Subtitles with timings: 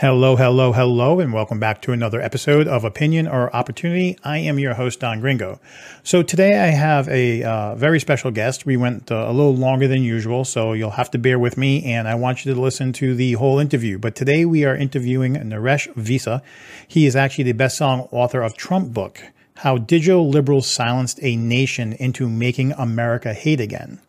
[0.00, 4.16] Hello, hello, hello, and welcome back to another episode of Opinion or Opportunity.
[4.24, 5.60] I am your host, Don Gringo.
[6.02, 8.64] So today I have a uh, very special guest.
[8.64, 11.84] We went uh, a little longer than usual, so you'll have to bear with me,
[11.84, 13.98] and I want you to listen to the whole interview.
[13.98, 16.42] But today we are interviewing Naresh Vissa.
[16.88, 19.22] He is actually the best-selling author of Trump Book,
[19.56, 24.00] How Digital Liberals Silenced a Nation into Making America Hate Again.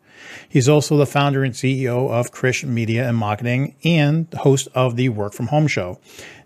[0.52, 5.08] He's also the founder and CEO of Krish Media and Marketing and host of the
[5.08, 5.98] Work From Home show.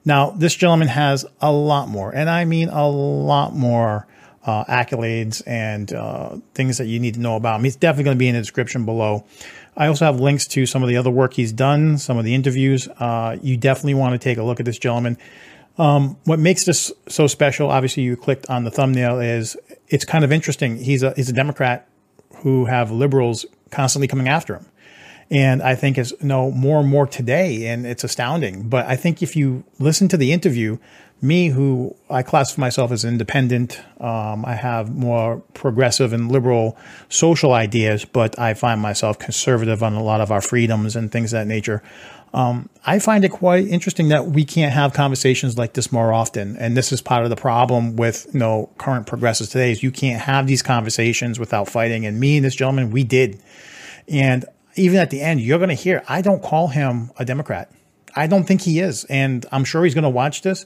[0.05, 4.05] Now, this gentleman has a lot more, and I mean a lot more
[4.45, 7.63] uh, accolades and uh, things that you need to know about him.
[7.63, 9.25] He's definitely going to be in the description below.
[9.75, 12.35] I also have links to some of the other work he's done, some of the
[12.35, 12.87] interviews.
[12.87, 15.17] Uh, you definitely want to take a look at this gentleman.
[15.79, 20.23] Um, what makes this so special, obviously, you clicked on the thumbnail, is it's kind
[20.23, 20.77] of interesting.
[20.77, 21.87] He's a he's a Democrat
[22.35, 24.65] who have liberals constantly coming after him.
[25.31, 28.69] And I think it's you know more and more today, and it's astounding.
[28.69, 30.77] But I think if you listen to the interview,
[31.21, 36.77] me, who I classify myself as independent, um, I have more progressive and liberal
[37.09, 41.33] social ideas, but I find myself conservative on a lot of our freedoms and things
[41.33, 41.81] of that nature.
[42.35, 46.57] Um, I find it quite interesting that we can't have conversations like this more often.
[46.57, 49.89] And this is part of the problem with you know current progressives today is you
[49.89, 52.05] can't have these conversations without fighting.
[52.05, 53.41] And me and this gentleman, we did.
[54.09, 54.43] And
[54.75, 57.71] even at the end, you're going to hear I don't call him a Democrat.
[58.17, 59.05] I don't think he is.
[59.05, 60.65] And I'm sure he's going to watch this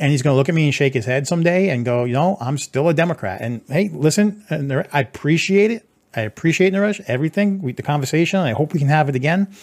[0.00, 2.14] and he's going to look at me and shake his head someday and go, you
[2.14, 3.40] know, I'm still a Democrat.
[3.40, 5.88] And hey, listen, I appreciate it.
[6.16, 8.40] I appreciate Naresh, everything, the conversation.
[8.40, 9.54] I hope we can have it again.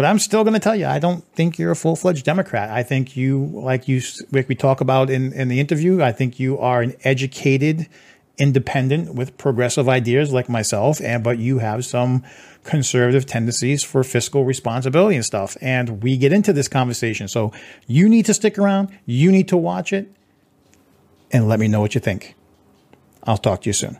[0.00, 2.70] But I'm still going to tell you, I don't think you're a full fledged Democrat.
[2.70, 4.00] I think you, like you,
[4.32, 7.86] like we talk about in, in the interview, I think you are an educated,
[8.38, 12.24] independent with progressive ideas like myself, and but you have some
[12.64, 15.54] conservative tendencies for fiscal responsibility and stuff.
[15.60, 17.28] And we get into this conversation.
[17.28, 17.52] So
[17.86, 18.88] you need to stick around.
[19.04, 20.10] You need to watch it
[21.30, 22.36] and let me know what you think.
[23.24, 23.98] I'll talk to you soon.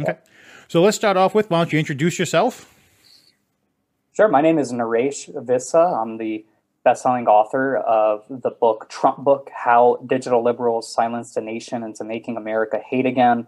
[0.00, 0.16] Okay.
[0.68, 2.72] So let's start off with why don't you introduce yourself?
[4.12, 4.28] Sure.
[4.28, 5.78] My name is Naresh Vissa.
[5.78, 6.44] I'm the
[6.84, 12.36] best-selling author of the book Trump Book: How Digital Liberals Silenced a Nation into Making
[12.36, 13.46] America Hate Again.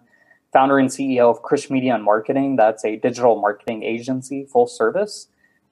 [0.53, 2.57] Founder and CEO of Krish Media and Marketing.
[2.57, 5.29] That's a digital marketing agency, full service,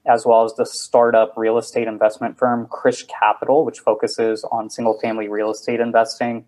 [0.06, 5.28] as well as the startup real estate investment firm Krish Capital, which focuses on single-family
[5.28, 6.44] real estate investing.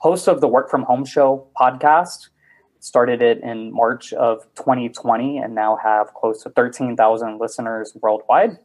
[0.00, 2.28] Host of the Work from Home Show podcast,
[2.82, 8.58] started it in March of 2020 and now have close to 13,000 listeners worldwide.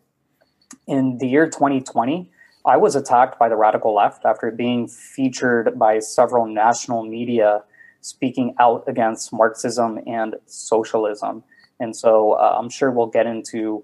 [0.87, 2.31] In the year 2020,
[2.65, 7.63] I was attacked by the radical left after being featured by several national media
[8.01, 11.43] speaking out against Marxism and socialism.
[11.79, 13.83] And so uh, I'm sure we'll get into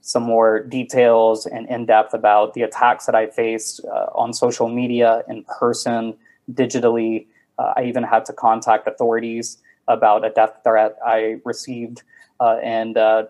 [0.00, 4.70] some more details and in depth about the attacks that I faced uh, on social
[4.70, 6.14] media, in person,
[6.50, 7.26] digitally.
[7.58, 9.58] Uh, I even had to contact authorities
[9.88, 12.02] about a death threat I received,
[12.40, 13.24] uh, and uh,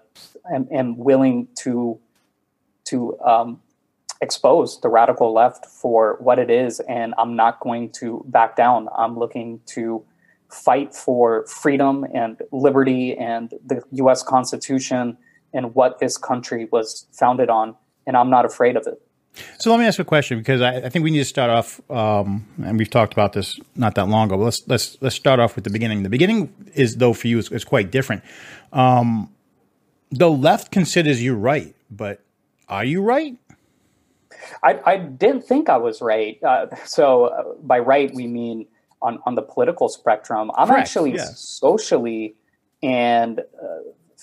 [0.53, 1.98] am, am, willing to
[2.84, 3.60] to um,
[4.20, 8.88] expose the radical left for what it is, and I'm not going to back down.
[8.97, 10.04] I'm looking to
[10.50, 14.22] fight for freedom and liberty and the U.S.
[14.22, 15.16] Constitution
[15.53, 17.75] and what this country was founded on,
[18.06, 19.00] and I'm not afraid of it.
[19.59, 21.81] So let me ask a question because I, I, think we need to start off,
[21.91, 24.37] um, and we've talked about this not that long ago.
[24.37, 26.03] But let's let's let's start off with the beginning.
[26.03, 28.22] The beginning is though for you is, is quite different.
[28.72, 29.33] Um,
[30.11, 32.21] the left considers you right, but
[32.69, 33.37] are you right?
[34.62, 36.43] I, I didn't think I was right.
[36.43, 38.66] Uh, so uh, by right we mean
[39.03, 40.53] on on the political spectrum.
[40.56, 41.25] I'm Correct, actually yeah.
[41.34, 42.37] socially
[42.83, 43.45] and uh,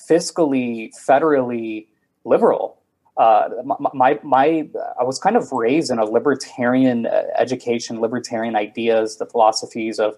[0.10, 1.88] fiscally, federally
[2.24, 2.81] liberal
[3.22, 3.50] uh,
[3.94, 4.68] my, my,
[5.00, 10.16] I was kind of raised in a libertarian uh, education, libertarian ideas, the philosophies of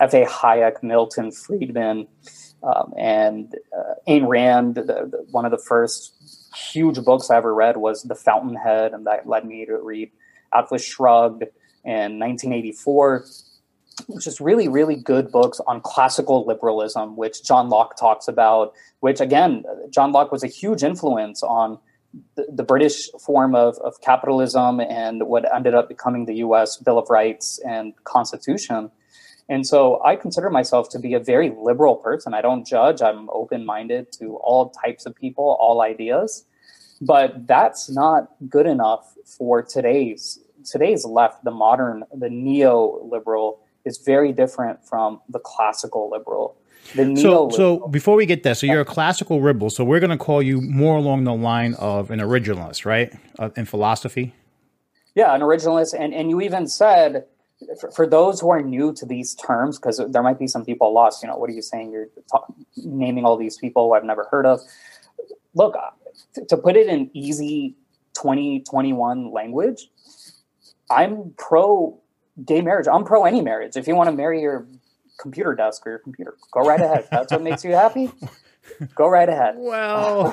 [0.00, 0.24] F.A.
[0.24, 2.08] Hayek, Milton Friedman,
[2.62, 4.76] um, and uh, Ayn Rand.
[4.76, 6.14] The, the, one of the first
[6.72, 10.10] huge books I ever read was The Fountainhead, and that led me to read
[10.54, 11.42] Atlas Shrugged
[11.84, 13.26] in 1984
[14.08, 19.20] which is really, really good books on classical liberalism, which John Locke talks about, which
[19.20, 21.78] again, John Locke was a huge influence on
[22.34, 26.76] the, the British form of, of capitalism and what ended up becoming the U.S.
[26.76, 28.90] Bill of Rights and Constitution.
[29.48, 32.34] And so I consider myself to be a very liberal person.
[32.34, 33.00] I don't judge.
[33.00, 36.44] I'm open minded to all types of people, all ideas.
[37.00, 44.32] But that's not good enough for today's today's left, the modern, the neoliberal is very
[44.32, 46.56] different from the classical liberal.
[46.94, 49.70] The so, so before we get there, so you're a classical liberal.
[49.70, 53.12] So we're going to call you more along the line of an originalist, right?
[53.38, 54.34] Uh, in philosophy.
[55.14, 57.24] Yeah, an originalist, and and you even said
[57.80, 60.92] for, for those who are new to these terms, because there might be some people
[60.92, 61.22] lost.
[61.22, 61.92] You know, what are you saying?
[61.92, 62.46] You're ta-
[62.76, 64.60] naming all these people I've never heard of.
[65.54, 67.74] Look, uh, to put it in easy
[68.14, 69.88] 2021 language,
[70.90, 71.98] I'm pro
[72.44, 72.86] gay marriage.
[72.88, 73.76] I'm pro any marriage.
[73.76, 74.66] If you want to marry your
[75.18, 77.08] computer desk or your computer, go right ahead.
[77.10, 78.12] That's what makes you happy.
[78.94, 79.54] Go right ahead.
[79.58, 80.30] Well,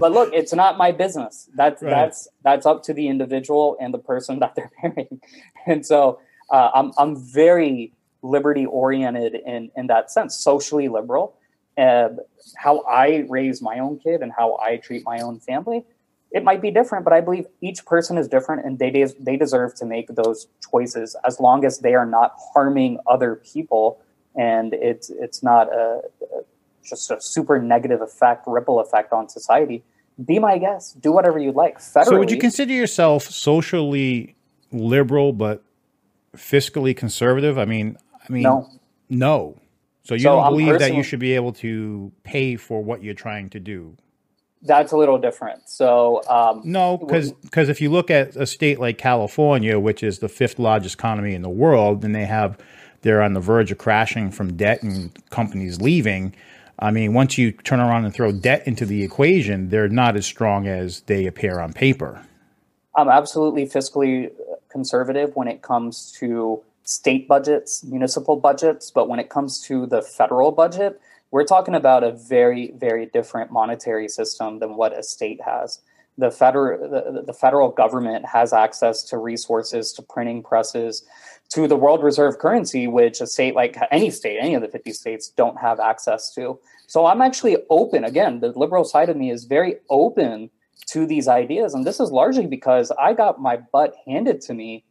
[0.00, 1.48] but look, it's not my business.
[1.54, 1.90] That's right.
[1.90, 5.20] that's that's up to the individual and the person that they're marrying.
[5.66, 6.20] And so
[6.50, 7.92] uh, I'm I'm very
[8.22, 11.36] liberty oriented in in that sense, socially liberal.
[11.78, 12.10] Uh,
[12.56, 15.86] how I raise my own kid and how I treat my own family
[16.32, 19.36] it might be different, but I believe each person is different and they, de- they
[19.36, 24.00] deserve to make those choices as long as they are not harming other people
[24.36, 26.42] and it's, it's not a, a
[26.90, 29.82] just a super negative effect, ripple effect on society.
[30.24, 31.00] Be my guest.
[31.00, 31.78] Do whatever you like.
[31.78, 34.34] Federally, so, would you consider yourself socially
[34.70, 35.62] liberal but
[36.36, 37.58] fiscally conservative?
[37.58, 37.96] I mean,
[38.28, 38.68] I mean, no.
[39.08, 39.56] no.
[40.02, 43.14] So you so don't believe that you should be able to pay for what you're
[43.14, 43.96] trying to do?
[44.62, 45.68] That's a little different.
[45.68, 50.18] So um, no, because because if you look at a state like California, which is
[50.18, 52.58] the fifth largest economy in the world, and they have
[53.02, 56.34] they're on the verge of crashing from debt and companies leaving.
[56.78, 60.24] I mean, once you turn around and throw debt into the equation, they're not as
[60.24, 62.22] strong as they appear on paper.
[62.94, 64.30] I'm absolutely fiscally
[64.70, 70.02] conservative when it comes to state budgets, municipal budgets, but when it comes to the
[70.02, 75.40] federal budget, we're talking about a very, very different monetary system than what a state
[75.42, 75.80] has.
[76.18, 81.04] The federal, the, the federal government has access to resources, to printing presses,
[81.50, 84.92] to the world reserve currency, which a state like any state, any of the 50
[84.92, 86.58] states don't have access to.
[86.86, 88.04] So I'm actually open.
[88.04, 90.50] Again, the liberal side of me is very open
[90.88, 91.74] to these ideas.
[91.74, 94.84] And this is largely because I got my butt handed to me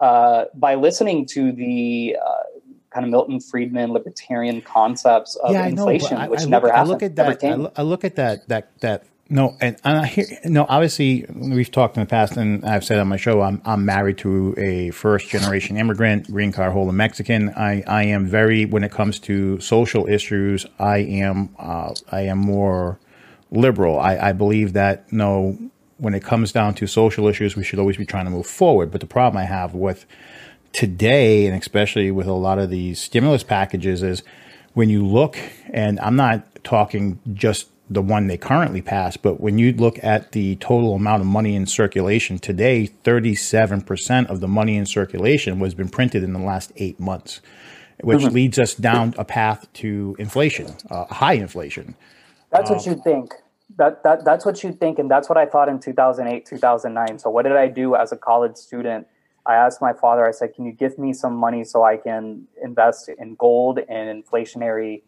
[0.00, 2.53] uh, by listening to the uh,
[2.94, 6.90] kind of Milton Friedman libertarian concepts of yeah, inflation, know, which I, never look, happened.
[6.90, 7.44] I look at that.
[7.44, 8.48] I look, I look at that.
[8.48, 10.64] That that no, and, and I hear no.
[10.68, 14.18] Obviously, we've talked in the past, and I've said on my show, I'm I'm married
[14.18, 17.50] to a first generation immigrant, green card holder Mexican.
[17.50, 22.38] I I am very when it comes to social issues, I am uh, I am
[22.38, 22.98] more
[23.50, 23.98] liberal.
[23.98, 25.58] I, I believe that no,
[25.98, 28.90] when it comes down to social issues, we should always be trying to move forward.
[28.90, 30.06] But the problem I have with
[30.74, 34.22] today, and especially with a lot of these stimulus packages, is
[34.74, 35.38] when you look,
[35.72, 40.32] and I'm not talking just the one they currently passed, but when you look at
[40.32, 45.74] the total amount of money in circulation today, 37% of the money in circulation was
[45.74, 47.40] been printed in the last eight months,
[48.00, 48.34] which mm-hmm.
[48.34, 51.94] leads us down a path to inflation, uh, high inflation.
[52.50, 53.32] That's what you think.
[53.76, 57.18] That, that that's what you think, and that's what I thought in 2008, 2009.
[57.18, 59.08] So, what did I do as a college student?
[59.46, 62.46] I asked my father, I said, can you give me some money so I can
[62.62, 65.02] invest in gold and inflationary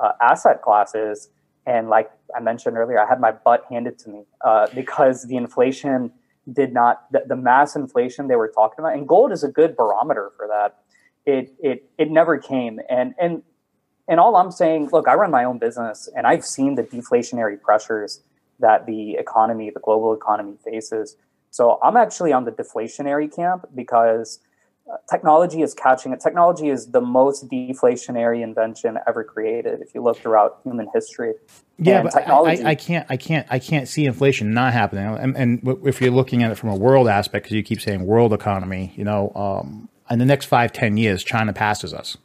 [0.00, 1.30] uh, asset classes?
[1.66, 5.36] And like I mentioned earlier, I had my butt handed to me uh, because the
[5.36, 6.12] inflation
[6.52, 9.76] did not, the, the, mass inflation they were talking about, and gold is a good
[9.76, 10.78] barometer for that.
[11.24, 12.80] It, it, it never came.
[12.88, 13.42] And, and,
[14.06, 17.60] and all I'm saying, look, I run my own business and I've seen the deflationary
[17.60, 18.20] pressures
[18.60, 21.16] that the economy, the global economy faces.
[21.56, 24.40] So I'm actually on the deflationary camp because
[24.92, 26.20] uh, technology is catching it.
[26.20, 29.80] Technology is the most deflationary invention ever created.
[29.80, 31.32] If you look throughout human history,
[31.78, 35.06] yeah, and but technology, I, I, can't, I can't, I can't see inflation not happening.
[35.06, 38.04] And, and if you're looking at it from a world aspect, because you keep saying
[38.04, 42.18] world economy, you know, um, in the next five, ten years, China passes us,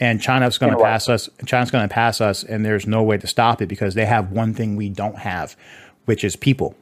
[0.00, 1.30] and China's going to pass us.
[1.46, 4.32] China's going to pass us, and there's no way to stop it because they have
[4.32, 5.56] one thing we don't have,
[6.06, 6.74] which is people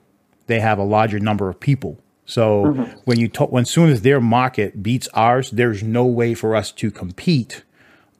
[0.51, 1.99] they have a larger number of people.
[2.27, 2.99] So mm-hmm.
[3.05, 6.71] when you talk, when soon as their market beats ours, there's no way for us
[6.73, 7.65] to compete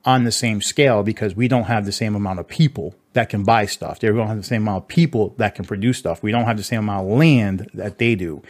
[0.05, 3.45] on the same scale because we don't have the same amount of people that can
[3.45, 4.01] buy stuff.
[4.01, 6.23] They don't have the same amount of people that can produce stuff.
[6.23, 8.43] We don't have the same amount of land that they do.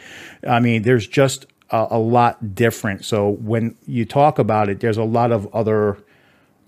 [0.46, 3.04] I mean, there's just a, a lot different.
[3.04, 5.99] So when you talk about it, there's a lot of other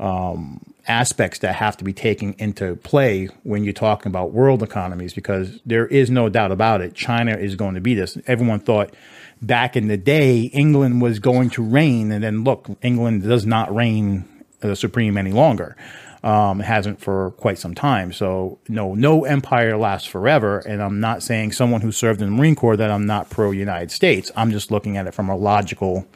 [0.01, 5.15] um, aspects that have to be taken into play when you're talking about world economies
[5.15, 6.95] because there is no doubt about it.
[6.95, 8.19] China is going to be this.
[8.27, 8.95] Everyone thought
[9.41, 13.75] back in the day England was going to reign, and then look, England does not
[13.75, 14.25] reign
[14.61, 15.77] the supreme any longer.
[16.25, 18.13] Um, hasn't for quite some time.
[18.13, 20.61] So no, no empire lasts forever.
[20.61, 23.51] And I'm not saying someone who served in the Marine Corps that I'm not pro
[23.51, 24.31] United States.
[24.37, 26.07] I'm just looking at it from a logical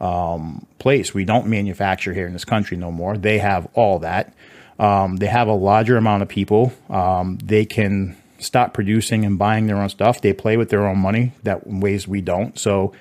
[0.00, 1.14] um, place.
[1.14, 3.16] We don't manufacture here in this country no more.
[3.16, 4.34] They have all that.
[4.78, 6.72] Um, they have a larger amount of people.
[6.88, 10.20] Um, they can stop producing and buying their own stuff.
[10.20, 12.58] They play with their own money that ways we don't.
[12.58, 12.92] So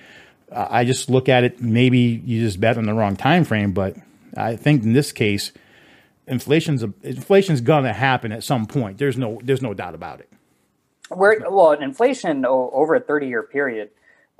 [0.51, 1.61] I just look at it.
[1.61, 3.95] Maybe you just bet on the wrong time frame, but
[4.35, 5.51] I think in this case,
[6.25, 8.97] inflation's inflation's gonna happen at some point.
[8.97, 10.29] There's no there's no doubt about it.
[11.09, 13.91] We're, well, inflation over a 30 year period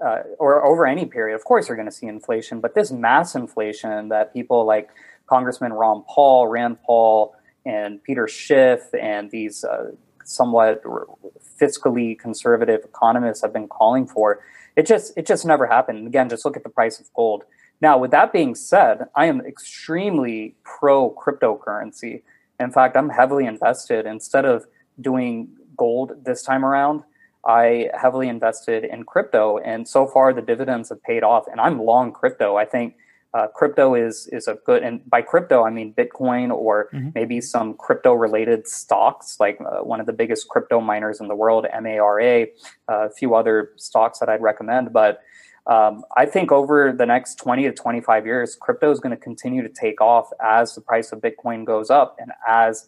[0.03, 2.61] uh, or over any period, of course, you're going to see inflation.
[2.61, 4.89] But this mass inflation that people like
[5.27, 7.35] Congressman Ron Paul, Rand Paul,
[7.65, 9.91] and Peter Schiff, and these uh,
[10.23, 10.83] somewhat
[11.59, 14.41] fiscally conservative economists have been calling for,
[14.75, 16.07] it just it just never happened.
[16.07, 17.43] Again, just look at the price of gold.
[17.81, 22.23] Now, with that being said, I am extremely pro cryptocurrency.
[22.59, 24.05] In fact, I'm heavily invested.
[24.05, 24.65] Instead of
[24.99, 27.03] doing gold this time around,
[27.47, 31.45] I heavily invested in crypto, and so far the dividends have paid off.
[31.49, 32.57] And I'm long crypto.
[32.57, 32.95] I think
[33.33, 37.09] uh, crypto is is a good, and by crypto I mean Bitcoin or mm-hmm.
[37.15, 41.35] maybe some crypto related stocks, like uh, one of the biggest crypto miners in the
[41.35, 42.47] world, MARA,
[42.89, 44.91] uh, a few other stocks that I'd recommend.
[44.91, 45.21] But
[45.67, 49.61] um, I think over the next 20 to 25 years, crypto is going to continue
[49.61, 52.87] to take off as the price of Bitcoin goes up and as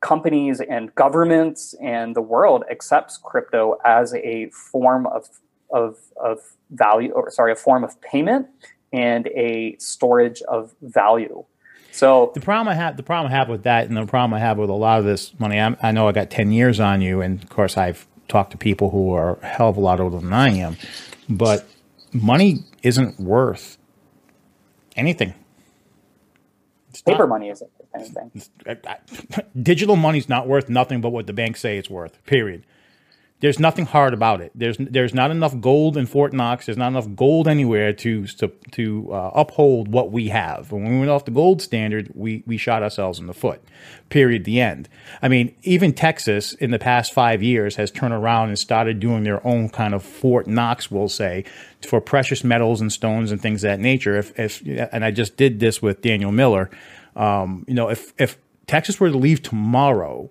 [0.00, 5.28] companies and governments and the world accepts crypto as a form of
[5.70, 6.38] of of
[6.70, 8.46] value or sorry a form of payment
[8.92, 11.44] and a storage of value
[11.92, 14.38] so the problem I have, the problem I have with that, and the problem I
[14.38, 17.00] have with a lot of this money, I'm, i know I got ten years on
[17.00, 20.00] you, and of course I've talked to people who are a hell of a lot
[20.00, 20.76] older than I am,
[21.28, 21.66] but
[22.12, 23.76] money isn't worth
[24.96, 25.34] anything.
[26.90, 28.42] It's paper not, money isn't anything.
[29.62, 32.24] Digital money's not worth nothing but what the banks say it's worth.
[32.26, 32.64] Period.
[33.40, 34.52] There's nothing hard about it.
[34.54, 36.66] There's there's not enough gold in Fort Knox.
[36.66, 40.72] There's not enough gold anywhere to to to uh, uphold what we have.
[40.72, 43.62] When we went off the gold standard, we we shot ourselves in the foot.
[44.10, 44.44] Period.
[44.44, 44.90] The end.
[45.22, 49.24] I mean, even Texas in the past five years has turned around and started doing
[49.24, 51.44] their own kind of Fort Knox, we'll say,
[51.80, 54.18] for precious metals and stones and things of that nature.
[54.18, 54.60] If if
[54.92, 56.68] and I just did this with Daniel Miller
[57.16, 60.30] um, you know, if if Texas were to leave tomorrow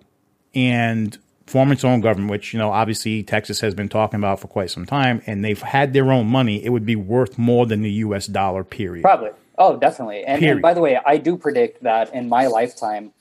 [0.54, 4.48] and form its own government, which you know obviously Texas has been talking about for
[4.48, 7.82] quite some time, and they've had their own money, it would be worth more than
[7.82, 8.26] the U.S.
[8.26, 8.64] dollar.
[8.64, 9.02] Period.
[9.02, 9.30] Probably.
[9.58, 10.24] Oh, definitely.
[10.24, 13.12] And, and by the way, I do predict that in my lifetime,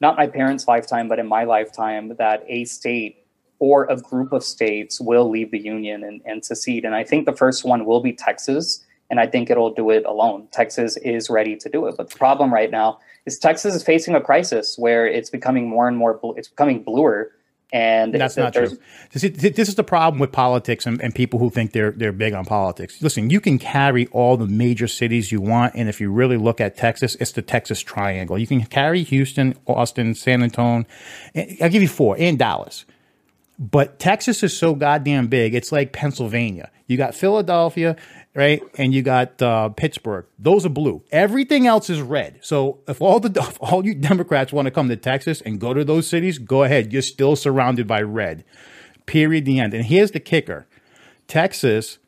[0.00, 3.24] not my parents' lifetime, but in my lifetime, that a state
[3.58, 6.84] or a group of states will leave the union and, and secede.
[6.84, 8.84] And I think the first one will be Texas
[9.14, 10.48] and I think it'll do it alone.
[10.50, 14.16] Texas is ready to do it, but the problem right now is Texas is facing
[14.16, 16.18] a crisis where it's becoming more and more.
[16.36, 17.30] It's becoming bluer,
[17.72, 18.76] and that's not true.
[19.12, 22.44] This is the problem with politics and, and, people who think they're they're big on
[22.44, 23.00] politics.
[23.00, 26.60] Listen, you can carry all the major cities you want, and if you really look
[26.60, 28.36] at Texas, it's the Texas Triangle.
[28.36, 30.86] You can carry Houston, Austin, San Antonio.
[31.36, 32.84] Eh, I'll give you four, and Dallas.
[33.60, 35.54] But Texas is so goddamn big.
[35.54, 36.72] It's like Pennsylvania.
[36.88, 37.96] You got Philadelphia,
[38.34, 38.62] right?
[38.76, 40.26] And you got uh, Pittsburgh.
[40.38, 41.02] Those are blue.
[41.12, 42.40] Everything else is red.
[42.42, 45.72] So if all the if all you Democrats want to come to Texas and go
[45.72, 46.92] to those cities, go ahead.
[46.92, 48.44] You're still surrounded by red.
[49.06, 49.44] Period.
[49.44, 49.74] The end.
[49.74, 50.66] And here's the kicker:
[51.28, 51.98] Texas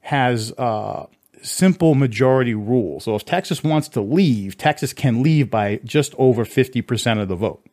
[0.00, 1.06] has uh,
[1.42, 3.00] simple majority rule.
[3.00, 7.28] So if Texas wants to leave, Texas can leave by just over fifty percent of
[7.28, 7.64] the vote.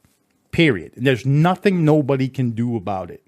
[0.52, 0.94] Period.
[0.96, 3.24] And There's nothing nobody can do about it.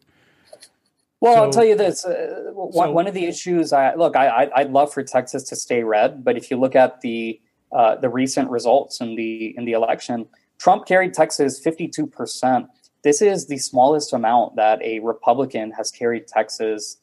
[1.21, 2.05] Well, so, I'll tell you this.
[2.05, 5.43] Uh, one, so, one of the issues, I look, I, I, would love for Texas
[5.49, 7.39] to stay red, but if you look at the
[7.71, 12.67] uh, the recent results in the in the election, Trump carried Texas fifty two percent.
[13.03, 16.97] This is the smallest amount that a Republican has carried Texas.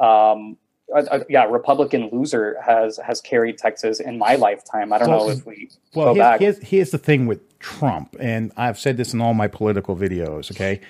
[0.00, 0.56] Um,
[0.94, 4.92] uh, uh, yeah, Republican loser has has carried Texas in my lifetime.
[4.92, 6.40] I don't well, know if we well, go here's, back.
[6.40, 10.50] Here's, here's the thing with Trump, and I've said this in all my political videos.
[10.50, 10.80] Okay,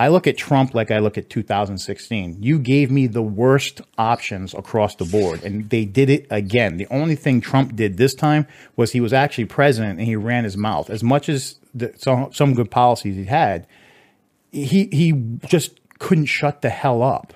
[0.00, 2.40] I look at Trump like I look at 2016.
[2.40, 6.76] You gave me the worst options across the board, and they did it again.
[6.76, 10.44] The only thing Trump did this time was he was actually president and he ran
[10.44, 10.88] his mouth.
[10.88, 13.66] As much as the, some, some good policies he had,
[14.52, 15.12] he he
[15.46, 17.34] just couldn't shut the hell up.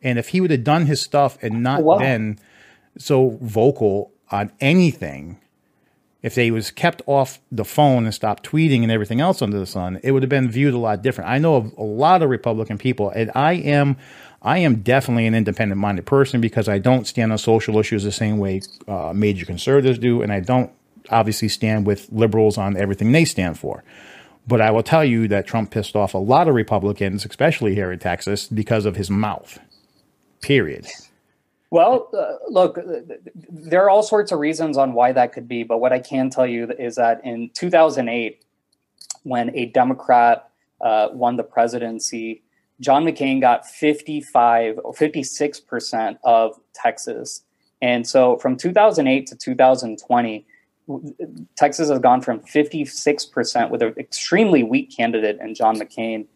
[0.00, 1.98] And if he would have done his stuff and not wow.
[1.98, 2.38] been
[2.96, 5.40] so vocal on anything,
[6.24, 9.66] if they was kept off the phone and stopped tweeting and everything else under the
[9.66, 11.28] sun, it would have been viewed a lot different.
[11.28, 13.98] I know of a lot of Republican people, and I am,
[14.40, 18.38] I am definitely an independent-minded person because I don't stand on social issues the same
[18.38, 20.72] way uh, major conservatives do, and I don't
[21.10, 23.84] obviously stand with liberals on everything they stand for.
[24.48, 27.92] But I will tell you that Trump pissed off a lot of Republicans, especially here
[27.92, 29.58] in Texas, because of his mouth.
[30.40, 30.86] Period.
[31.74, 32.78] Well, uh, look,
[33.50, 36.30] there are all sorts of reasons on why that could be, but what I can
[36.30, 38.44] tell you is that in 2008,
[39.24, 40.50] when a Democrat
[40.80, 42.44] uh, won the presidency,
[42.78, 47.42] John McCain got 55 or 56 percent of Texas,
[47.82, 50.46] and so from 2008 to 2020.
[51.56, 56.26] Texas has gone from 56% with an extremely weak candidate in John McCain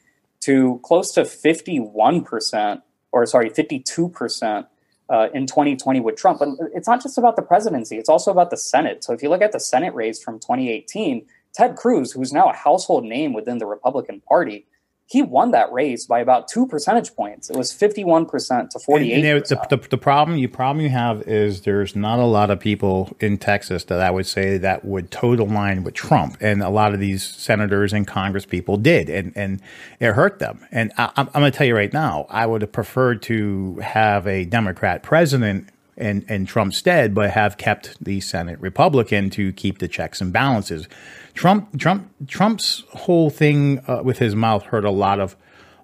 [0.40, 2.80] to close to 51%,
[3.12, 4.66] or sorry, 52%
[5.10, 6.40] uh, in 2020 with Trump.
[6.40, 9.04] But it's not just about the presidency, it's also about the Senate.
[9.04, 12.54] So if you look at the Senate race from 2018, Ted Cruz, who's now a
[12.54, 14.66] household name within the Republican Party,
[15.08, 17.48] he won that race by about two percentage points.
[17.48, 21.62] It was 51% to 48 and, the, the, the, problem you problem you have is
[21.62, 25.34] there's not a lot of people in Texas that I would say that would toe
[25.34, 26.36] the line with Trump.
[26.42, 29.08] And a lot of these senators and Congress people did.
[29.08, 29.62] And, and
[29.98, 30.66] it hurt them.
[30.70, 33.76] And I, I'm, I'm going to tell you right now, I would have preferred to
[33.76, 39.52] have a Democrat president in, in Trump's stead, but have kept the Senate Republican to
[39.52, 40.88] keep the checks and balances.
[41.34, 45.36] Trump, Trump, Trump's whole thing uh, with his mouth hurt a lot of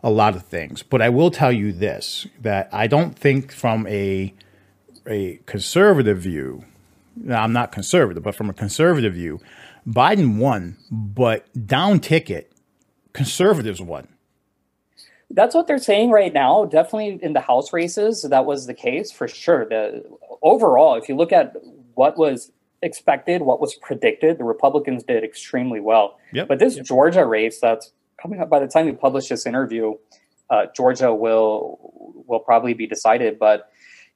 [0.03, 0.83] a lot of things.
[0.83, 4.33] But I will tell you this: that I don't think from a
[5.07, 6.65] a conservative view.
[7.31, 9.41] I'm not conservative, but from a conservative view,
[9.87, 12.53] Biden won, but down ticket,
[13.13, 14.09] conservatives won.
[15.31, 16.65] That's what they're saying right now.
[16.65, 19.65] Definitely in the House races, that was the case for sure.
[19.65, 20.05] The
[20.43, 21.55] overall, if you look at
[21.95, 22.53] what was
[22.83, 26.19] expected, what was predicted, the Republicans did extremely well.
[26.33, 26.49] Yep.
[26.49, 26.87] But this yep.
[26.87, 29.95] Georgia race that's coming up by the time we publish this interview,
[30.51, 33.39] uh, Georgia will will probably be decided.
[33.39, 33.71] But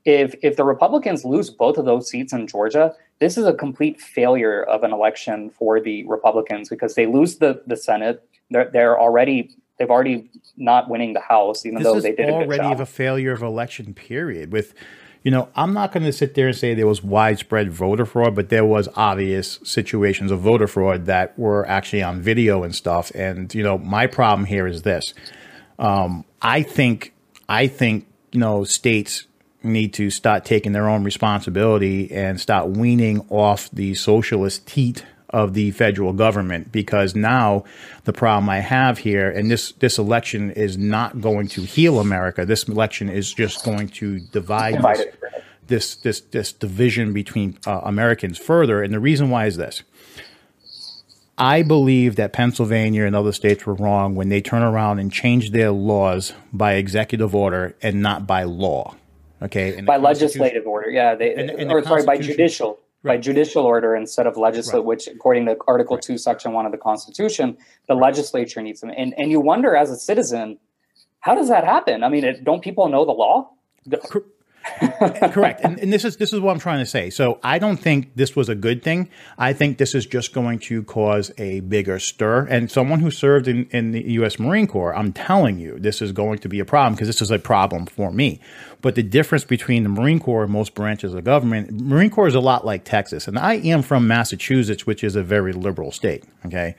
[0.05, 4.01] if if the Republicans lose both of those seats in Georgia, this is a complete
[4.01, 8.23] failure of an election for the Republicans because they lose the the Senate.
[8.51, 12.71] They're they're already they've already not winning the House, even this though they did already
[12.73, 13.95] of a failure of election.
[13.95, 14.53] Period.
[14.53, 14.75] With
[15.23, 18.35] you know, I'm not going to sit there and say there was widespread voter fraud,
[18.35, 23.11] but there was obvious situations of voter fraud that were actually on video and stuff.
[23.15, 25.15] And you know, my problem here is this:
[25.79, 27.15] um, I think,
[27.49, 29.27] I think, you know, states
[29.63, 35.55] need to start taking their own responsibility and start weaning off the socialist teat of
[35.55, 37.65] the federal government because now
[38.05, 42.47] the problem I have here, and this this election is not going to heal America.
[42.47, 45.05] This election is just going to divide this,
[45.67, 48.83] this this this division between uh, Americans further.
[48.83, 49.83] And the reason why is this.
[51.41, 55.53] I believe that Pennsylvania and other states were wrong when they turn around and change
[55.53, 58.97] their laws by executive order and not by law.
[59.41, 63.17] Okay, by legislative order, yeah, they, and, and or sorry, by judicial right.
[63.17, 64.87] by judicial order instead of legislative, right.
[64.87, 66.03] which according to Article right.
[66.03, 67.57] 2, Section 1 of the Constitution,
[67.89, 68.91] the legislature needs them.
[68.97, 70.59] And, and you wonder as a citizen,
[71.21, 72.05] how does that happen?
[72.05, 73.51] I mean, it, don't people know the law?
[75.33, 75.61] Correct.
[75.63, 77.11] And, and, this is this is what I'm trying to say.
[77.11, 79.09] So I don't think this was a good thing.
[79.37, 82.47] I think this is just going to cause a bigger stir.
[82.47, 84.39] And someone who served in, in the U.S.
[84.39, 87.31] Marine Corps, I'm telling you, this is going to be a problem because this is
[87.31, 88.41] a problem for me.
[88.81, 92.35] But the difference between the Marine Corps and most branches of government, Marine Corps is
[92.35, 93.27] a lot like Texas.
[93.27, 96.25] And I am from Massachusetts, which is a very liberal state.
[96.47, 96.77] Okay.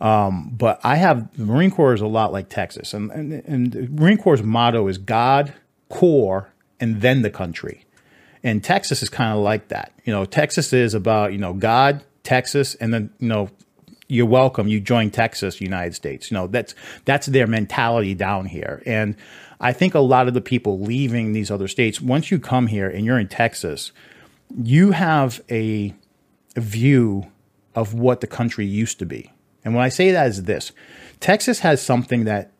[0.00, 2.94] Um, but I have the Marine Corps is a lot like Texas.
[2.94, 5.52] And, and, and the Marine Corps' motto is God,
[5.88, 7.84] Corps, and then the country.
[8.42, 9.92] And Texas is kind of like that.
[10.04, 13.50] You know, Texas is about, you know, God, Texas, and then, you know,
[14.08, 14.66] you're welcome.
[14.66, 16.30] You join Texas, United States.
[16.30, 18.82] You know, that's that's their mentality down here.
[18.86, 19.14] And
[19.60, 22.88] I think a lot of the people leaving these other states, once you come here
[22.88, 23.92] and you're in Texas,
[24.56, 25.94] you have a,
[26.56, 27.30] view
[27.74, 29.32] of what the country used to be.
[29.64, 30.72] And when I say that is this,
[31.20, 32.50] Texas has something that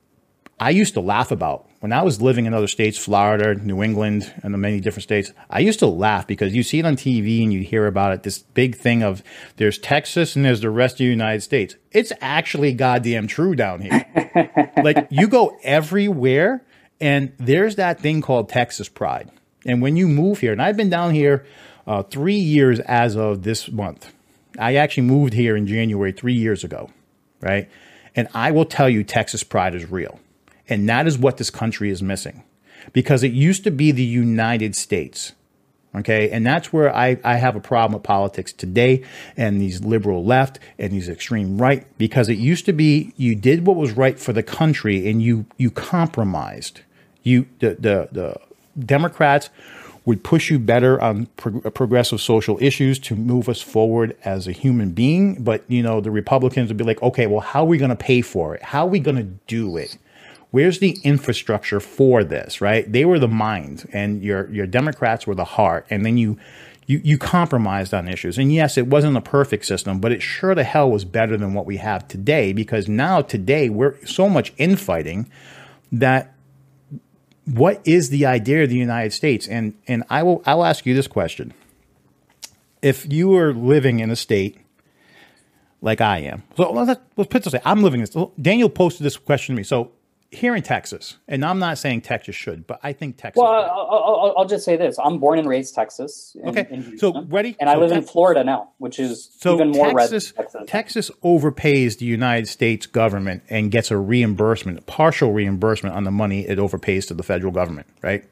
[0.59, 4.33] I used to laugh about when I was living in other states, Florida, New England,
[4.43, 7.43] and the many different states, I used to laugh because you see it on TV
[7.43, 8.23] and you hear about it.
[8.23, 9.23] This big thing of
[9.57, 11.77] there's Texas and there's the rest of the United States.
[11.91, 14.73] It's actually goddamn true down here.
[14.85, 16.63] like you go everywhere,
[17.01, 19.31] and there's that thing called Texas pride.
[19.65, 21.47] And when you move here, and I've been down here
[21.87, 24.13] uh, three years as of this month.
[24.59, 26.91] I actually moved here in January three years ago,
[27.41, 27.69] right?
[28.15, 30.21] And I will tell you, Texas pride is real.
[30.71, 32.45] And that is what this country is missing.
[32.95, 35.33] Because it used to be the United States.
[35.95, 36.31] Okay.
[36.31, 39.05] And that's where I, I have a problem with politics today
[39.37, 43.67] and these liberal left and these extreme right, because it used to be you did
[43.67, 46.83] what was right for the country and you, you compromised.
[47.25, 48.37] You, the, the, the
[48.87, 49.51] Democrats
[50.05, 54.53] would push you better on pro- progressive social issues to move us forward as a
[54.53, 55.43] human being.
[55.43, 57.97] But, you know, the Republicans would be like, okay, well, how are we going to
[57.97, 58.63] pay for it?
[58.63, 59.99] How are we going to do it?
[60.51, 62.91] Where's the infrastructure for this, right?
[62.91, 65.87] They were the mind and your your Democrats were the heart.
[65.91, 66.39] And then you
[66.87, 68.39] you you compromised on issues.
[68.39, 71.55] And yes, it wasn't a perfect system, but it sure the hell was better than
[71.55, 75.31] what we have today because now today we're so much infighting
[75.93, 76.35] that
[77.45, 79.47] what is the idea of the United States?
[79.47, 81.55] And and I will I'll ask you this question.
[82.83, 84.59] If you were living in a state
[85.83, 88.17] like I am, so let's, let's put this I'm living this.
[88.41, 89.63] Daniel posted this question to me.
[89.63, 89.93] So
[90.33, 93.41] here in Texas, and I'm not saying Texas should, but I think Texas.
[93.41, 96.37] Well, I'll, I'll, I'll, just say this: I'm born and raised Texas.
[96.41, 99.55] In, okay, in so ready, and I so live in Florida now, which is so
[99.55, 100.45] even more Texas, red.
[100.45, 100.63] Texas.
[100.69, 106.47] Texas overpays the United States government and gets a reimbursement, partial reimbursement on the money
[106.47, 107.89] it overpays to the federal government.
[108.03, 108.25] Right.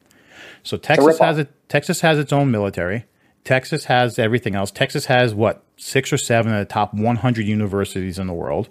[0.62, 3.06] So Texas has a Texas has its own military.
[3.44, 4.70] Texas has everything else.
[4.70, 8.68] Texas has what six or seven of the top 100 universities in the world.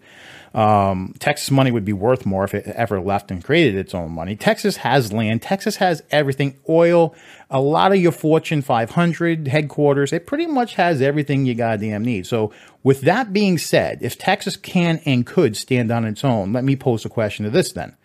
[0.58, 4.12] Um, Texas money would be worth more if it ever left and created its own
[4.12, 4.36] money.
[4.36, 5.44] Texas has land.
[5.44, 7.14] Texas has everything oil,
[7.52, 10.12] a lot of your Fortune 500 headquarters.
[10.12, 12.26] It pretty much has everything you goddamn need.
[12.26, 16.64] So, with that being said, if Texas can and could stand on its own, let
[16.64, 17.96] me pose a question to this then.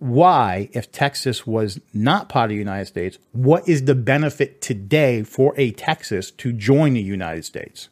[0.00, 5.22] Why, if Texas was not part of the United States, what is the benefit today
[5.22, 7.90] for a Texas to join the United States?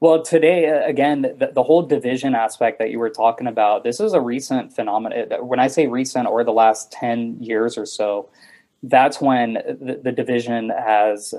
[0.00, 4.00] Well, today, uh, again, the, the, whole division aspect that you were talking about, this
[4.00, 5.46] is a recent phenomenon.
[5.46, 8.30] When I say recent or the last 10 years or so,
[8.82, 11.34] that's when the, the division has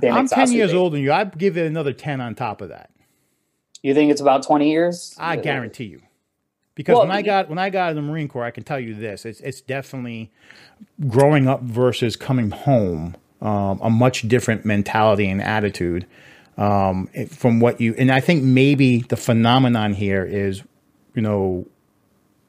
[0.00, 1.12] been I'm 10 years older than you.
[1.12, 2.90] I'd give it another 10 on top of that.
[3.82, 5.14] You think it's about 20 years?
[5.16, 6.02] I guarantee you.
[6.74, 8.78] Because well, when I got when I got in the Marine Corps, I can tell
[8.78, 10.30] you this: it's it's definitely
[11.08, 16.06] growing up versus coming home, um, a much different mentality and attitude
[16.56, 20.62] um, from what you and I think maybe the phenomenon here is,
[21.14, 21.66] you know,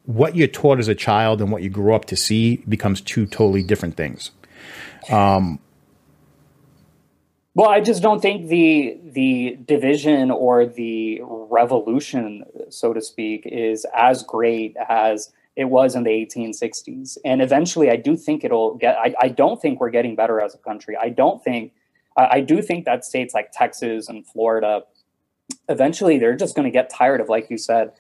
[0.06, 3.26] what you're taught as a child and what you grow up to see becomes two
[3.26, 4.32] totally different things.
[5.10, 5.60] Um,
[7.54, 13.86] well, I just don't think the the division or the revolution, so to speak, is
[13.96, 17.18] as great as it was in the 1860s.
[17.26, 18.96] And eventually, I do think it'll get.
[18.96, 20.96] I, I don't think we're getting better as a country.
[20.96, 21.74] I don't think
[22.18, 24.82] I, I do think that states like Texas and Florida,
[25.70, 27.92] eventually they're just going to get tired of, like you said,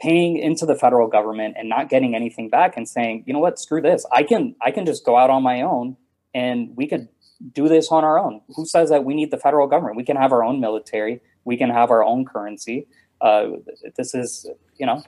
[0.00, 3.58] paying into the federal government and not getting anything back and saying, you know what,
[3.58, 4.04] screw this.
[4.12, 5.96] I can I can just go out on my own
[6.34, 7.08] and we could
[7.52, 8.40] do this on our own.
[8.54, 9.96] Who says that we need the federal government?
[9.96, 11.20] We can have our own military.
[11.44, 12.86] We can have our own currency.
[13.20, 13.48] Uh,
[13.96, 14.46] this is,
[14.78, 15.02] you know,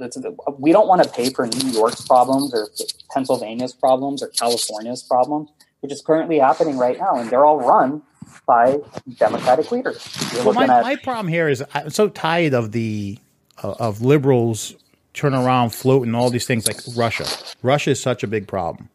[0.59, 2.68] we don't want to pay for New York's problems or
[3.11, 5.50] Pennsylvania's problems or California's problems,
[5.81, 8.02] which is currently happening right now, and they're all run
[8.47, 8.79] by
[9.17, 10.33] Democratic leaders.
[10.45, 13.19] well, my, at- my problem here is I'm so tired of the
[13.62, 14.75] uh, of liberals
[15.14, 17.27] turn around floating all these things like Russia.
[17.62, 18.88] Russia is such a big problem.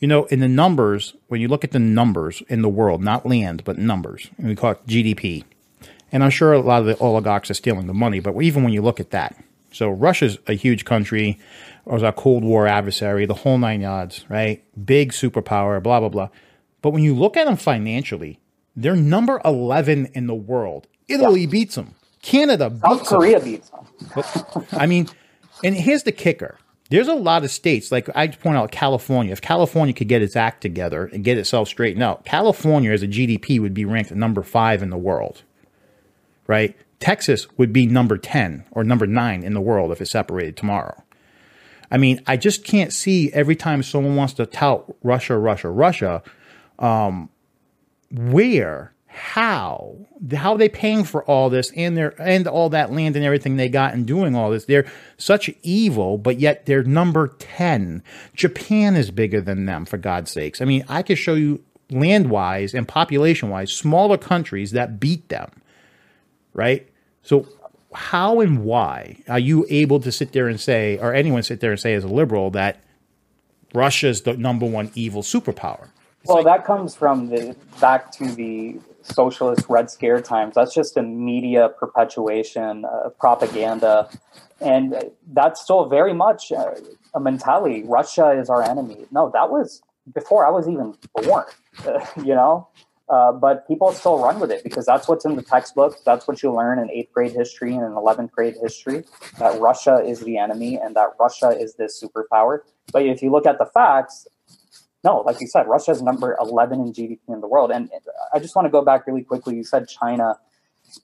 [0.00, 3.26] You know, in the numbers, when you look at the numbers in the world, not
[3.26, 5.44] land, but numbers, and we call it GDP.
[6.10, 8.72] And I'm sure a lot of the oligarchs are stealing the money, but even when
[8.72, 9.36] you look at that,
[9.72, 11.38] so Russia's a huge country,
[11.84, 14.62] was our Cold War adversary, the whole nine yards, right?
[14.84, 16.28] Big superpower, blah blah blah.
[16.82, 18.38] But when you look at them financially,
[18.78, 20.86] they're number 11 in the world.
[21.08, 21.46] Italy yeah.
[21.48, 21.94] beats them.
[22.22, 23.50] Canada beats South Korea them.
[23.50, 23.86] beats them.
[24.14, 25.08] but, I mean,
[25.64, 26.58] and here's the kicker.
[26.90, 29.32] There's a lot of states, like I point out California.
[29.32, 33.08] If California could get its act together and get itself straightened out, California as a
[33.08, 35.42] GDP would be ranked number five in the world.
[36.46, 36.76] Right?
[37.00, 41.02] Texas would be number 10 or number nine in the world if it separated tomorrow.
[41.90, 46.22] I mean, I just can't see every time someone wants to tout Russia, Russia, Russia,
[46.78, 47.28] um,
[48.10, 49.96] where, how,
[50.32, 53.56] how are they paying for all this and their and all that land and everything
[53.56, 54.66] they got and doing all this?
[54.66, 58.02] They're such evil, but yet they're number ten.
[58.34, 60.60] Japan is bigger than them, for God's sakes.
[60.60, 65.28] I mean, I could show you land wise and population wise smaller countries that beat
[65.28, 65.50] them.
[66.54, 66.88] Right?
[67.22, 67.46] So
[67.92, 71.70] how and why are you able to sit there and say, or anyone sit there
[71.70, 72.82] and say as a liberal, that
[73.74, 75.88] Russia's the number one evil superpower?
[76.28, 80.54] Well, that comes from the back to the socialist Red Scare times.
[80.54, 84.10] That's just a media perpetuation, uh, propaganda,
[84.60, 84.94] and
[85.32, 86.74] that's still very much uh,
[87.14, 87.82] a mentality.
[87.84, 89.06] Russia is our enemy.
[89.10, 89.82] No, that was
[90.14, 91.44] before I was even born.
[91.86, 92.68] Uh, you know,
[93.08, 95.96] Uh, but people still run with it because that's what's in the textbook.
[96.04, 99.04] That's what you learn in eighth grade history and in 11th grade history
[99.38, 102.60] that Russia is the enemy and that Russia is this superpower.
[102.92, 104.26] But if you look at the facts,
[105.04, 107.70] no, like you said, Russia is number 11 in GDP in the world.
[107.70, 107.90] And
[108.34, 109.56] I just want to go back really quickly.
[109.56, 110.38] You said China.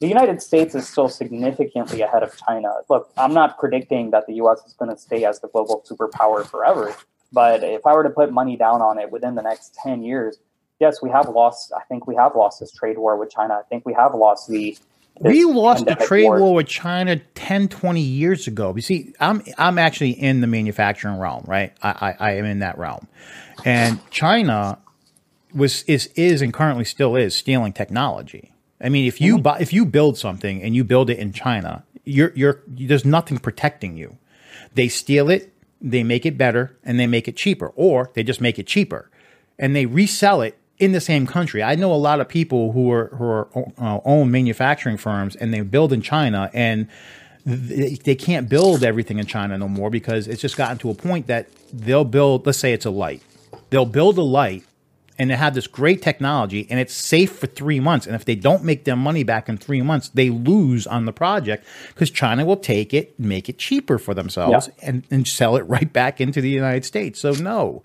[0.00, 2.72] The United States is still significantly ahead of China.
[2.88, 6.44] Look, I'm not predicting that the US is going to stay as the global superpower
[6.44, 6.94] forever.
[7.32, 10.38] But if I were to put money down on it within the next 10 years,
[10.80, 11.72] yes, we have lost.
[11.76, 13.54] I think we have lost this trade war with China.
[13.54, 14.76] I think we have lost the.
[15.20, 16.40] We lost the trade war.
[16.40, 18.74] war with China 10, 20 years ago.
[18.74, 21.72] You see, I'm I'm actually in the manufacturing realm, right?
[21.82, 23.06] I, I, I am in that realm,
[23.64, 24.78] and China
[25.54, 28.52] was is is and currently still is stealing technology.
[28.80, 29.42] I mean, if you mm-hmm.
[29.42, 33.38] buy, if you build something and you build it in China, you're you're there's nothing
[33.38, 34.18] protecting you.
[34.74, 38.40] They steal it, they make it better, and they make it cheaper, or they just
[38.40, 39.10] make it cheaper,
[39.58, 41.62] and they resell it in the same country.
[41.62, 45.52] I know a lot of people who are who are uh, own manufacturing firms and
[45.54, 46.88] they build in China and
[47.46, 50.94] they, they can't build everything in China no more because it's just gotten to a
[50.94, 52.46] point that they'll build.
[52.46, 53.22] Let's say it's a light.
[53.70, 54.64] They'll build a light
[55.18, 58.06] and they have this great technology and it's safe for three months.
[58.06, 61.12] And if they don't make their money back in three months, they lose on the
[61.12, 64.88] project because China will take it, make it cheaper for themselves, yeah.
[64.88, 67.20] and, and sell it right back into the United States.
[67.20, 67.82] So no,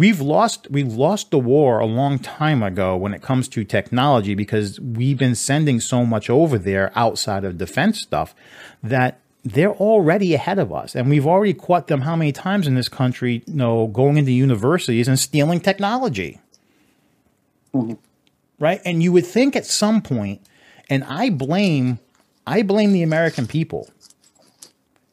[0.00, 4.34] we've lost we've lost the war a long time ago when it comes to technology
[4.34, 8.34] because we've been sending so much over there outside of defense stuff
[8.82, 10.94] that they're already ahead of us.
[10.94, 14.32] And we've already caught them how many times in this country you know going into
[14.32, 16.40] universities and stealing technology?
[17.74, 17.94] Mm-hmm.
[18.58, 18.80] right?
[18.86, 20.40] And you would think at some point
[20.90, 21.98] and i blame
[22.46, 23.88] i blame the american people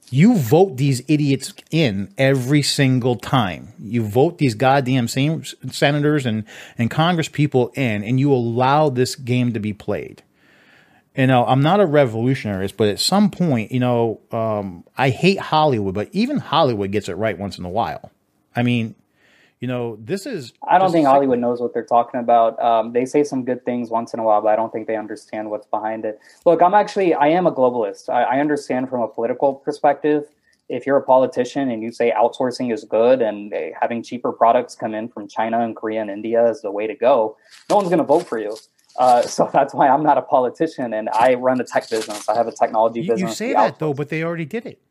[0.09, 3.73] you vote these idiots in every single time.
[3.79, 6.45] You vote these goddamn same senators and,
[6.77, 10.23] and Congress people in, and you allow this game to be played.
[11.15, 15.39] You know, I'm not a revolutionarist, but at some point, you know, um, I hate
[15.39, 18.11] Hollywood, but even Hollywood gets it right once in a while.
[18.55, 18.95] I mean,
[19.59, 20.53] you know, this is.
[20.67, 22.61] I don't think Hollywood knows what they're talking about.
[22.61, 24.95] Um, they say some good things once in a while, but I don't think they
[24.95, 26.19] understand what's behind it.
[26.45, 28.09] Look, I'm actually, I am a globalist.
[28.09, 30.25] I, I understand from a political perspective.
[30.69, 34.75] If you're a politician and you say outsourcing is good and uh, having cheaper products
[34.75, 37.37] come in from China and Korea and India is the way to go,
[37.69, 38.55] no one's going to vote for you.
[38.97, 42.29] Uh, so that's why I'm not a politician and I run a tech business.
[42.29, 43.29] I have a technology you, business.
[43.31, 44.81] You say that though, but they already did it.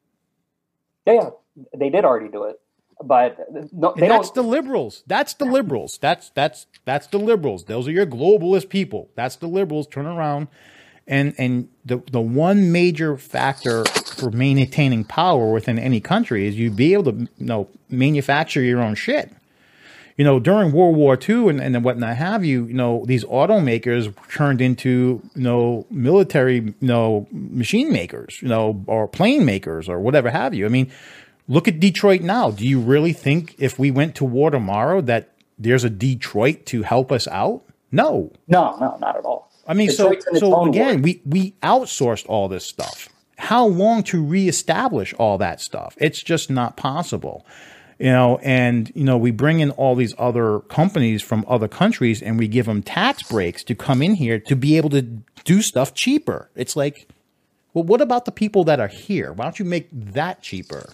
[1.06, 1.30] Yeah, yeah,
[1.76, 2.56] they did already do it
[3.02, 3.38] but
[3.72, 5.02] no, that's the liberals.
[5.06, 5.98] That's the liberals.
[6.00, 7.64] That's that's that's the liberals.
[7.64, 9.10] Those are your globalist people.
[9.14, 9.86] That's the liberals.
[9.86, 10.48] Turn around,
[11.06, 16.70] and and the the one major factor for maintaining power within any country is you
[16.70, 19.30] be able to you know manufacture your own shit.
[20.16, 24.14] You know, during World War II and, and whatnot have you, you know, these automakers
[24.30, 30.00] turned into, you know, military, you know, machine makers, you know, or plane makers or
[30.00, 30.64] whatever have you.
[30.64, 30.90] I mean,
[31.48, 32.50] Look at Detroit now.
[32.50, 36.82] Do you really think if we went to war tomorrow that there's a Detroit to
[36.82, 37.62] help us out?
[37.92, 38.32] No.
[38.48, 39.50] No, no, not at all.
[39.66, 41.02] I mean, Detroit's so so again, war.
[41.02, 43.08] we we outsourced all this stuff.
[43.38, 45.94] How long to reestablish all that stuff?
[45.98, 47.46] It's just not possible.
[47.98, 52.22] You know, and you know, we bring in all these other companies from other countries
[52.22, 55.02] and we give them tax breaks to come in here to be able to
[55.44, 56.50] do stuff cheaper.
[56.54, 57.08] It's like,
[57.72, 59.32] well, what about the people that are here?
[59.32, 60.90] Why don't you make that cheaper?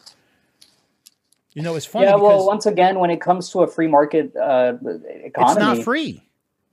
[1.55, 2.07] You know, it's funny.
[2.07, 5.79] Yeah, well, once again, when it comes to a free market uh, economy, it's not
[5.85, 6.23] free.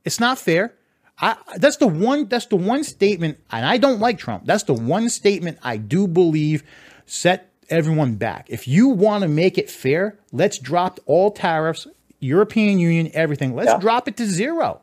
[0.05, 0.73] It's not fair.
[1.21, 2.27] I, that's the one.
[2.27, 4.45] That's the one statement, and I don't like Trump.
[4.45, 6.63] That's the one statement I do believe
[7.05, 8.47] set everyone back.
[8.49, 11.87] If you want to make it fair, let's drop all tariffs,
[12.19, 13.55] European Union, everything.
[13.55, 13.79] Let's yeah.
[13.79, 14.81] drop it to zero.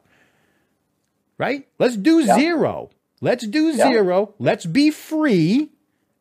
[1.38, 1.66] Right?
[1.78, 2.35] Let's do yeah.
[2.35, 2.90] zero.
[3.20, 3.88] Let's do yeah.
[3.88, 4.35] zero.
[4.38, 5.70] Let's be free.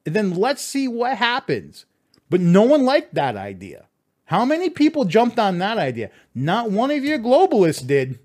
[0.05, 1.85] And then let's see what happens.
[2.29, 3.87] But no one liked that idea.
[4.25, 6.09] How many people jumped on that idea?
[6.33, 8.19] Not one of your globalists did.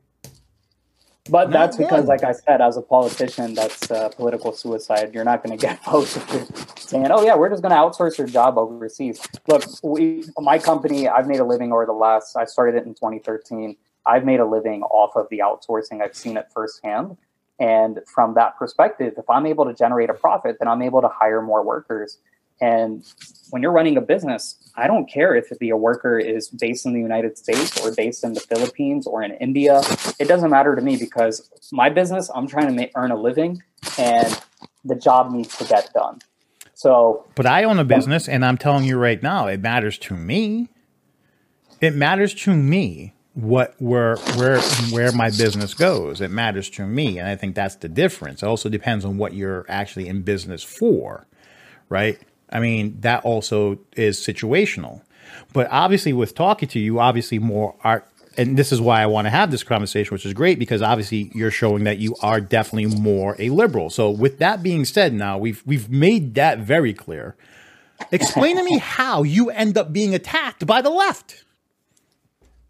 [1.28, 1.88] But not that's one.
[1.88, 5.12] because, like I said, as a politician, that's uh, political suicide.
[5.14, 7.76] You're not going to get votes if you're saying, "Oh yeah, we're just going to
[7.76, 12.36] outsource your job overseas." Look, we, my company, I've made a living over the last.
[12.36, 13.76] I started it in 2013.
[14.06, 16.02] I've made a living off of the outsourcing.
[16.02, 17.18] I've seen it firsthand,
[17.58, 21.08] and from that perspective, if I'm able to generate a profit, then I'm able to
[21.08, 22.18] hire more workers.
[22.60, 23.04] And
[23.50, 27.00] when you're running a business, I don't care if the worker is based in the
[27.00, 29.80] United States or based in the Philippines or in India.
[30.18, 33.62] It doesn't matter to me because my business, I'm trying to make, earn a living
[33.98, 34.40] and
[34.84, 36.20] the job needs to get done.
[36.74, 39.98] So, but I own a um, business and I'm telling you right now, it matters
[39.98, 40.68] to me.
[41.80, 46.20] It matters to me what where where where my business goes.
[46.20, 48.42] It matters to me, and I think that's the difference.
[48.42, 51.26] It also depends on what you're actually in business for,
[51.88, 52.18] right?
[52.50, 55.02] I mean, that also is situational.
[55.52, 58.04] But obviously, with talking to you, obviously more are,
[58.36, 61.30] and this is why I want to have this conversation, which is great because obviously
[61.34, 63.90] you're showing that you are definitely more a liberal.
[63.90, 67.36] So, with that being said, now we've we've made that very clear.
[68.12, 71.44] Explain to me how you end up being attacked by the left.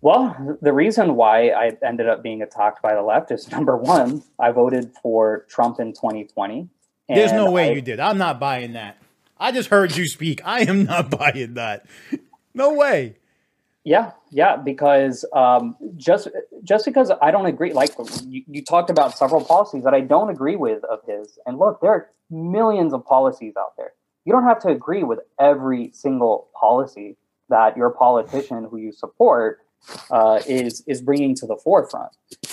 [0.03, 4.23] Well, the reason why I ended up being attacked by the left is number one,
[4.38, 6.69] I voted for Trump in 2020.
[7.09, 7.99] There's no way I, you did.
[7.99, 8.97] I'm not buying that.
[9.40, 10.42] I just heard you speak.
[10.44, 11.87] I am not buying that.
[12.55, 13.16] No way.
[13.83, 16.29] Yeah, yeah, because um, just
[16.62, 17.90] just because I don't agree, like
[18.26, 21.81] you, you, talked about several policies that I don't agree with of his, and look,
[21.81, 23.92] there are millions of policies out there.
[24.26, 27.16] You don't have to agree with every single policy
[27.48, 29.61] that your politician who you support
[30.11, 32.12] uh, is is bringing to the forefront.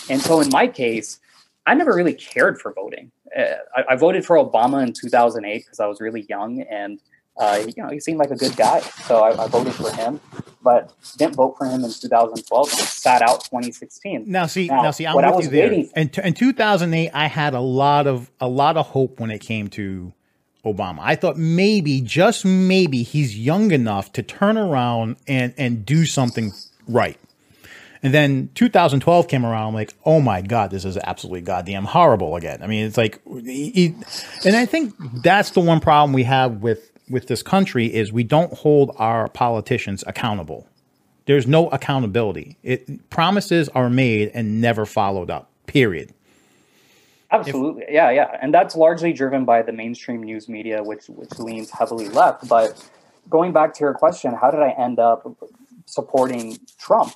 [0.10, 1.20] And so, in my case,
[1.68, 3.12] I never really cared for voting.
[3.38, 3.42] Uh,
[3.76, 7.02] I, I, voted for Obama in 2008 because I was really young and
[7.38, 10.20] uh, you know he seemed like a good guy, so I, I, voted for him.
[10.64, 14.24] But didn't vote for him in 2012 and sat out 2016.
[14.28, 15.72] Now, see, now, now see, I'm with you there.
[15.72, 19.68] In, in 2008, I had a lot of a lot of hope when it came
[19.70, 20.14] to
[20.66, 21.00] Obama.
[21.02, 26.54] I thought maybe, just maybe, he's young enough to turn around and and do something
[26.88, 27.20] right.
[28.04, 29.70] And then 2012 came around.
[29.70, 32.62] I'm like, oh my god, this is absolutely goddamn horrible again.
[32.62, 37.28] I mean, it's like, and I think that's the one problem we have with with
[37.28, 40.68] this country is we don't hold our politicians accountable.
[41.26, 42.58] There's no accountability.
[42.64, 45.50] It promises are made and never followed up.
[45.66, 46.14] Period.
[47.30, 51.38] Absolutely, if, yeah, yeah, and that's largely driven by the mainstream news media, which which
[51.40, 52.48] leans heavily left.
[52.48, 52.90] But
[53.30, 55.28] going back to your question, how did I end up
[55.86, 57.14] supporting Trump?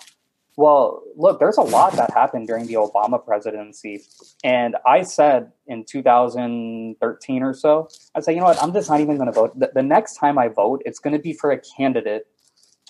[0.58, 4.04] Well, look, there's a lot that happened during the Obama presidency.
[4.44, 9.00] And I said in 2013 or so, I said, you know what, I'm just not
[9.00, 9.58] even going to vote.
[9.58, 12.28] The, the, next time I vote, it's going to be for a candidate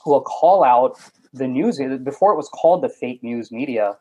[0.03, 0.99] who will call out
[1.33, 1.79] the news.
[2.03, 3.97] Before it was called the fake news media,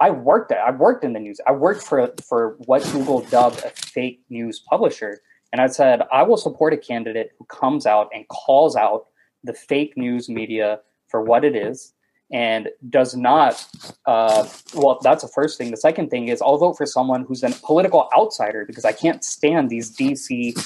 [0.00, 1.40] I worked at, I worked in the news.
[1.46, 5.20] I worked for, for what Google dubbed a fake news publisher.
[5.52, 9.06] And I said, I will support a candidate who comes out and calls out
[9.44, 11.92] the fake news media for what it is
[12.32, 13.66] and does not
[14.06, 15.70] uh, well that's the first thing.
[15.70, 19.24] The second thing is i'll vote for someone who's a political outsider because i can't
[19.24, 20.56] stand these dc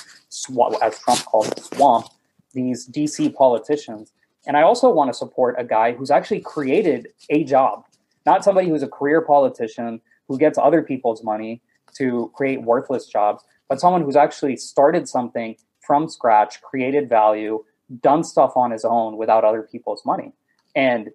[0.82, 2.06] as trump calls it swamp
[2.52, 4.12] these dc politicians.
[4.46, 7.84] And i also want to support a guy who's actually created a job
[8.26, 11.62] not somebody who's a career politician who gets other people's money
[11.94, 17.64] to create worthless jobs but someone who's actually started something from scratch created value
[18.00, 20.32] done stuff on his own without other people's money.
[20.74, 21.10] And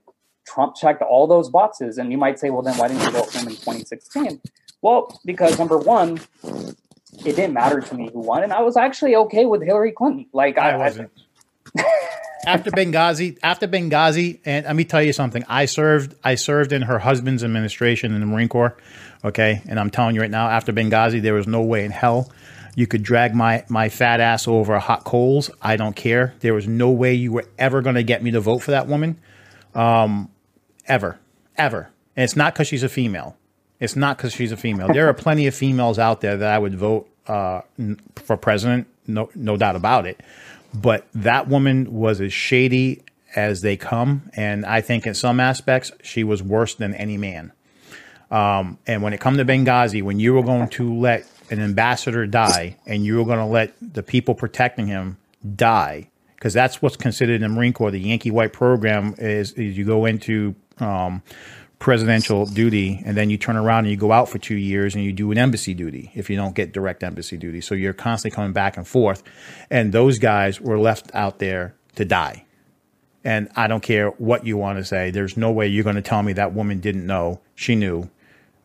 [0.50, 1.98] Trump checked all those boxes.
[1.98, 4.42] And you might say, well, then why didn't you vote for him in 2016?
[4.82, 6.20] Well, because number one,
[7.26, 10.28] it didn't matter to me who won, and I was actually okay with Hillary Clinton.
[10.32, 11.12] Like I, I wasn't.
[12.46, 15.44] after Benghazi, after Benghazi, and let me tell you something.
[15.50, 16.16] I served.
[16.24, 18.78] I served in her husband's administration in the Marine Corps.
[19.26, 22.32] Okay, and I'm telling you right now, after Benghazi, there was no way in hell
[22.76, 25.52] you could drag my my fat ass over hot coals.
[25.62, 26.34] I don't care.
[26.40, 28.88] There was no way you were ever going to get me to vote for that
[28.88, 29.20] woman.
[29.76, 30.30] Um,
[30.90, 31.20] ever,
[31.58, 31.92] ever.
[32.16, 33.38] And it's not because she's a female.
[33.80, 34.90] It's not because she's a female.
[34.92, 37.62] There are plenty of females out there that I would vote uh,
[38.16, 40.20] for president, no, no doubt about it.
[40.74, 43.04] But that woman was as shady
[43.36, 47.54] as they come, and I think in some aspects she was worse than any man.
[48.32, 52.28] Um, and when it come to Benghazi, when you were going to let an ambassador
[52.28, 55.18] die, and you were going to let the people protecting him
[55.56, 56.09] die,
[56.40, 57.92] because that's what's considered in the Marine Corps.
[57.92, 61.22] The Yankee White program is, is you go into um,
[61.80, 65.04] presidential duty, and then you turn around and you go out for two years and
[65.04, 67.60] you do an embassy duty if you don't get direct embassy duty.
[67.60, 69.22] So you're constantly coming back and forth.
[69.70, 72.46] And those guys were left out there to die.
[73.26, 75.12] And I don't care what you want to say.
[75.12, 77.42] There's no way you're going to tell me that woman didn't know.
[77.54, 78.10] She knew.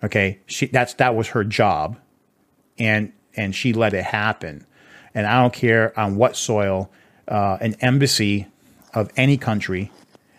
[0.05, 1.99] Okay, she that's that was her job,
[2.79, 4.65] and and she let it happen.
[5.15, 6.91] And I don't care on what soil,
[7.29, 8.47] uh, an embassy
[8.93, 9.91] of any country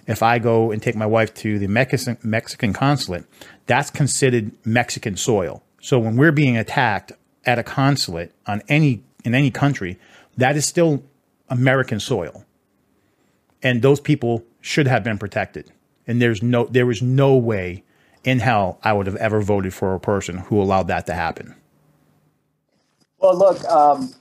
[0.08, 3.26] if I go and take my wife to the Mexican, Mexican consulate,
[3.66, 5.64] that's considered Mexican soil.
[5.82, 7.12] So when we're being attacked
[7.46, 10.00] at a consulate on any in any country,
[10.38, 11.04] that is still
[11.50, 12.46] American soil.
[13.64, 15.72] And those people should have been protected.
[16.08, 17.84] And there's no there was no way
[18.24, 21.56] in hell I would have ever voted for a person who allowed that to happen.
[23.20, 24.14] Well, look, um,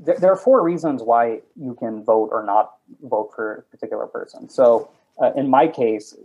[0.00, 2.72] there, there are four reasons why you can vote or not
[3.02, 4.48] vote for a particular person.
[4.48, 4.90] So,
[5.22, 6.16] uh, in my case,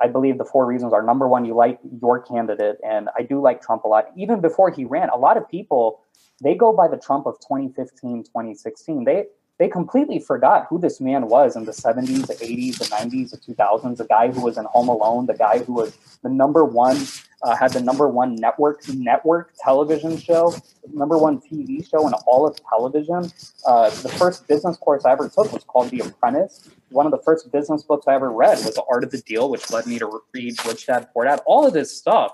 [0.00, 3.40] I believe the four reasons are number one, you like your candidate, and I do
[3.40, 4.06] like Trump a lot.
[4.16, 6.02] Even before he ran, a lot of people
[6.42, 9.04] they go by the Trump of 2015, 2016.
[9.04, 9.26] They
[9.62, 13.36] they completely forgot who this man was in the 70s, the 80s, the 90s, the
[13.36, 13.96] 2000s.
[13.96, 16.96] The guy who was in Home Alone, the guy who was the number one,
[17.44, 20.52] uh, had the number one network network television show,
[20.92, 23.30] number one TV show in all of television.
[23.64, 26.68] Uh, the first business course I ever took was called The Apprentice.
[26.88, 29.48] One of the first business books I ever read was The Art of the Deal,
[29.48, 31.40] which led me to read Rich Dad Poor Dad.
[31.46, 32.32] All of this stuff.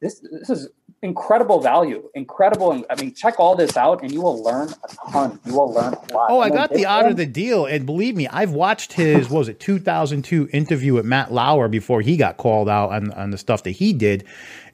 [0.00, 0.68] This this is
[1.02, 2.84] incredible value, incredible.
[2.90, 5.40] I mean, check all this out, and you will learn a ton.
[5.44, 6.30] You will learn a lot.
[6.30, 9.40] Oh, I got the art of the deal, and believe me, I've watched his what
[9.40, 13.38] was it 2002 interview with Matt Lauer before he got called out on on the
[13.38, 14.24] stuff that he did,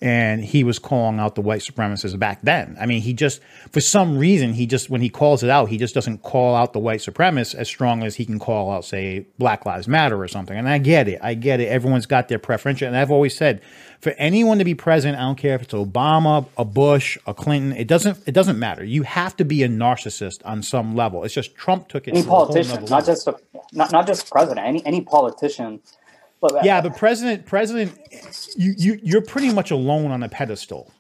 [0.01, 2.77] and he was calling out the white supremacists back then.
[2.81, 3.41] I mean, he just
[3.71, 6.73] for some reason he just when he calls it out, he just doesn't call out
[6.73, 10.29] the white supremacists as strong as he can call out, say, Black Lives Matter or
[10.29, 10.57] something.
[10.57, 11.67] And I get it, I get it.
[11.67, 13.61] Everyone's got their preference, and I've always said
[14.05, 17.73] for anyone to be president, I don't care if it's Obama, a Bush, a Clinton,
[17.73, 18.85] it doesn't it doesn't matter.
[18.85, 21.25] You have to be a narcissist on some level.
[21.25, 22.11] It's just Trump took it.
[22.15, 23.37] Any politician, not just a,
[23.73, 24.67] not not just president.
[24.67, 25.81] Any any politician.
[26.65, 27.99] Yeah, but president president,
[28.57, 30.93] you you you're pretty much alone on a pedestal.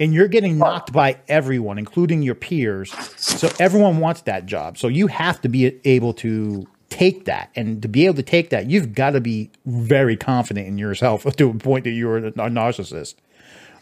[0.00, 2.94] And you're getting knocked by everyone, including your peers.
[3.16, 4.78] So everyone wants that job.
[4.78, 7.50] So you have to be able to take that.
[7.56, 11.24] And to be able to take that, you've got to be very confident in yourself
[11.36, 13.16] to a point that you're a narcissist.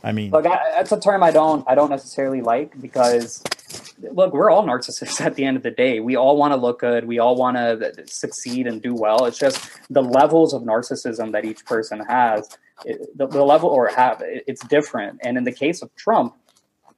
[0.03, 3.43] I mean, look, I, that's a term I don't I don't necessarily like because
[3.99, 6.01] look, we're all narcissists at the end of the day.
[6.01, 7.07] We all want to look good.
[7.07, 9.27] We all want to succeed and do well.
[9.27, 12.49] It's just the levels of narcissism that each person has.
[12.85, 15.20] It, the, the, level or have it, it's different.
[15.22, 16.35] And in the case of Trump,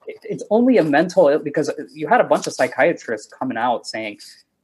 [0.08, 4.18] it, it's only a mental because you had a bunch of psychiatrists coming out saying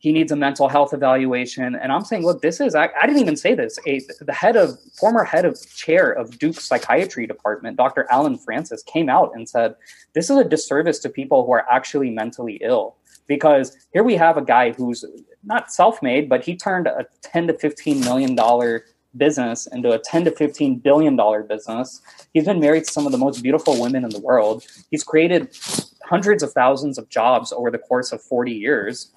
[0.05, 1.74] he needs a mental health evaluation.
[1.74, 3.78] And I'm saying, look, this is, I, I, didn't even say this.
[3.86, 8.07] A, the head of, former head of chair of Duke's psychiatry department, Dr.
[8.11, 9.76] Allen Frances, came out and said,
[10.12, 12.96] this is a disservice to people who are actually mentally ill.
[13.26, 15.07] Because here we have a guy who's
[15.42, 18.84] not self made, but he turned a 10 to 15 million dollar
[19.16, 22.02] business into a 10 to 15 billion dollar business.
[22.34, 24.66] He's been married to some of the most beautiful women in the world.
[24.90, 25.57] He's created
[26.05, 29.11] hundreds of thousands of jobs over the course of 40 years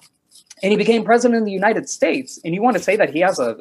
[0.62, 2.40] and he became president of the United States.
[2.44, 3.58] And you want to say that he has a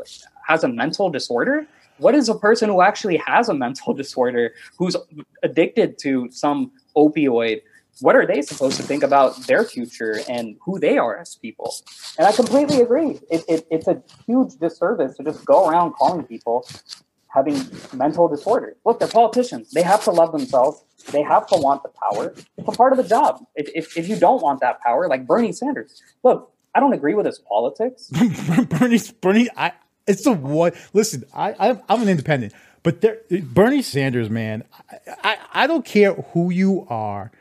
[0.48, 1.68] has a mental disorder?
[1.98, 4.96] What is a person who actually has a mental disorder who's
[5.44, 7.62] addicted to some opioid?
[8.00, 11.74] What are they supposed to think about their future and who they are as people?
[12.20, 13.20] And I completely agree.
[13.32, 16.68] It, it, it's a huge disservice to just go around calling people
[17.30, 17.60] having
[17.94, 18.76] mental disorders.
[18.86, 19.72] Look, they're politicians.
[19.72, 20.84] They have to love themselves.
[21.12, 22.34] They have to want the power.
[22.58, 23.44] It's a part of the job.
[23.56, 27.16] If, if, if you don't want that power, like Bernie Sanders, look, I don't agree
[27.16, 28.08] with his politics.
[28.70, 29.72] Bernie, Bernie, I,
[30.06, 30.74] it's the one.
[30.94, 32.54] Listen, I, I I'm an independent,
[32.84, 37.32] but there, Bernie Sanders, man, I, I, I don't care who you are.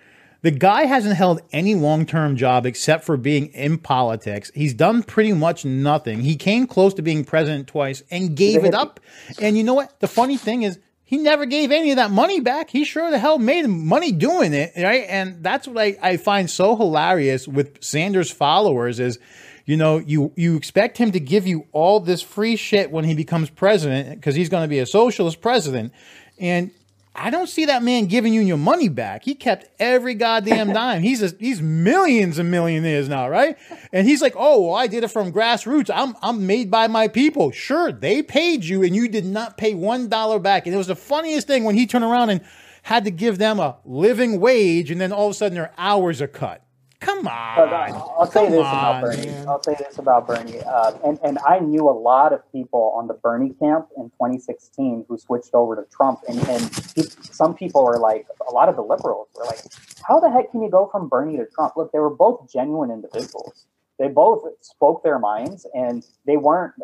[0.41, 4.51] The guy hasn't held any long term job except for being in politics.
[4.55, 6.21] He's done pretty much nothing.
[6.23, 9.01] He came close to being president twice and gave it up.
[9.39, 10.01] And you know what?
[10.01, 12.69] The funny thing is, he never gave any of that money back.
[12.69, 15.05] He sure the hell made money doing it, right?
[15.09, 19.21] And that's what I, I find so hilarious with Sanders followers is,
[19.67, 23.15] you know, you you expect him to give you all this free shit when he
[23.15, 25.93] becomes president because he's going to be a socialist president,
[26.41, 26.73] and
[27.17, 29.25] I don't see that man giving you your money back.
[29.25, 31.03] He kept every goddamn dime.
[31.03, 33.57] He's a, he's millions and millionaires now, right?
[33.93, 35.91] And he's like, "Oh, well, I did it from grassroots.
[35.93, 39.75] I'm I'm made by my people." Sure, they paid you, and you did not pay
[39.75, 40.67] one dollar back.
[40.67, 42.43] And it was the funniest thing when he turned around and
[42.83, 46.21] had to give them a living wage, and then all of a sudden their hours
[46.21, 46.63] are cut.
[47.01, 47.57] Come on.
[47.57, 49.27] But, uh, I'll say this about Bernie.
[49.27, 49.49] Man.
[49.49, 50.61] I'll say this about Bernie.
[50.61, 55.05] Uh, and, and I knew a lot of people on the Bernie camp in 2016
[55.09, 56.21] who switched over to Trump.
[56.29, 56.63] And, and
[56.95, 59.61] he, some people were like, a lot of the liberals were like,
[60.07, 61.77] how the heck can you go from Bernie to Trump?
[61.77, 63.67] Look, they were both genuine individuals.
[63.99, 66.75] They both spoke their minds and they weren't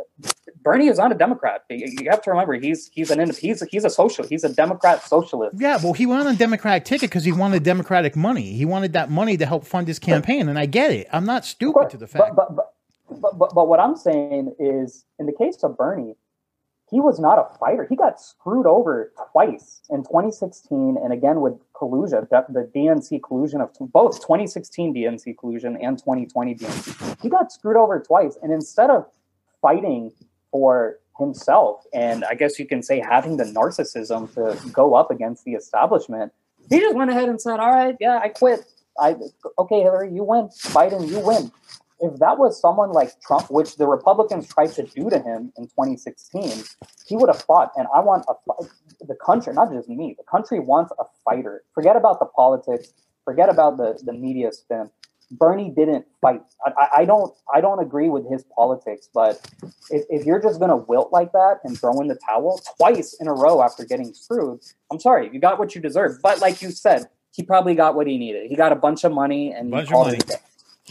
[0.62, 1.64] Bernie is not a Democrat.
[1.68, 5.56] You have to remember he's he's an he's he's a social he's a Democrat socialist.
[5.60, 8.52] Yeah, well, he went on a Democratic ticket because he wanted Democratic money.
[8.52, 11.08] He wanted that money to help fund his campaign, and I get it.
[11.12, 12.34] I'm not stupid course, to the fact.
[12.34, 12.74] But but,
[13.20, 16.16] but but but what I'm saying is, in the case of Bernie,
[16.92, 17.86] he was not a fighter.
[17.88, 23.60] He got screwed over twice in 2016 and again with collusion, the, the DNC collusion
[23.60, 27.20] of both 2016 DNC collusion and 2020 DNC.
[27.20, 29.04] He got screwed over twice, and instead of
[29.60, 30.12] fighting
[30.52, 35.44] for himself and I guess you can say having the narcissism to go up against
[35.44, 36.32] the establishment.
[36.70, 38.60] He just went ahead and said, "All right, yeah, I quit.
[38.98, 39.16] I
[39.58, 40.48] okay, Hillary, you win.
[40.76, 41.50] Biden, you win."
[42.02, 45.64] if that was someone like Trump, which the Republicans tried to do to him in
[45.68, 46.64] 2016,
[47.06, 47.70] he would have fought.
[47.76, 48.34] And I want a,
[49.06, 51.62] the country, not just me, the country wants a fighter.
[51.74, 52.92] Forget about the politics.
[53.24, 54.90] Forget about the, the media spin.
[55.32, 56.42] Bernie didn't fight.
[56.66, 59.40] I, I don't I don't agree with his politics, but
[59.90, 63.28] if, if you're just gonna wilt like that and throw in the towel twice in
[63.28, 66.18] a row after getting screwed, I'm sorry, you got what you deserve.
[66.22, 68.50] But like you said, he probably got what he needed.
[68.50, 70.18] He got a bunch of money and bunch of money.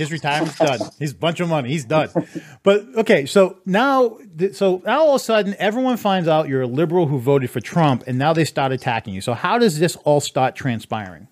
[0.02, 0.80] His retirement's done.
[0.98, 1.70] His bunch of money.
[1.70, 2.10] He's done.
[2.64, 4.18] But okay, so now,
[4.52, 7.60] so now all of a sudden, everyone finds out you're a liberal who voted for
[7.60, 9.22] Trump, and now they start attacking you.
[9.22, 11.28] So how does this all start transpiring?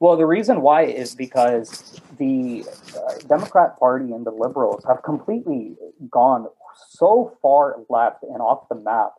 [0.00, 2.64] Well, the reason why is because the
[2.96, 5.76] uh, Democrat Party and the liberals have completely
[6.10, 6.48] gone
[6.88, 9.12] so far left and off the map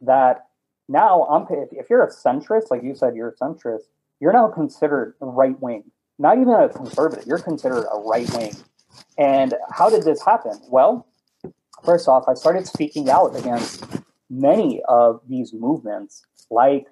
[0.00, 0.46] that
[0.88, 3.88] now I'm if you're a centrist, like you said, you're a centrist,
[4.20, 8.54] you're now considered right wing not even a conservative, you're considered a right wing.
[9.16, 10.58] And how did this happen?
[10.68, 11.06] Well,
[11.84, 13.84] first off, I started speaking out against
[14.30, 16.86] many of these movements, like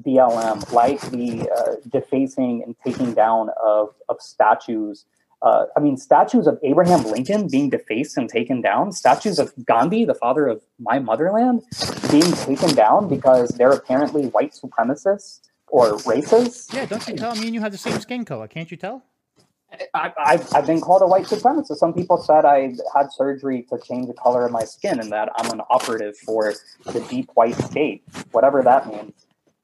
[0.00, 5.04] BLM, like the uh, defacing and taking down of, of statues.
[5.42, 10.04] Uh, I mean, statues of Abraham Lincoln being defaced and taken down, statues of Gandhi,
[10.04, 11.62] the father of my motherland,
[12.10, 15.40] being taken down because they're apparently white supremacists
[15.72, 16.68] or races.
[16.72, 18.46] Yeah, don't you tell me and you have the same skin color?
[18.46, 19.02] Can't you tell?
[19.94, 21.76] I, I've, I've been called a white supremacist.
[21.76, 25.30] Some people said I had surgery to change the color of my skin and that
[25.34, 26.52] I'm an operative for
[26.84, 28.02] the deep white state,
[28.32, 29.14] whatever that means.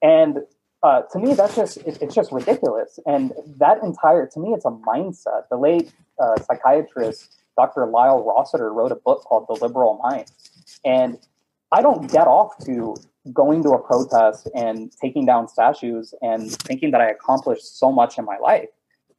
[0.01, 0.39] And
[0.83, 2.99] uh, to me, that's just it, it's just ridiculous.
[3.05, 5.43] And that entire to me, it's a mindset.
[5.51, 7.85] The late uh, psychiatrist Dr.
[7.85, 10.31] Lyle Rossiter wrote a book called The Liberal Mind,
[10.87, 11.19] and
[11.71, 12.97] I don't get off to
[13.33, 18.19] going to a protest and taking down statues and thinking that I accomplished so much
[18.19, 18.69] in my life.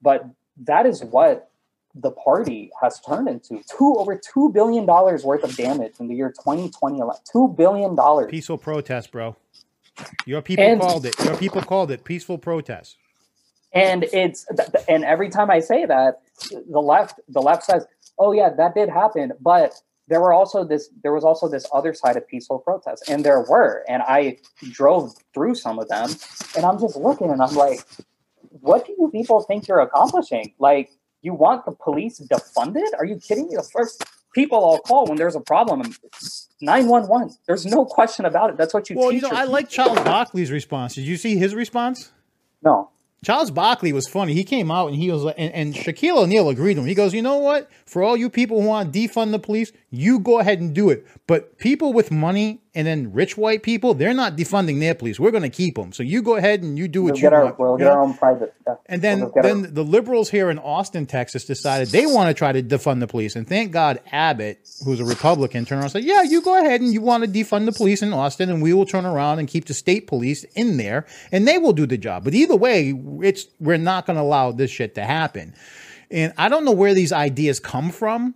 [0.02, 0.26] But
[0.66, 1.52] that is what
[1.96, 3.62] the party has turned into.
[3.78, 8.30] Two over two billion dollars worth of damage in the year 2020 two billion dollars.
[8.30, 9.36] Peaceful protest bro.
[10.26, 11.16] Your people and, called it.
[11.24, 12.98] Your people called it peaceful protest.
[13.74, 14.48] And it's
[14.88, 17.86] and every time i say that the left the left says
[18.18, 19.34] oh yeah that did happen.
[19.42, 19.74] But
[20.10, 23.42] there were also this there was also this other side of peaceful protests and there
[23.42, 24.38] were and i
[24.72, 26.10] drove through some of them
[26.56, 27.80] and i'm just looking and i'm like
[28.62, 30.54] what do you people think you're accomplishing?
[30.60, 30.92] Like
[31.22, 32.88] you want the police defunded?
[32.98, 33.56] Are you kidding me?
[33.56, 34.04] The first
[34.36, 35.82] people i'll call when there's a problem
[36.62, 38.58] 911 there's no question about it.
[38.58, 40.96] That's what you well you know i like charles barkley's response.
[40.96, 42.12] Did you see his response?
[42.62, 42.92] No.
[43.24, 44.34] Charles Barkley was funny.
[44.34, 46.86] He came out and he was like, and, and Shaquille O'Neal agreed with him.
[46.86, 47.70] He goes, you know what?
[47.86, 50.90] For all you people who want to defund the police, you go ahead and do
[50.90, 51.06] it.
[51.26, 55.20] But people with money and then rich white people, they're not defunding their police.
[55.20, 55.92] We're going to keep them.
[55.92, 57.60] So you go ahead and you do what we'll you our, want.
[57.60, 57.92] We'll get know?
[57.92, 58.54] our own private.
[58.86, 62.34] And then, we'll then our- the liberals here in Austin, Texas, decided they want to
[62.36, 63.36] try to defund the police.
[63.36, 66.82] And thank God Abbott, who's a Republican, turned around and said, "Yeah, you go ahead
[66.82, 69.48] and you want to defund the police in Austin, and we will turn around and
[69.48, 72.94] keep the state police in there, and they will do the job." But either way,
[73.22, 75.56] it's we're not going to allow this shit to happen.
[76.12, 78.36] And I don't know where these ideas come from,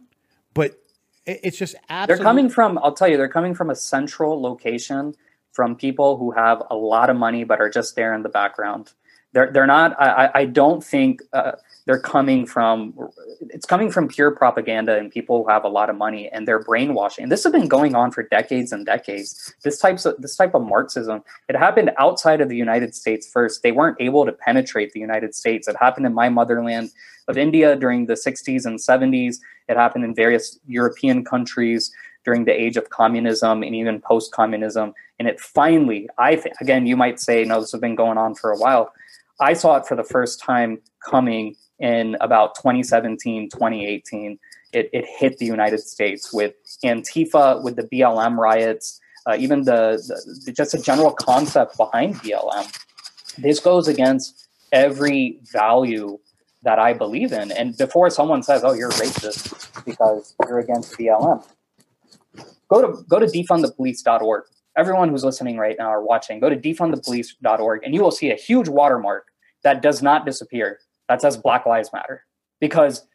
[0.54, 0.80] but
[1.26, 2.16] it's just absolutely.
[2.16, 2.80] They're coming from.
[2.80, 5.16] I'll tell you, they're coming from a central location
[5.52, 8.94] from people who have a lot of money but are just there in the background.
[9.34, 10.00] They're they're not.
[10.00, 11.22] I I don't think.
[11.32, 11.54] Uh,
[11.86, 12.94] they're coming from
[13.50, 16.64] it's coming from pure propaganda and people who have a lot of money and they're
[16.64, 20.36] brainwashing and this has been going on for decades and decades this types of this
[20.36, 24.32] type of marxism it happened outside of the united states first they weren't able to
[24.32, 26.90] penetrate the united states it happened in my motherland
[27.28, 31.92] of india during the 60s and 70s it happened in various European countries
[32.26, 34.94] during the age of communism and even post communism.
[35.20, 38.36] And it finally, I think, again, you might say, no, this has been going on
[38.36, 38.94] for a while.
[39.40, 44.40] I saw it for the first time coming in about 2017, 2018.
[44.72, 46.54] It, it hit the United States with
[46.84, 50.02] Antifa, with the BLM riots, uh, even the,
[50.46, 52.80] the just a general concept behind BLM.
[53.38, 56.20] This goes against every value
[56.64, 57.51] that I believe in.
[57.51, 61.43] And before someone says, "Oh, you're racist because you're against BLM,"
[62.70, 64.43] go to go to defundthepolice.org.
[64.76, 68.36] Everyone who's listening right now or watching, go to defundthepolice.org, and you will see a
[68.36, 69.28] huge watermark
[69.64, 72.26] that does not disappear that says Black Lives Matter
[72.59, 73.05] because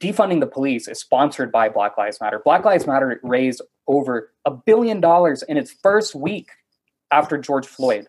[0.00, 2.40] defunding the police is sponsored by Black Lives Matter.
[2.44, 6.50] Black Lives Matter raised over a billion dollars in its first week
[7.10, 8.08] after George Floyd.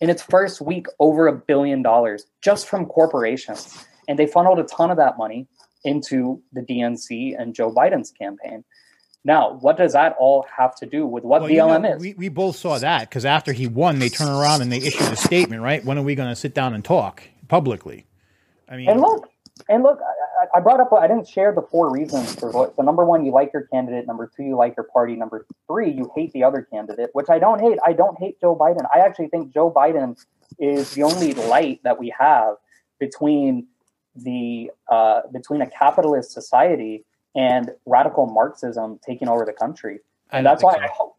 [0.00, 3.86] In its first week, over a billion dollars just from corporations.
[4.08, 5.46] And they funneled a ton of that money
[5.84, 8.64] into the DNC and Joe Biden's campaign.
[9.24, 12.00] Now, what does that all have to do with what well, BLM you know, is?
[12.00, 15.12] We, we both saw that because after he won, they turn around and they issued
[15.12, 15.84] a statement, right?
[15.84, 18.06] When are we going to sit down and talk publicly?
[18.68, 19.28] I mean, and look,
[19.68, 22.74] and look, I, I brought up, I didn't share the four reasons for vote.
[22.76, 24.06] So, number one, you like your candidate.
[24.06, 25.16] Number two, you like your party.
[25.16, 27.78] Number three, you hate the other candidate, which I don't hate.
[27.84, 28.86] I don't hate Joe Biden.
[28.94, 30.16] I actually think Joe Biden
[30.60, 32.54] is the only light that we have
[33.00, 33.66] between
[34.16, 37.04] the uh, between a capitalist society
[37.34, 40.00] and radical Marxism taking over the country.
[40.30, 41.14] And that's why so.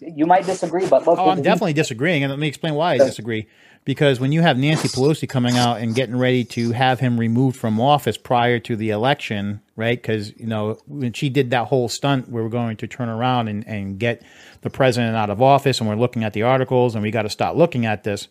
[0.00, 1.18] You might disagree, but look.
[1.18, 3.48] Oh, I'm definitely disagreeing, and let me explain why I disagree
[3.86, 7.56] because when you have Nancy Pelosi coming out and getting ready to have him removed
[7.56, 9.96] from office prior to the election, right?
[9.96, 13.66] Because, you know, when she did that whole stunt we're going to turn around and,
[13.66, 14.22] and get
[14.62, 17.30] the president out of office and we're looking at the articles and we got to
[17.30, 18.26] stop looking at this,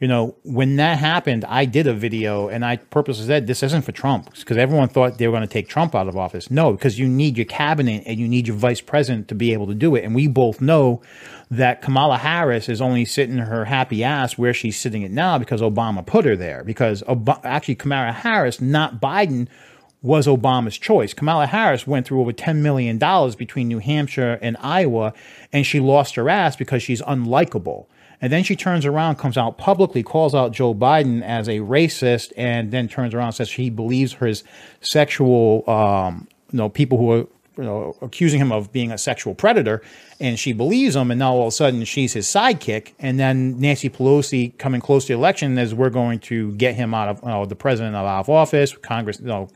[0.00, 3.82] you know, when that happened, I did a video and I purposely said this isn't
[3.82, 6.50] for Trump because everyone thought they were going to take Trump out of office.
[6.50, 9.66] No, because you need your cabinet and you need your vice president to be able
[9.66, 10.04] to do it.
[10.04, 11.02] And we both know
[11.50, 15.60] that Kamala Harris is only sitting her happy ass where she's sitting it now because
[15.60, 16.64] Obama put her there.
[16.64, 19.48] Because Ob- actually, Kamala Harris, not Biden,
[20.00, 21.12] was Obama's choice.
[21.12, 22.96] Kamala Harris went through over $10 million
[23.36, 25.12] between New Hampshire and Iowa,
[25.52, 27.84] and she lost her ass because she's unlikable.
[28.20, 32.32] And then she turns around, comes out publicly, calls out Joe Biden as a racist,
[32.36, 34.44] and then turns around and says she believes his
[34.80, 39.34] sexual, um, you know, people who are you know, accusing him of being a sexual
[39.34, 39.82] predator,
[40.18, 43.60] and she believes him, and now all of a sudden she's his sidekick, and then
[43.60, 47.22] Nancy Pelosi coming close to the election as we're going to get him out of
[47.22, 49.48] you know, the president out of office, Congress, you know,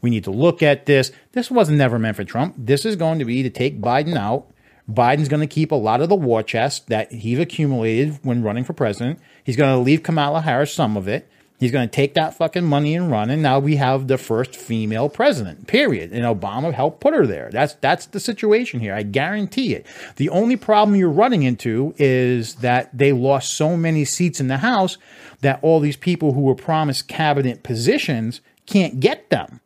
[0.00, 1.12] we need to look at this.
[1.32, 2.54] This wasn't never meant for Trump.
[2.56, 4.46] This is going to be to take Biden out
[4.94, 8.64] Biden's going to keep a lot of the war chest that he's accumulated when running
[8.64, 9.20] for president.
[9.44, 11.28] He's going to leave Kamala Harris some of it.
[11.60, 13.28] He's going to take that fucking money and run.
[13.28, 16.10] And now we have the first female president, period.
[16.10, 17.50] And Obama helped put her there.
[17.52, 18.94] That's, that's the situation here.
[18.94, 19.86] I guarantee it.
[20.16, 24.56] The only problem you're running into is that they lost so many seats in the
[24.56, 24.96] House
[25.42, 29.60] that all these people who were promised cabinet positions can't get them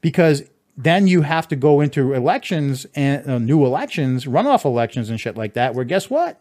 [0.00, 0.44] because
[0.82, 5.36] then you have to go into elections and uh, new elections, runoff elections and shit
[5.36, 6.40] like that, where guess what?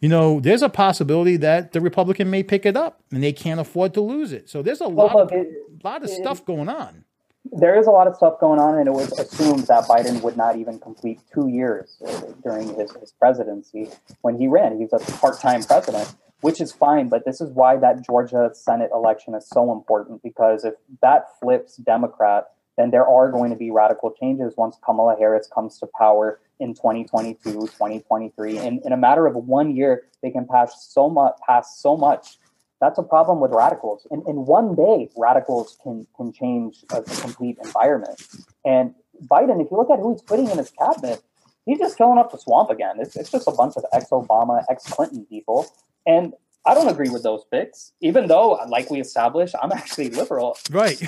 [0.00, 3.60] You know, there's a possibility that the Republican may pick it up and they can't
[3.60, 4.48] afford to lose it.
[4.48, 5.48] So there's a well, lot, look, of, it,
[5.84, 7.04] lot of it, stuff going on.
[7.52, 10.36] There is a lot of stuff going on, and it was assumed that Biden would
[10.36, 13.88] not even complete two years uh, during his, his presidency
[14.20, 14.78] when he ran.
[14.78, 18.90] He's a part time president, which is fine, but this is why that Georgia Senate
[18.92, 22.48] election is so important because if that flips Democrat,
[22.80, 26.72] then there are going to be radical changes once Kamala Harris comes to power in
[26.74, 28.56] 2022, 2023.
[28.56, 32.38] In, in a matter of one year, they can pass so much, pass so much.
[32.80, 34.06] That's a problem with radicals.
[34.10, 38.26] In, in one day, radicals can, can change a complete environment.
[38.64, 38.94] And
[39.30, 41.22] Biden, if you look at who he's putting in his cabinet,
[41.66, 42.96] he's just filling up the swamp again.
[42.98, 45.66] It's, it's just a bunch of ex Obama, ex Clinton people.
[46.06, 46.32] And
[46.66, 50.58] I don't agree with those picks, even though, like we established, I'm actually liberal.
[50.70, 51.00] Right.
[51.00, 51.06] you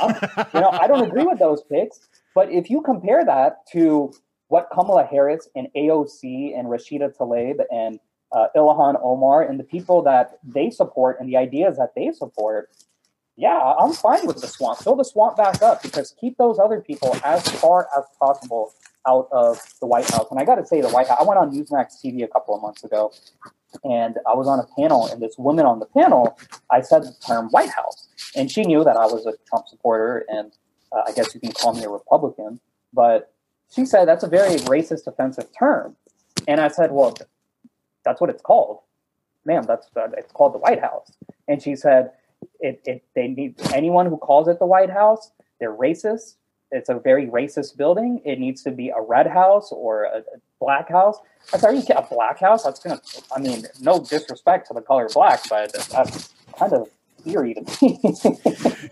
[0.60, 2.00] know, I don't agree with those picks.
[2.34, 4.12] But if you compare that to
[4.48, 8.00] what Kamala Harris and AOC and Rashida Tlaib and
[8.32, 12.70] uh, Ilhan Omar and the people that they support and the ideas that they support,
[13.36, 14.78] yeah, I'm fine with the swamp.
[14.78, 18.72] Fill the swamp back up because keep those other people as far as possible
[19.06, 20.28] out of the White House.
[20.30, 22.54] And I got to say, the White House, I went on Newsmax TV a couple
[22.54, 23.12] of months ago
[23.84, 26.38] and I was on a panel, and this woman on the panel,
[26.70, 30.24] I said the term White House, and she knew that I was a Trump supporter,
[30.28, 30.52] and
[30.92, 32.60] uh, I guess you can call me a Republican,
[32.92, 33.32] but
[33.70, 35.96] she said that's a very racist, offensive term,
[36.46, 37.16] and I said, well,
[38.04, 38.80] that's what it's called,
[39.44, 39.64] ma'am.
[39.66, 41.10] That's uh, it's called the White House,
[41.48, 42.12] and she said,
[42.60, 46.36] it, it they need anyone who calls it the White House, they're racist.
[46.72, 48.20] It's a very racist building.
[48.24, 50.24] It needs to be a red house or a,
[50.58, 51.18] black house.
[51.52, 52.62] I thought you get a black house.
[52.64, 53.00] That's gonna.
[53.34, 56.88] I mean, no disrespect to the color black, but that's kind of
[57.26, 58.00] eerie to me.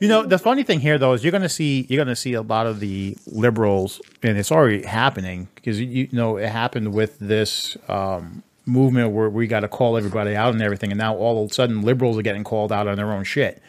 [0.00, 2.42] you know, the funny thing here though is you're to see you're to see a
[2.42, 7.18] lot of the liberals, and it's already happening because you, you know it happened with
[7.18, 7.76] this.
[7.88, 11.50] Um, movement where we got to call everybody out and everything, and now all of
[11.50, 13.60] a sudden liberals are getting called out on their own shit.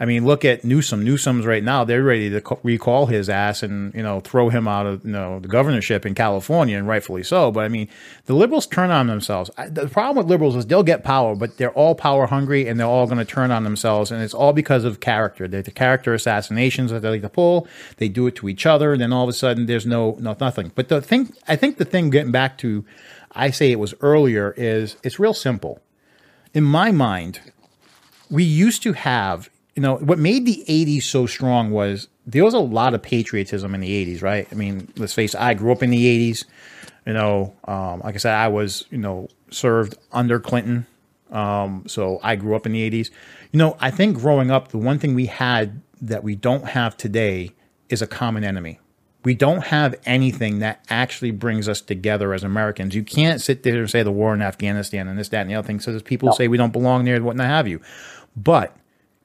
[0.00, 1.04] I mean, look at Newsom.
[1.04, 4.86] Newsom's right now; they're ready to recall his ass and you know throw him out
[4.86, 7.50] of you know the governorship in California, and rightfully so.
[7.50, 7.88] But I mean,
[8.26, 9.50] the liberals turn on themselves.
[9.68, 12.86] The problem with liberals is they'll get power, but they're all power hungry, and they're
[12.86, 15.48] all going to turn on themselves, and it's all because of character.
[15.48, 17.66] They're the character assassinations that they like to pull.
[17.96, 20.36] They do it to each other, and then all of a sudden, there's no no
[20.40, 20.70] nothing.
[20.76, 22.84] But the thing, I think, the thing getting back to,
[23.32, 25.80] I say it was earlier, is it's real simple.
[26.54, 27.40] In my mind,
[28.30, 32.52] we used to have you know, what made the 80s so strong was there was
[32.52, 34.48] a lot of patriotism in the 80s, right?
[34.50, 36.46] I mean, let's face it, I grew up in the 80s.
[37.06, 40.84] You know, um, like I said, I was, you know, served under Clinton.
[41.30, 43.10] Um, so I grew up in the 80s.
[43.52, 46.96] You know, I think growing up, the one thing we had that we don't have
[46.96, 47.52] today
[47.88, 48.80] is a common enemy.
[49.22, 52.96] We don't have anything that actually brings us together as Americans.
[52.96, 55.54] You can't sit there and say the war in Afghanistan and this, that, and the
[55.54, 55.78] other thing.
[55.78, 56.34] So there's people no.
[56.34, 57.80] say we don't belong there, what not have you.
[58.36, 58.76] But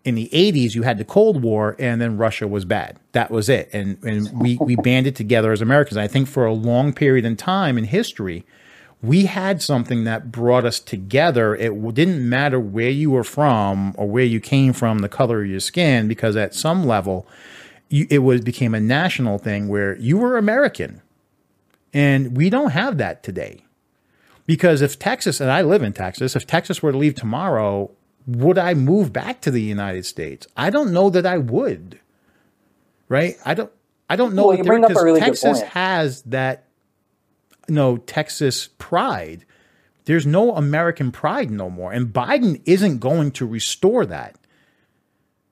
[0.06, 3.00] in the 80s, you had the Cold War, and then Russia was bad.
[3.14, 3.70] That was it.
[3.72, 5.98] And, and we, we banded together as Americans.
[5.98, 8.46] I think for a long period in time in history,
[9.02, 11.56] we had something that brought us together.
[11.56, 15.50] It didn't matter where you were from or where you came from, the color of
[15.50, 17.26] your skin, because at some level,
[17.90, 21.02] you, it was became a national thing where you were American,
[21.94, 23.66] and we don't have that today.
[24.46, 27.92] Because if Texas and I live in Texas, if Texas were to leave tomorrow,
[28.26, 30.48] would I move back to the United States?
[30.56, 32.00] I don't know that I would.
[33.10, 33.36] Right?
[33.46, 33.72] I don't.
[34.10, 34.48] I don't know.
[34.48, 35.74] Well, you bring up a really Texas good point.
[35.74, 36.66] has that.
[37.68, 39.46] You no know, Texas pride.
[40.06, 44.36] There's no American pride no more, and Biden isn't going to restore that.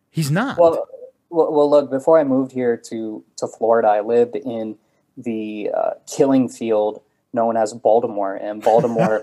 [0.09, 0.57] He's not.
[0.57, 0.88] Well,
[1.30, 4.78] well, well, look, before I moved here to, to Florida, I lived in
[5.15, 7.01] the uh, killing field
[7.34, 8.36] known as Baltimore.
[8.36, 9.21] And Baltimore,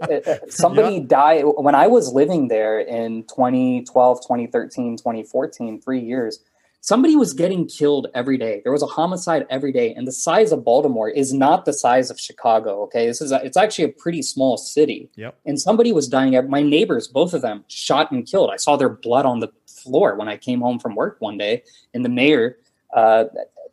[0.48, 1.08] somebody yep.
[1.08, 6.40] died when I was living there in 2012, 2013, 2014, three years.
[6.80, 8.60] Somebody was getting killed every day.
[8.62, 12.12] There was a homicide every day, and the size of Baltimore is not the size
[12.12, 12.82] of Chicago.
[12.82, 15.10] Okay, this is a, it's actually a pretty small city.
[15.16, 15.36] Yep.
[15.46, 16.38] And somebody was dying.
[16.48, 18.50] My neighbors, both of them, shot and killed.
[18.52, 21.64] I saw their blood on the floor when I came home from work one day.
[21.92, 22.58] And the mayor,
[22.94, 23.24] uh,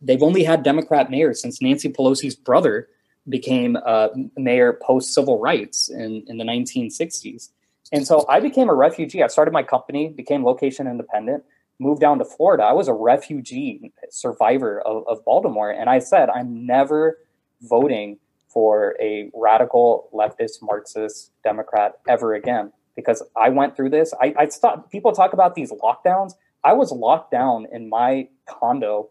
[0.02, 2.88] they've only had Democrat mayors since Nancy Pelosi's brother
[3.28, 7.50] became uh, mayor post civil rights in, in the 1960s.
[7.92, 9.22] And so I became a refugee.
[9.22, 11.44] I started my company, became location independent,
[11.78, 12.64] moved down to Florida.
[12.64, 15.70] I was a refugee survivor of, of Baltimore.
[15.70, 17.18] And I said, I'm never
[17.62, 18.18] voting
[18.48, 24.14] for a radical leftist Marxist Democrat ever again because I went through this.
[24.20, 26.34] I, I thought people talk about these lockdowns.
[26.62, 29.10] I was locked down in my condo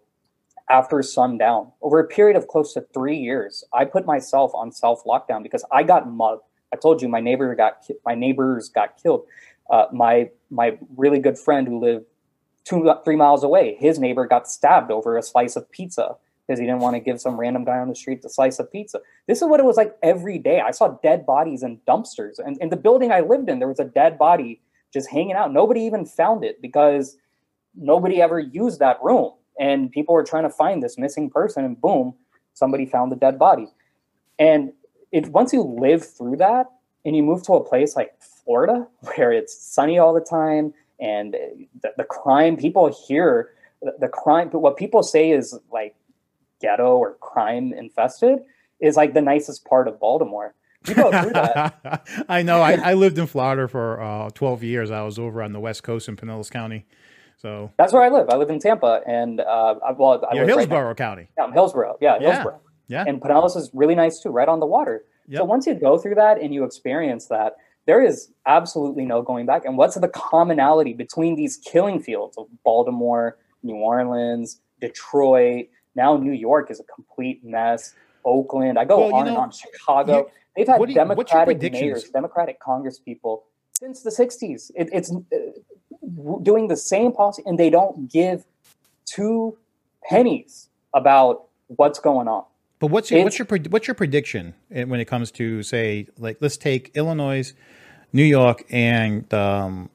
[0.70, 3.64] after sundown over a period of close to three years.
[3.74, 6.44] I put myself on self lockdown because I got mugged.
[6.74, 9.26] I told you my neighbor got my neighbors got killed.
[9.70, 12.06] Uh, my my really good friend who lived
[12.64, 16.66] two three miles away, his neighbor got stabbed over a slice of pizza because he
[16.66, 19.00] didn't want to give some random guy on the street a slice of pizza.
[19.28, 20.60] This is what it was like every day.
[20.60, 22.38] I saw dead bodies in dumpsters.
[22.38, 24.62] And in the building I lived in, there was a dead body
[24.92, 25.54] just hanging out.
[25.54, 27.18] Nobody even found it because
[27.76, 29.32] nobody ever used that room.
[29.60, 32.16] And people were trying to find this missing person, and boom,
[32.54, 33.68] somebody found the dead body.
[34.40, 34.74] And
[35.12, 36.72] it, once you live through that
[37.06, 41.34] and you move to a place like Florida, where it's sunny all the time, and
[41.82, 43.52] the, the crime, people hear
[43.82, 45.96] the, the crime, but what people say is like
[46.62, 48.40] ghetto or crime infested
[48.80, 50.56] is like the nicest part of Baltimore.
[50.88, 52.08] You go through that.
[52.30, 52.62] I know.
[52.62, 54.92] I, I, lived in Florida for uh, 12 years.
[54.92, 56.86] I was over on the West Coast in Pinellas County.
[57.44, 58.30] So that's where I live.
[58.30, 61.28] I live in Tampa, and uh, well, I live Hillsborough right County.
[61.38, 61.98] Yeah, I'm Hillsborough.
[62.00, 62.62] Yeah, yeah, Hillsborough.
[62.88, 65.04] Yeah, and Pinellas is really nice too, right on the water.
[65.28, 65.40] Yep.
[65.40, 69.46] So once you go through that and you experience that, there is absolutely no going
[69.46, 69.66] back.
[69.66, 76.32] And what's the commonality between these killing fields of Baltimore, New Orleans, Detroit, now New
[76.32, 77.94] York is a complete mess.
[78.26, 79.52] Oakland, I go well, on know, and on.
[79.52, 83.44] Chicago, you, they've had you, Democratic mayors, Democratic Congress people
[83.78, 84.72] since the '60s.
[84.76, 85.38] It, it's uh,
[86.42, 88.46] doing the same policy, and they don't give
[89.06, 89.58] two
[90.04, 92.44] pennies about what's going on.
[92.80, 96.58] But what's your, what's your what's your prediction when it comes to say like let's
[96.58, 97.54] take Illinois,
[98.12, 99.90] New York, and um,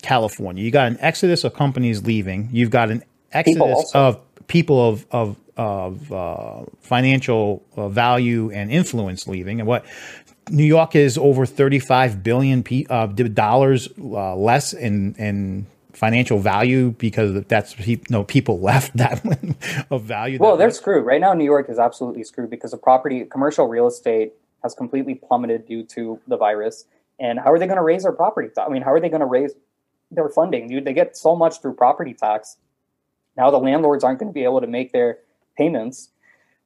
[0.00, 0.64] California?
[0.64, 2.48] You got an exodus of companies leaving.
[2.50, 3.02] You've got an
[3.32, 9.84] exodus of people of of of uh, financial uh, value and influence leaving, and what
[10.50, 16.90] New York is over thirty five billion uh, dollars uh, less in in financial value
[16.92, 19.24] because that's you know people left that
[19.90, 20.38] of value.
[20.38, 21.34] Well, they're screwed right now.
[21.34, 24.32] New York is absolutely screwed because the property commercial real estate
[24.62, 26.84] has completely plummeted due to the virus.
[27.20, 28.48] And how are they going to raise their property?
[28.56, 29.52] I mean, how are they going to raise
[30.10, 30.68] their funding?
[30.68, 32.58] Dude, they get so much through property tax
[33.38, 35.18] now the landlords aren't going to be able to make their
[35.56, 36.10] payments.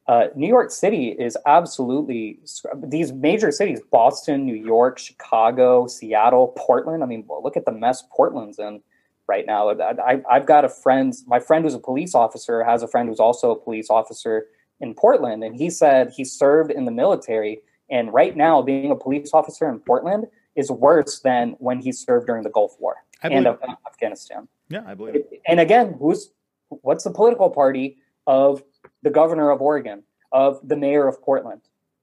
[0.08, 2.40] Uh, New York City is absolutely
[2.76, 7.02] these major cities: Boston, New York, Chicago, Seattle, Portland.
[7.02, 8.80] I mean, look at the mess Portland's in
[9.28, 9.70] right now.
[9.70, 11.14] I, have got a friend.
[11.26, 14.46] My friend who's a police officer has a friend who's also a police officer
[14.80, 17.60] in Portland, and he said he served in the military.
[17.88, 20.26] And right now, being a police officer in Portland
[20.56, 23.46] is worse than when he served during the Gulf War and
[23.86, 24.48] Afghanistan.
[24.68, 25.16] Yeah, I believe.
[25.16, 25.42] It.
[25.46, 26.30] And again, who's
[26.68, 28.62] what's the political party of
[29.02, 31.62] the governor of Oregon, of the mayor of Portland?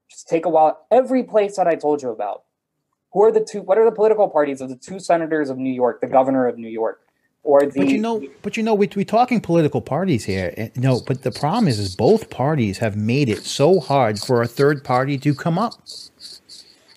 [0.10, 0.86] Just take a while.
[0.92, 2.44] Every place that I told you about,
[3.14, 3.62] who are the two?
[3.62, 6.58] What are the political parties of the two senators of New York, the governor of
[6.58, 7.02] New York?
[7.44, 7.80] or the.
[7.80, 10.72] But you know, but you know, we we're talking political parties here.
[10.76, 14.48] No, but the problem is, is both parties have made it so hard for a
[14.48, 15.74] third party to come up.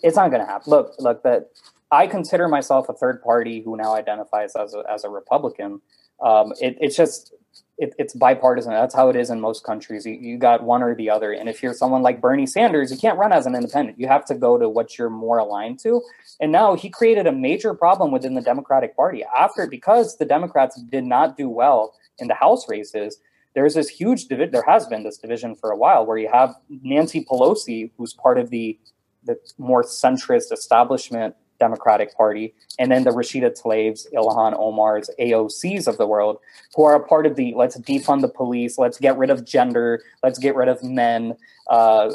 [0.02, 0.70] It's not going to happen.
[0.70, 1.22] Look, look.
[1.22, 1.50] That
[1.90, 5.80] I consider myself a third party who now identifies as a, as a Republican.
[6.20, 7.32] Um, it, it's just
[7.78, 8.72] it, it's bipartisan.
[8.72, 10.06] That's how it is in most countries.
[10.06, 11.32] You, you got one or the other.
[11.32, 13.98] And if you're someone like Bernie Sanders, you can't run as an independent.
[13.98, 16.02] You have to go to what you're more aligned to.
[16.40, 20.80] And now he created a major problem within the Democratic Party after because the Democrats
[20.80, 23.18] did not do well in the House races.
[23.54, 24.52] There's this huge division.
[24.52, 28.38] There has been this division for a while where you have Nancy Pelosi, who's part
[28.38, 28.78] of the
[29.24, 35.96] the more centrist establishment Democratic Party, and then the Rashida Tlaibs, Ilhan Omar's, AOCs of
[35.96, 36.38] the world,
[36.74, 40.02] who are a part of the let's defund the police, let's get rid of gender,
[40.24, 41.36] let's get rid of men.
[41.68, 42.10] Uh,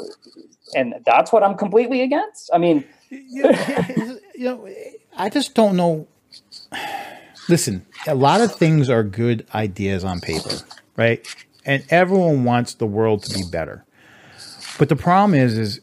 [0.74, 2.50] and that's what I'm completely against.
[2.52, 4.68] I mean, you know,
[5.16, 6.06] I just don't know.
[7.48, 10.56] Listen, a lot of things are good ideas on paper,
[10.96, 11.26] right?
[11.64, 13.86] And everyone wants the world to be better.
[14.78, 15.80] But the problem is, is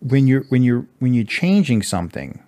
[0.00, 2.42] when you're when you're when you're changing something,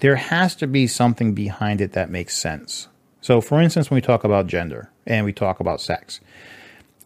[0.00, 2.88] there has to be something behind it that makes sense.
[3.20, 6.20] So, for instance, when we talk about gender and we talk about sex,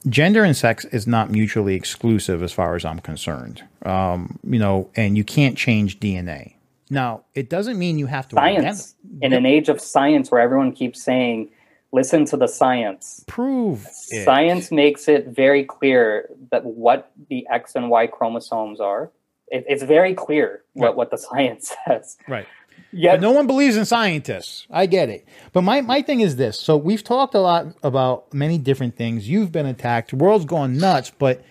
[0.08, 3.62] gender and sex is not mutually exclusive as far as I'm concerned.
[3.84, 6.54] Um, you know, and you can't change DNA.
[6.90, 10.72] Now, it doesn't mean you have to science in an age of science where everyone
[10.72, 11.50] keeps saying,
[11.92, 14.24] "Listen to the science." Prove it.
[14.24, 19.12] science makes it very clear that what the X and Y chromosomes are.
[19.48, 20.96] It, it's very clear what, right.
[20.96, 22.16] what the science says.
[22.26, 22.46] Right.
[22.92, 23.16] Yeah.
[23.16, 24.66] no one believes in scientists.
[24.70, 25.26] I get it.
[25.52, 26.58] But my, my thing is this.
[26.58, 29.28] So we've talked a lot about many different things.
[29.28, 30.10] You've been attacked.
[30.10, 31.44] The world's going nuts, but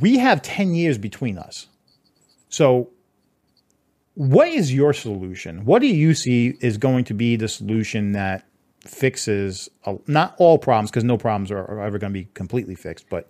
[0.00, 1.68] we have 10 years between us.
[2.48, 2.90] So
[4.14, 5.64] what is your solution?
[5.64, 8.44] What do you see is going to be the solution that
[8.80, 12.74] fixes a, not all problems because no problems are, are ever going to be completely
[12.74, 13.28] fixed, but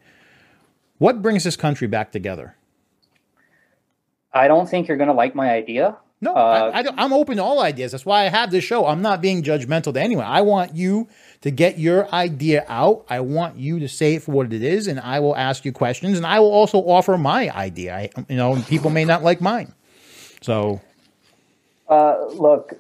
[0.99, 2.57] what brings this country back together?
[4.33, 5.97] I don't think you're going to like my idea.
[6.21, 7.93] No, uh, I, am open to all ideas.
[7.93, 8.87] That's why I have this show.
[8.87, 10.25] I'm not being judgmental to anyone.
[10.25, 11.07] I want you
[11.43, 13.07] to get your idea out.
[13.09, 15.71] I want you to say it for what it is, and I will ask you
[15.71, 17.95] questions, and I will also offer my idea.
[17.95, 19.73] I, you know, people may not like mine.
[20.41, 20.81] So,
[21.89, 22.75] uh, look,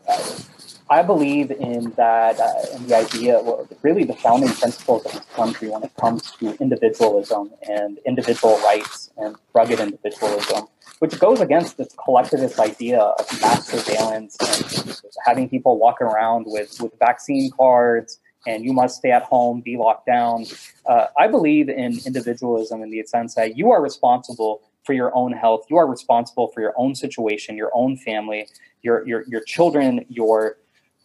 [0.91, 5.25] I believe in that, uh, in the idea, well, really the founding principles of this
[5.35, 10.67] country when it comes to individualism and individual rights and rugged individualism
[10.99, 16.81] which goes against this collectivist idea of mass surveillance and having people walk around with,
[16.81, 20.47] with vaccine cards and you must stay at home, be locked down.
[20.87, 25.33] Uh, I believe in individualism in the sense that you are responsible for your own
[25.33, 25.67] health.
[25.69, 28.49] You are responsible for your own situation, your own family,
[28.83, 30.57] your your your children, your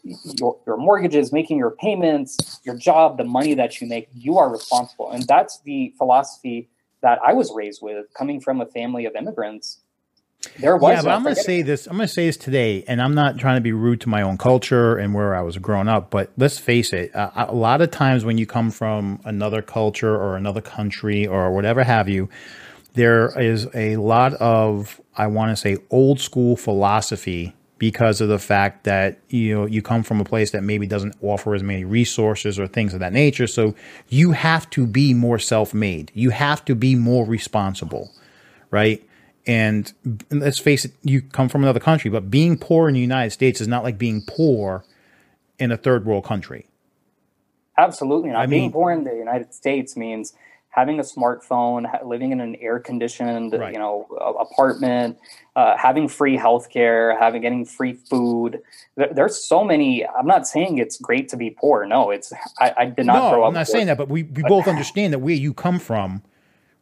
[0.03, 4.49] your, your mortgages, making your payments, your job, the money that you make, you are
[4.49, 5.11] responsible.
[5.11, 6.69] And that's the philosophy
[7.01, 9.79] that I was raised with, coming from a family of immigrants.
[10.59, 10.97] There was.
[10.97, 11.87] Yeah, but I'm going to say this.
[11.87, 14.21] I'm going to say this today, and I'm not trying to be rude to my
[14.21, 16.09] own culture and where I was growing up.
[16.09, 20.15] But let's face it, uh, a lot of times when you come from another culture
[20.15, 22.29] or another country or whatever have you,
[22.93, 28.39] there is a lot of I want to say old school philosophy because of the
[28.39, 31.83] fact that you know you come from a place that maybe doesn't offer as many
[31.83, 33.47] resources or things of that nature.
[33.47, 33.75] So
[34.09, 36.11] you have to be more self-made.
[36.13, 38.11] You have to be more responsible,
[38.71, 39.03] right?
[39.45, 39.91] And
[40.31, 43.59] let's face it, you come from another country, but being poor in the United States
[43.59, 44.85] is not like being poor
[45.59, 46.67] in a third world country.
[47.77, 48.41] Absolutely not.
[48.41, 50.33] I being mean, poor in the United States means
[50.69, 53.73] having a smartphone, living in an air conditioned, right.
[53.73, 54.07] you know,
[54.39, 55.17] apartment,
[55.55, 58.61] uh, having free healthcare, having getting free food.
[58.95, 60.05] there's so many.
[60.05, 61.85] I'm not saying it's great to be poor.
[61.85, 63.47] No, it's I, I did not no, grow up.
[63.49, 63.73] I'm not poor.
[63.73, 66.23] saying that, but we, we but, both understand that where you come from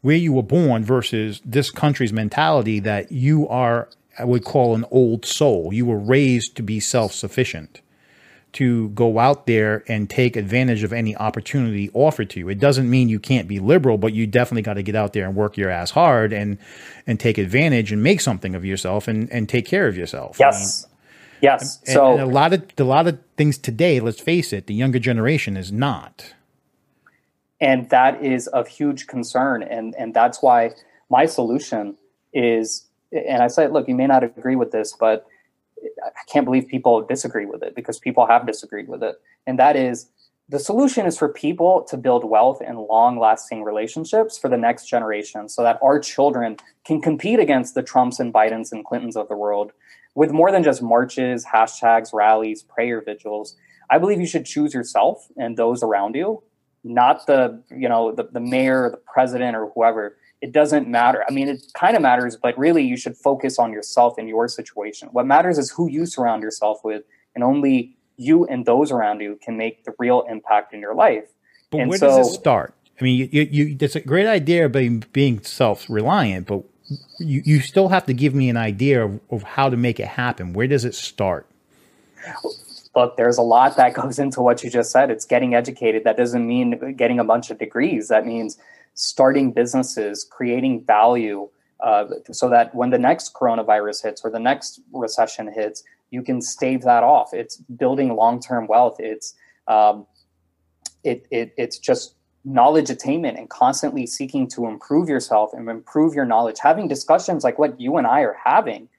[0.02, 3.88] where you were born versus this country's mentality that you are,
[4.18, 5.72] I would call an old soul.
[5.74, 7.82] You were raised to be self sufficient,
[8.54, 12.49] to go out there and take advantage of any opportunity offered to you.
[12.49, 15.26] It doesn't mean you can't be liberal, but you definitely got to get out there
[15.26, 16.58] and work your ass hard and
[17.06, 20.38] and take advantage and make something of yourself and and take care of yourself.
[20.39, 20.84] Yes.
[20.84, 20.97] I mean,
[21.41, 21.80] yes.
[21.86, 24.74] And, so and a lot of a lot of things today, let's face it, the
[24.74, 26.34] younger generation is not
[27.62, 29.64] and that is of huge concern.
[29.64, 30.72] And and that's why
[31.09, 31.95] my solution
[32.34, 35.26] is and i say look you may not agree with this but
[36.05, 39.16] i can't believe people disagree with it because people have disagreed with it.
[39.45, 40.09] And that is
[40.47, 44.86] the solution is for people to build wealth and long lasting relationships for the next
[44.86, 49.30] generation so that our children can compete against the trumps and bidens and clintons of
[49.30, 49.72] the world
[50.14, 53.55] with more than just marches hashtags rallies prayer vigils.
[53.89, 56.43] I believe you should choose yourself and those around you,
[56.84, 60.17] not the you know the, the mayor, or the president, or whoever.
[60.41, 61.23] It doesn't matter.
[61.29, 64.47] I mean, it kind of matters, but really, you should focus on yourself and your
[64.47, 65.09] situation.
[65.11, 67.03] What matters is who you surround yourself with,
[67.36, 71.25] and only you and those around you can make the real impact in your life.
[71.69, 72.73] But and where so, does it start?
[72.99, 76.63] I mean, you, you, it's a great idea of being, being self reliant, but
[77.19, 80.07] you, you still have to give me an idea of, of how to make it
[80.07, 80.53] happen.
[80.53, 81.47] Where does it start?
[82.96, 85.10] Look, there's a lot that goes into what you just said.
[85.10, 86.04] It's getting educated.
[86.04, 88.10] That doesn't mean getting a bunch of degrees.
[88.10, 88.58] That means
[88.94, 94.82] starting businesses, creating value, uh, so that when the next coronavirus hits or the next
[94.94, 97.34] recession hits, you can stave that off.
[97.34, 98.98] It's building long-term wealth.
[99.00, 99.34] It's
[99.68, 100.06] um,
[101.04, 106.26] it, it it's just knowledge attainment and constantly seeking to improve yourself and improve your
[106.26, 106.58] knowledge.
[106.60, 108.89] Having discussions like what you and I are having.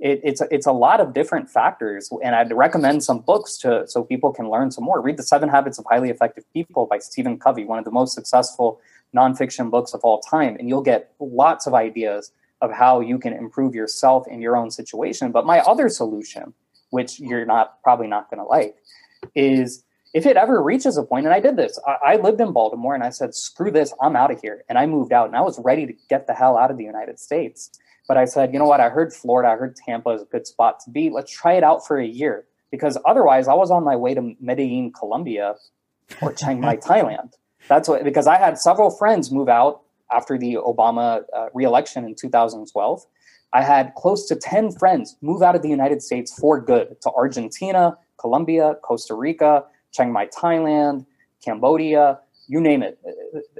[0.00, 4.02] It, it's it's a lot of different factors, and I'd recommend some books to so
[4.02, 5.00] people can learn some more.
[5.00, 8.14] Read the Seven Habits of Highly Effective People by Stephen Covey, one of the most
[8.14, 8.80] successful
[9.14, 12.32] nonfiction books of all time, and you'll get lots of ideas
[12.62, 15.32] of how you can improve yourself in your own situation.
[15.32, 16.54] But my other solution,
[16.90, 18.76] which you're not probably not going to like,
[19.34, 22.52] is if it ever reaches a point, and I did this, I, I, lived in
[22.52, 24.64] Baltimore and I said, screw this, I'm out of here.
[24.68, 26.84] And I moved out and I was ready to get the hell out of the
[26.84, 27.70] United States.
[28.10, 28.80] But I said, you know what?
[28.80, 31.10] I heard Florida, I heard Tampa is a good spot to be.
[31.10, 32.44] Let's try it out for a year.
[32.72, 35.54] Because otherwise, I was on my way to Medellin, Colombia,
[36.20, 37.34] or Chiang Mai, Thailand.
[37.68, 39.82] That's what, because I had several friends move out
[40.12, 43.06] after the Obama uh, reelection in 2012.
[43.52, 47.12] I had close to 10 friends move out of the United States for good to
[47.12, 51.06] Argentina, Colombia, Costa Rica, Chiang Mai, Thailand,
[51.44, 52.98] Cambodia, you name it.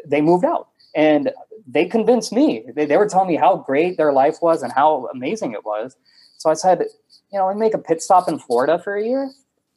[0.04, 0.69] They moved out.
[0.94, 1.32] And
[1.66, 2.64] they convinced me.
[2.74, 5.96] They, they were telling me how great their life was and how amazing it was.
[6.38, 6.86] So I said,
[7.32, 9.30] you know, I make a pit stop in Florida for a year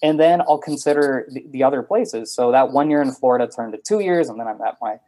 [0.04, 2.32] and then I'll consider the, the, other places.
[2.32, 5.00] So that one year in Florida turned to two years, and then I met my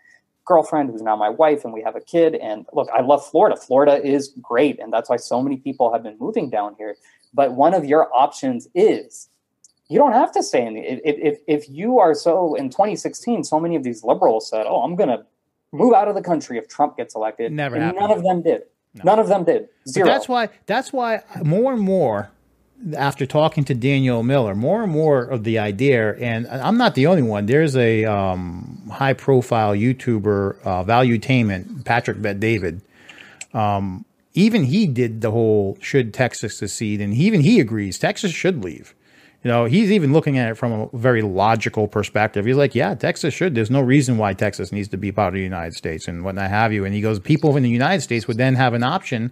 [0.46, 2.36] girlfriend, who's now my wife, and we have a kid.
[2.36, 3.58] And look, I love Florida.
[3.58, 6.96] Florida is great, and that's why so many people have been moving down here.
[7.34, 9.28] But one of your options is
[9.90, 10.82] you don't have to in the.
[10.82, 14.82] If if, if you are so in 2016, so many of these liberals said, "Oh,
[14.82, 15.26] I'm going to
[15.76, 17.76] move out of the country if Trump gets elected." Never.
[17.76, 18.64] And none of them did.
[18.96, 19.04] No.
[19.04, 19.68] None of them did.
[19.88, 20.08] Zero.
[20.08, 20.50] But that's why.
[20.66, 22.32] That's why more and more
[22.96, 27.08] after talking to Daniel Miller, more and more of the idea, and I'm not the
[27.08, 27.46] only one.
[27.46, 32.82] There's a um, high profile YouTuber, uh, Valuetainment, Patrick Bet David.
[33.54, 38.64] Um, even he did the whole should Texas secede, and even he agrees Texas should
[38.64, 38.94] leave.
[39.46, 42.48] You know, he's even looking at it from a very logical perspective.
[42.48, 43.54] He's like, yeah, Texas should.
[43.54, 46.50] There's no reason why Texas needs to be part of the United States and whatnot
[46.50, 46.84] have you.
[46.84, 49.32] And he goes, people in the United States would then have an option,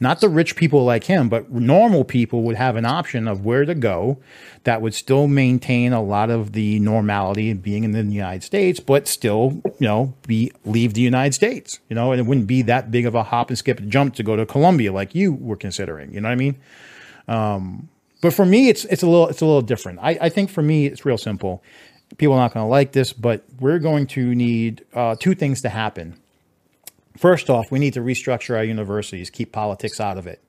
[0.00, 3.64] not the rich people like him, but normal people would have an option of where
[3.64, 4.18] to go
[4.64, 8.80] that would still maintain a lot of the normality of being in the United States,
[8.80, 11.80] but still, you know, be leave the United States.
[11.88, 14.14] You know, and it wouldn't be that big of a hop and skip and jump
[14.16, 16.12] to go to Colombia like you were considering.
[16.12, 16.56] You know what I mean?
[17.28, 17.88] Um,
[18.24, 19.98] but for me, it's it's a little it's a little different.
[20.00, 21.62] I, I think for me, it's real simple.
[22.16, 25.60] People are not going to like this, but we're going to need uh, two things
[25.60, 26.18] to happen.
[27.18, 30.42] First off, we need to restructure our universities, keep politics out of it.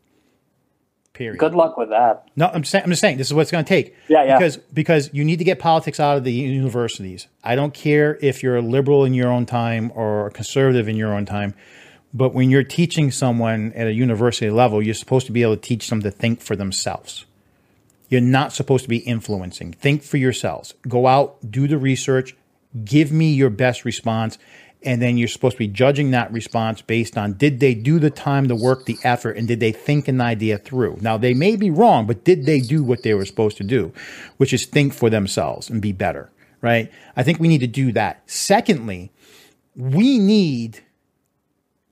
[1.12, 1.38] Period.
[1.38, 2.30] Good luck with that.
[2.38, 3.94] No, I'm saying I'm just saying this is what it's going to take.
[4.08, 4.38] Yeah, yeah.
[4.38, 7.28] Because because you need to get politics out of the universities.
[7.44, 10.96] I don't care if you're a liberal in your own time or a conservative in
[10.96, 11.56] your own time,
[12.14, 15.62] but when you're teaching someone at a university level, you're supposed to be able to
[15.62, 17.26] teach them to think for themselves.
[18.10, 19.74] You're not supposed to be influencing.
[19.74, 20.74] Think for yourselves.
[20.88, 22.36] Go out, do the research,
[22.84, 24.38] give me your best response,
[24.84, 28.12] and then you're supposed to be judging that response based on did they do the
[28.12, 31.00] time, the work, the effort, and did they think an idea through?
[31.02, 33.92] Now, they may be wrong, but did they do what they were supposed to do,
[34.38, 36.32] which is think for themselves and be better,
[36.62, 36.92] right?
[37.18, 38.22] I think we need to do that.
[38.30, 39.12] Secondly,
[39.76, 40.82] we need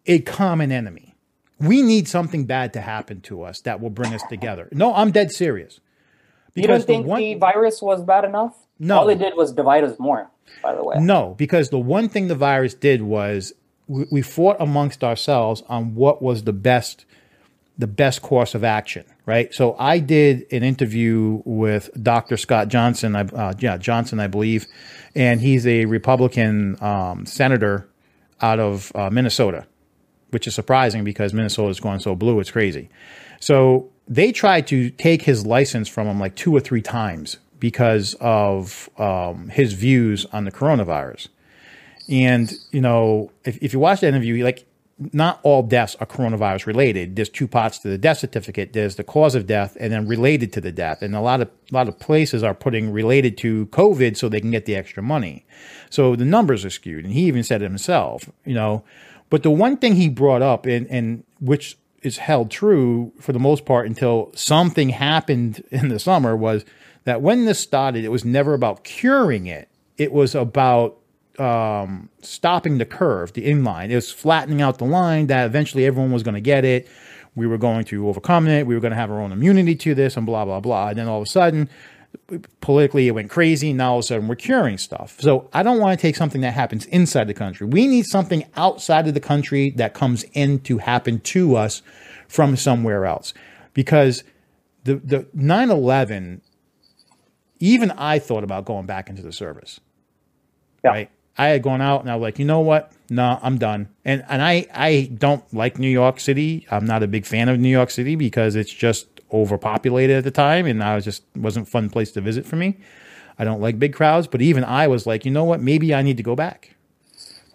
[0.06, 1.16] a common enemy.
[1.60, 4.70] We need something bad to happen to us that will bring us together.
[4.72, 5.80] No, I'm dead serious.
[6.54, 8.56] Because you don't think the, one, the virus was bad enough?
[8.80, 9.00] No.
[9.00, 10.30] All it did was divide us more,
[10.62, 10.98] by the way.
[11.00, 13.54] No, because the one thing the virus did was
[13.88, 17.06] we, we fought amongst ourselves on what was the best
[17.78, 19.52] the best course of action, right?
[19.52, 22.38] So I did an interview with Dr.
[22.38, 24.68] Scott Johnson, uh, yeah, Johnson, I believe,
[25.16, 27.90] and he's a Republican um, senator
[28.42, 29.66] out of uh, Minnesota,
[30.30, 32.90] which is surprising because Minnesota is going so blue, it's crazy.
[33.40, 38.16] So they tried to take his license from him like two or three times because
[38.20, 41.30] of um, his views on the coronavirus.
[42.10, 44.66] And you know, if, if you watch the interview, like
[45.12, 47.16] not all deaths are coronavirus related.
[47.16, 48.74] There's two parts to the death certificate.
[48.74, 51.02] There's the cause of death and then related to the death.
[51.02, 54.42] And a lot of a lot of places are putting related to COVID so they
[54.42, 55.46] can get the extra money.
[55.90, 57.06] So the numbers are skewed.
[57.06, 58.84] And he even said it himself, you know.
[59.30, 63.40] But the one thing he brought up and and which is held true for the
[63.40, 66.66] most part until something happened in the summer was
[67.06, 69.70] that when this started, it was never about curing it.
[69.98, 70.98] It was about
[71.40, 73.90] um, stopping the curve, the inline.
[73.90, 76.88] It was flattening out the line that eventually everyone was going to get it.
[77.36, 78.68] We were going to overcome it.
[78.68, 80.90] We were going to have our own immunity to this and blah, blah, blah.
[80.90, 81.70] And then all of a sudden,
[82.62, 83.74] politically, it went crazy.
[83.74, 85.18] Now all of a sudden, we're curing stuff.
[85.20, 87.68] So I don't want to take something that happens inside the country.
[87.68, 91.82] We need something outside of the country that comes in to happen to us
[92.28, 93.34] from somewhere else.
[93.74, 94.24] Because
[94.84, 96.42] the, the 9 11,
[97.60, 99.80] even I thought about going back into the service.
[100.84, 100.92] Yeah.
[100.92, 102.92] Right I had gone out and I was like, you know what?
[103.10, 103.90] No, I'm done.
[104.06, 106.68] And and I I don't like New York City.
[106.70, 110.32] I'm not a big fan of New York City because it's just overpopulated at the
[110.32, 112.78] time, and I was just wasn't fun place to visit for me.
[113.38, 115.60] I don't like big crowds, but even I was like, you know what?
[115.60, 116.76] Maybe I need to go back.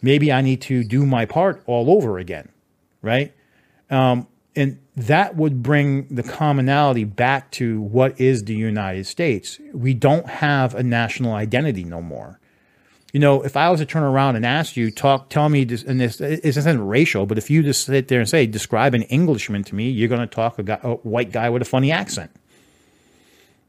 [0.03, 2.49] Maybe I need to do my part all over again,
[3.03, 3.33] right?
[3.91, 4.27] Um,
[4.57, 9.61] and that would bring the commonality back to what is the United States.
[9.73, 12.38] We don't have a national identity no more
[13.19, 15.83] you know, if I was to turn around and ask you, talk, tell me this,
[15.83, 19.65] and this isn't racial, but if you just sit there and say, describe an Englishman
[19.65, 22.31] to me, you're going to talk a, guy, a white guy with a funny accent.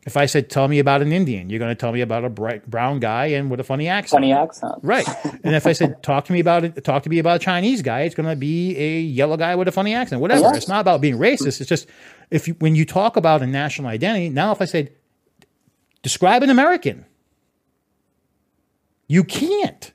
[0.06, 2.30] If I said, tell me about an Indian, you're going to tell me about a
[2.30, 4.18] bright brown guy and with a funny accent.
[4.22, 4.76] Funny accent.
[4.84, 5.08] Right.
[5.44, 7.82] and if I said, talk to me about it, talk to me about a Chinese
[7.82, 10.42] guy, it's going to be a yellow guy with a funny accent, whatever.
[10.42, 10.58] Yes.
[10.58, 11.60] It's not about being racist.
[11.60, 11.88] It's just,
[12.30, 14.92] if you, when you talk about a national identity, now if I said,
[16.04, 17.06] describe an American,
[19.10, 19.92] you can't.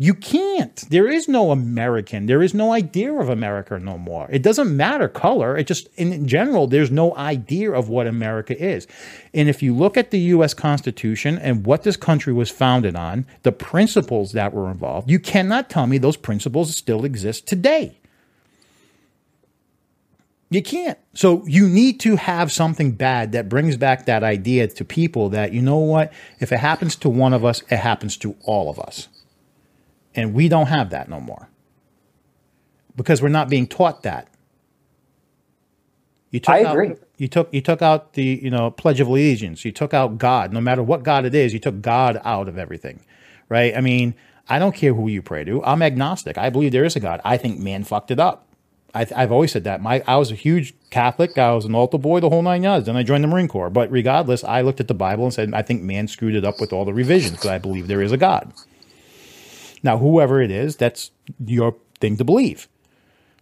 [0.00, 0.76] You can't.
[0.90, 2.26] There is no American.
[2.26, 4.28] There is no idea of America no more.
[4.30, 5.56] It doesn't matter color.
[5.56, 8.86] It just, in general, there's no idea of what America is.
[9.34, 10.54] And if you look at the U.S.
[10.54, 15.70] Constitution and what this country was founded on, the principles that were involved, you cannot
[15.70, 17.98] tell me those principles still exist today.
[20.50, 20.98] You can't.
[21.12, 25.52] So you need to have something bad that brings back that idea to people that,
[25.52, 28.78] you know what, if it happens to one of us, it happens to all of
[28.78, 29.08] us.
[30.14, 31.48] And we don't have that no more
[32.96, 34.28] because we're not being taught that.
[36.30, 36.90] You took I agree.
[36.90, 39.64] Out, you took you took out the you know Pledge of Allegiance.
[39.64, 40.52] You took out God.
[40.52, 43.00] No matter what God it is, you took God out of everything,
[43.48, 43.74] right?
[43.74, 44.14] I mean,
[44.48, 45.64] I don't care who you pray to.
[45.64, 46.36] I'm agnostic.
[46.36, 47.20] I believe there is a God.
[47.24, 48.47] I think man fucked it up.
[48.94, 49.82] I, have always said that.
[49.82, 51.36] My I was a huge Catholic.
[51.36, 52.86] I was an altar boy, the whole nine yards.
[52.86, 53.70] Then I joined the Marine Corps.
[53.70, 56.60] But regardless, I looked at the Bible and said, I think man screwed it up
[56.60, 58.52] with all the revisions because I believe there is a God.
[59.82, 61.10] Now, whoever it is, that's
[61.44, 62.66] your thing to believe.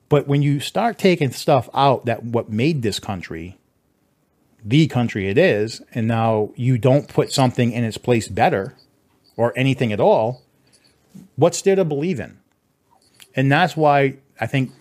[0.08, 3.56] But when you start taking stuff out that what made this country
[4.66, 8.74] the country it is, and now you don't put something in its place better
[9.36, 10.42] or anything at all,
[11.36, 12.38] what's there to believe in?
[13.36, 14.72] And that's why I think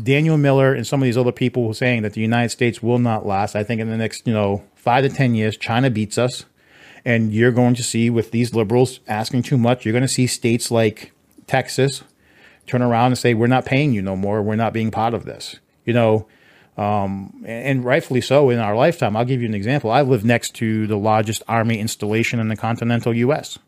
[0.00, 3.26] Daniel Miller and some of these other people saying that the United States will not
[3.26, 3.54] last.
[3.54, 6.44] I think in the next, you know, five to 10 years, China beats us.
[7.04, 10.26] And you're going to see with these liberals asking too much, you're going to see
[10.26, 11.12] states like
[11.46, 12.04] Texas
[12.66, 14.40] turn around and say, we're not paying you no more.
[14.40, 15.56] We're not being part of this.
[15.84, 16.28] You know,
[16.78, 19.16] um, and rightfully so in our lifetime.
[19.16, 19.90] I'll give you an example.
[19.90, 23.58] I live next to the largest army installation in the continental U.S.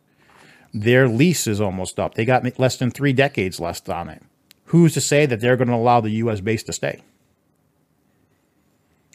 [0.72, 2.14] Their lease is almost up.
[2.14, 4.22] They got less than three decades left on it
[4.66, 6.40] who's to say that they're going to allow the U.S.
[6.40, 7.02] base to stay?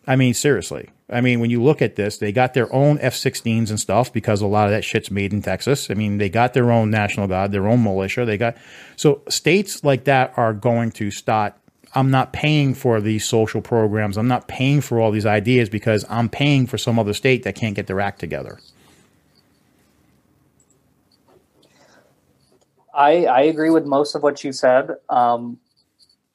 [0.08, 0.90] I mean, seriously.
[1.12, 4.12] I mean, when you look at this, they got their own F 16s and stuff
[4.12, 5.92] because a lot of that shit's made in Texas.
[5.92, 8.26] I mean, they got their own National Guard, their own militia.
[8.26, 8.58] They got.
[8.96, 11.54] So states like that are going to start.
[11.96, 14.18] I'm not paying for these social programs.
[14.18, 17.56] I'm not paying for all these ideas because I'm paying for some other state that
[17.56, 18.60] can't get their act together.
[23.00, 24.90] I, I agree with most of what you said.
[25.10, 25.58] Um,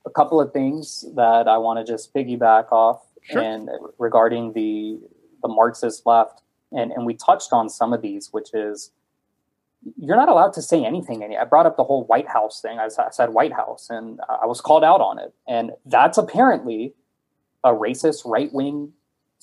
[0.07, 3.43] a couple of things that I want to just piggyback off sure.
[3.43, 3.69] and
[3.99, 4.99] regarding the
[5.43, 6.41] the Marxist left,
[6.73, 8.93] and and we touched on some of these, which is
[9.99, 11.23] you're not allowed to say anything.
[11.23, 12.78] And I brought up the whole White House thing.
[12.78, 16.95] I said White House, and I was called out on it, and that's apparently
[17.62, 18.93] a racist right wing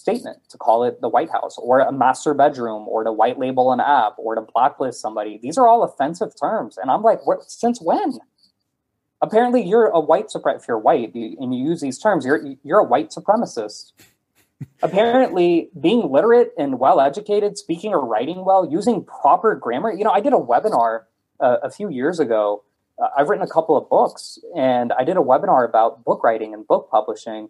[0.02, 3.72] statement to call it the White House or a master bedroom or to white label
[3.72, 5.40] an app or to blacklist somebody.
[5.42, 6.78] These are all offensive terms.
[6.78, 8.20] And I'm like, what, since when?
[9.22, 10.62] Apparently, you're a white supremacist.
[10.62, 13.94] If you're white and you use these terms, you're you're a white supremacist.
[14.84, 19.92] Apparently, being literate and well educated, speaking or writing well, using proper grammar.
[19.94, 21.04] You know, I did a webinar
[21.40, 22.64] uh, a few years ago
[23.02, 26.54] uh, I've written a couple of books, and I did a webinar about book writing
[26.54, 27.50] and book publishing.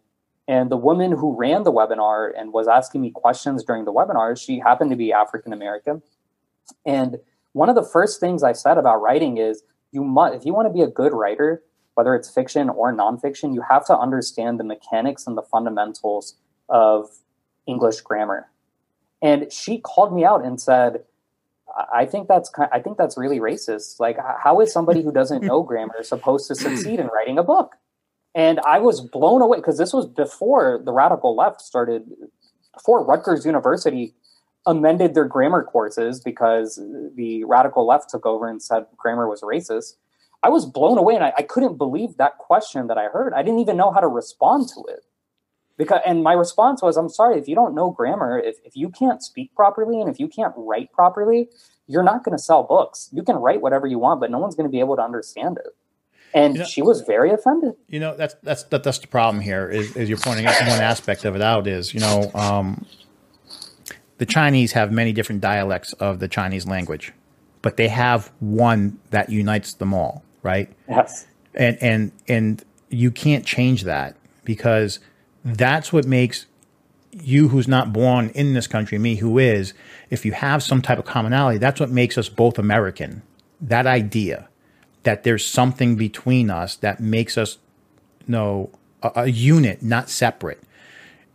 [0.52, 4.38] And the woman who ran the webinar and was asking me questions during the webinar,
[4.38, 6.02] she happened to be African American.
[6.86, 7.19] And
[7.53, 9.64] one of the first things I said about writing is
[9.94, 11.64] you must, if you want to be a good writer,
[11.94, 16.36] whether it's fiction or nonfiction, you have to understand the mechanics and the fundamentals
[16.68, 17.10] of
[17.65, 18.49] English grammar.
[19.22, 21.06] And she called me out and said,
[21.94, 24.02] I think that's I think that's really racist.
[24.02, 27.78] Like, how is somebody who doesn't know grammar supposed to succeed in writing a book?
[28.33, 32.09] And I was blown away because this was before the radical left started,
[32.73, 34.13] before Rutgers University
[34.65, 36.75] amended their grammar courses because
[37.15, 39.95] the radical left took over and said grammar was racist.
[40.43, 43.33] I was blown away and I, I couldn't believe that question that I heard.
[43.33, 45.03] I didn't even know how to respond to it
[45.81, 48.89] because and my response was i'm sorry if you don't know grammar if, if you
[48.89, 51.49] can't speak properly and if you can't write properly
[51.87, 54.55] you're not going to sell books you can write whatever you want but no one's
[54.55, 55.75] going to be able to understand it
[56.33, 57.73] and you know, she was very offended.
[57.87, 60.81] You know that's that's that, that's the problem here is, is you're pointing out one
[60.81, 62.85] aspect of it out is you know um,
[64.17, 67.11] the chinese have many different dialects of the chinese language
[67.61, 70.69] but they have one that unites them all right?
[70.89, 71.27] Yes.
[71.53, 74.99] And and and you can't change that because
[75.43, 76.45] that's what makes
[77.13, 79.73] you who's not born in this country, me who is,
[80.09, 83.21] if you have some type of commonality, that's what makes us both American.
[83.59, 84.47] That idea
[85.03, 87.57] that there's something between us that makes us
[88.28, 88.69] you know
[89.02, 90.61] a, a unit, not separate.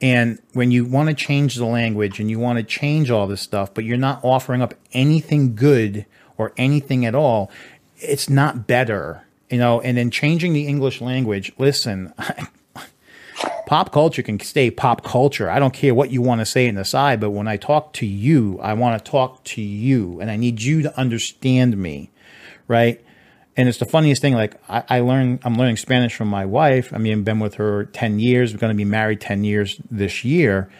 [0.00, 3.40] And when you want to change the language and you want to change all this
[3.40, 6.04] stuff, but you're not offering up anything good
[6.36, 7.50] or anything at all,
[7.96, 9.80] it's not better, you know.
[9.80, 12.12] And then changing the English language, listen,
[13.66, 15.48] pop culture can stay pop culture.
[15.48, 17.94] I don't care what you want to say in the side, but when I talk
[17.94, 22.10] to you, I want to talk to you and I need you to understand me.
[22.68, 23.02] Right.
[23.56, 24.34] And it's the funniest thing.
[24.34, 26.92] Like I, I learn, I'm learning Spanish from my wife.
[26.92, 28.52] I mean, I've been with her 10 years.
[28.52, 30.70] We're going to be married 10 years this year.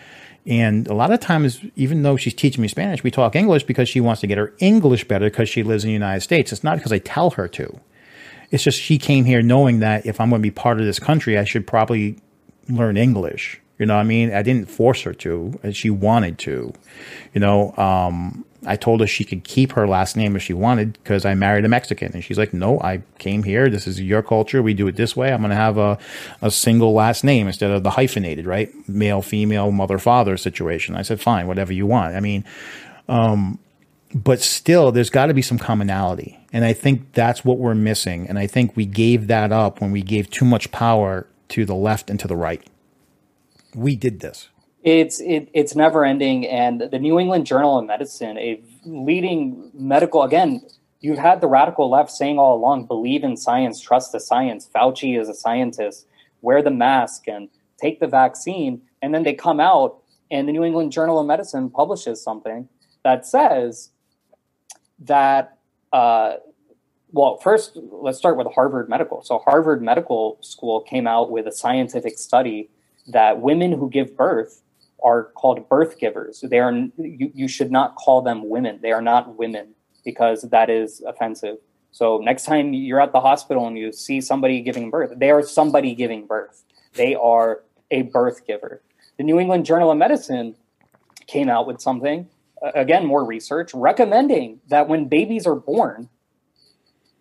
[0.46, 3.88] And a lot of times, even though she's teaching me Spanish, we talk English because
[3.88, 6.52] she wants to get her English better because she lives in the United States.
[6.52, 7.80] It's not because I tell her to.
[8.52, 11.00] It's just she came here knowing that if I'm going to be part of this
[11.00, 12.18] country, I should probably
[12.68, 13.60] learn English.
[13.78, 14.32] You know what I mean?
[14.32, 16.72] I didn't force her to, and she wanted to.
[17.34, 20.94] You know, um, I told her she could keep her last name if she wanted
[20.94, 22.12] because I married a Mexican.
[22.12, 23.68] And she's like, no, I came here.
[23.68, 24.62] This is your culture.
[24.62, 25.32] We do it this way.
[25.32, 25.98] I'm going to have a,
[26.42, 28.70] a single last name instead of the hyphenated, right?
[28.88, 30.96] Male, female, mother, father situation.
[30.96, 32.16] I said, fine, whatever you want.
[32.16, 32.44] I mean,
[33.08, 33.58] um,
[34.14, 36.38] but still, there's got to be some commonality.
[36.52, 38.28] And I think that's what we're missing.
[38.28, 41.74] And I think we gave that up when we gave too much power to the
[41.74, 42.66] left and to the right.
[43.74, 44.48] We did this.
[44.86, 50.22] It's it, it's never ending, and the New England Journal of Medicine, a leading medical
[50.22, 50.62] again.
[51.00, 54.70] You've had the radical left saying all along, believe in science, trust the science.
[54.72, 56.06] Fauci is a scientist.
[56.40, 57.48] Wear the mask and
[57.82, 61.68] take the vaccine, and then they come out, and the New England Journal of Medicine
[61.68, 62.68] publishes something
[63.02, 63.90] that says
[65.00, 65.58] that
[65.92, 66.34] uh,
[67.10, 69.24] well, first, let's start with Harvard Medical.
[69.24, 72.70] So, Harvard Medical School came out with a scientific study
[73.08, 74.62] that women who give birth
[75.06, 76.40] are called birth givers.
[76.40, 78.80] They are you, you should not call them women.
[78.82, 79.68] They are not women
[80.04, 81.58] because that is offensive.
[81.92, 85.42] So next time you're at the hospital and you see somebody giving birth, they are
[85.42, 86.64] somebody giving birth.
[86.94, 87.62] They are
[87.92, 88.82] a birth giver.
[89.16, 90.56] The New England Journal of Medicine
[91.28, 92.28] came out with something,
[92.74, 96.08] again, more research, recommending that when babies are born,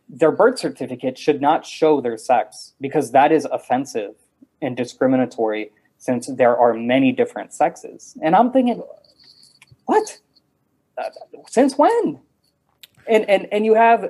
[0.09, 4.15] their birth certificate should not show their sex because that is offensive
[4.61, 8.17] and discriminatory since there are many different sexes.
[8.21, 8.83] And I'm thinking,
[9.85, 10.19] what?
[10.97, 11.09] Uh,
[11.47, 12.19] since when?
[13.07, 14.09] And and and you have uh,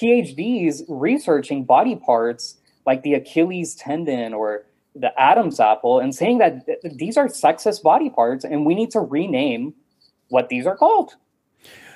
[0.00, 2.56] PhDs researching body parts
[2.86, 4.64] like the Achilles tendon or
[4.94, 8.90] the Adam's apple and saying that th- these are sexist body parts and we need
[8.92, 9.74] to rename
[10.28, 11.14] what these are called.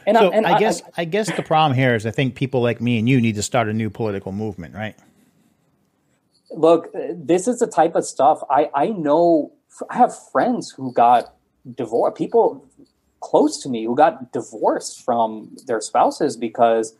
[0.07, 2.11] And, so I, and I, I guess I, I guess the problem here is I
[2.11, 4.97] think people like me and you need to start a new political movement, right?
[6.51, 9.53] Look, this is the type of stuff I I know.
[9.91, 11.35] I have friends who got
[11.75, 12.17] divorced.
[12.17, 12.65] People
[13.25, 16.95] close to me who got divorced from their spouses because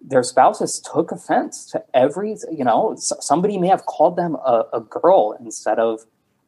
[0.00, 4.80] their spouses took offense to every you know somebody may have called them a, a
[4.80, 6.02] girl instead of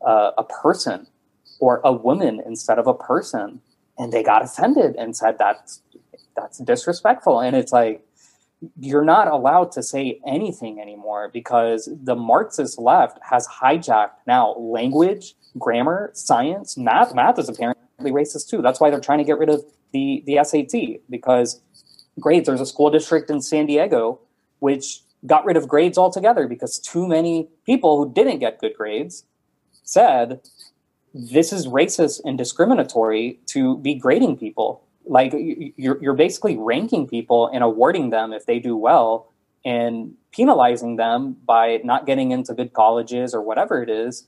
[0.07, 1.07] uh, a person
[1.59, 3.61] or a woman instead of a person
[3.99, 5.83] and they got offended and said that's
[6.37, 8.06] that's disrespectful and it's like
[8.79, 15.35] you're not allowed to say anything anymore because the marxist left has hijacked now language
[15.59, 19.49] grammar science math math is apparently racist too that's why they're trying to get rid
[19.49, 19.63] of
[19.93, 21.61] the the sat because
[22.19, 24.19] grades, there's a school district in san diego
[24.61, 29.25] which got rid of grades altogether because too many people who didn't get good grades
[29.83, 30.41] said
[31.15, 34.83] this is racist and discriminatory to be grading people.
[35.07, 39.33] Like you're, you're basically ranking people and awarding them if they do well
[39.65, 44.27] and penalizing them by not getting into good colleges or whatever it is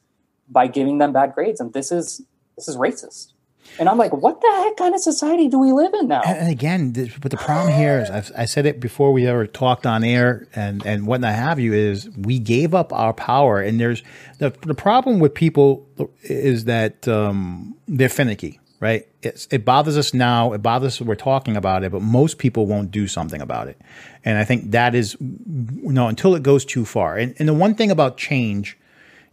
[0.49, 1.61] by giving them bad grades.
[1.61, 2.23] And this is
[2.57, 3.33] this is racist.
[3.79, 6.23] And I'm like, what the heck kind of society do we live in now?
[6.23, 9.87] And again, but the problem here is, I've, i said it before we ever talked
[9.87, 13.61] on air and, and whatnot have you, is we gave up our power.
[13.61, 14.03] And there's
[14.39, 15.87] the, the problem with people
[16.23, 19.07] is that um, they're finicky, right?
[19.23, 20.53] It's, it bothers us now.
[20.53, 23.81] It bothers us we're talking about it, but most people won't do something about it.
[24.25, 27.17] And I think that is, you know, until it goes too far.
[27.17, 28.79] And, and the one thing about change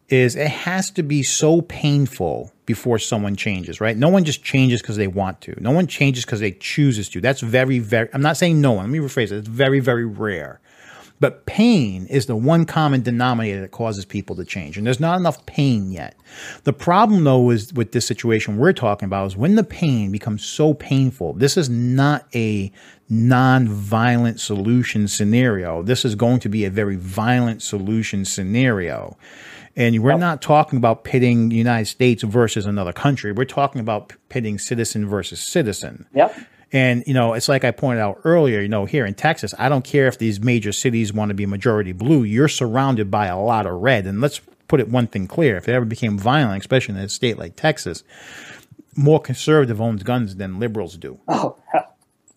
[0.09, 3.97] is it has to be so painful before someone changes, right?
[3.97, 5.55] No one just changes because they want to.
[5.61, 7.22] No one changes because they chooses to.
[7.22, 8.91] That's very, very, I'm not saying no one.
[8.91, 9.38] Let me rephrase it.
[9.38, 10.59] It's very, very rare.
[11.19, 14.77] But pain is the one common denominator that causes people to change.
[14.77, 16.15] And there's not enough pain yet.
[16.65, 20.45] The problem, though, is with this situation we're talking about is when the pain becomes
[20.45, 21.33] so painful.
[21.33, 22.71] This is not a
[23.09, 25.83] non-violent solution scenario.
[25.83, 29.17] This is going to be a very violent solution scenario.
[29.77, 33.31] And we're not talking about pitting United States versus another country.
[33.31, 36.07] We're talking about pitting citizen versus citizen.
[36.13, 36.35] Yep.
[36.76, 39.69] And, you know, it's like I pointed out earlier, you know, here in Texas, I
[39.69, 42.23] don't care if these major cities want to be majority blue.
[42.23, 44.06] You're surrounded by a lot of red.
[44.06, 45.56] And let's put it one thing clear.
[45.56, 48.03] If it ever became violent, especially in a state like Texas,
[48.93, 51.18] more conservative owns guns than liberals do.
[51.30, 51.56] Oh,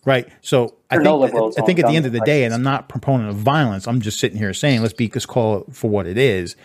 [0.05, 0.29] Right.
[0.39, 2.87] So I think, no I think at the end of the day, and I'm not
[2.87, 6.07] proponent of violence, I'm just sitting here saying, let's be, just call it for what
[6.07, 6.55] it is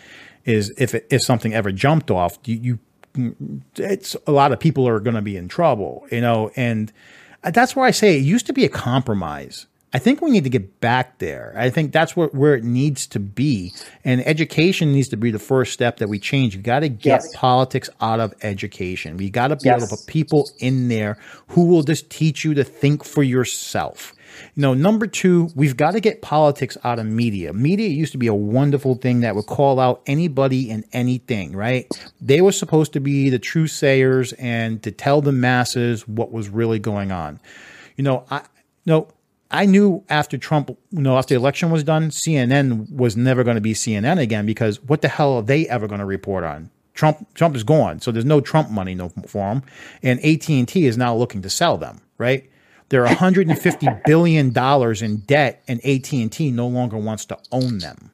[0.45, 2.79] is if it, if something ever jumped off, you,
[3.17, 6.93] you it's a lot of people are going to be in trouble, you know, and
[7.45, 9.67] Uh, that's where I say it used to be a compromise.
[9.93, 11.55] I think we need to get back there.
[11.57, 13.73] I think that's where, where it needs to be.
[14.05, 16.57] And education needs to be the first step that we change.
[16.57, 17.37] You got to get yes.
[17.37, 19.17] politics out of education.
[19.17, 19.79] We got to be yes.
[19.79, 21.17] able to put people in there
[21.49, 24.14] who will just teach you to think for yourself.
[24.55, 27.53] You know, number two, we've got to get politics out of media.
[27.53, 31.87] Media used to be a wonderful thing that would call out anybody and anything, right?
[32.21, 36.49] They were supposed to be the true sayers and to tell the masses what was
[36.49, 37.41] really going on.
[37.97, 38.39] You know, I,
[38.85, 39.09] you know,
[39.51, 43.55] I knew after Trump, you know, after the election was done, CNN was never going
[43.55, 46.71] to be CNN again because what the hell are they ever going to report on?
[46.95, 49.63] Trump, Trump is gone, so there's no Trump money no for them,
[50.03, 52.49] and AT and T is now looking to sell them, right?
[52.95, 57.79] They're 150 billion dollars in debt, and AT and T no longer wants to own
[57.79, 58.13] them.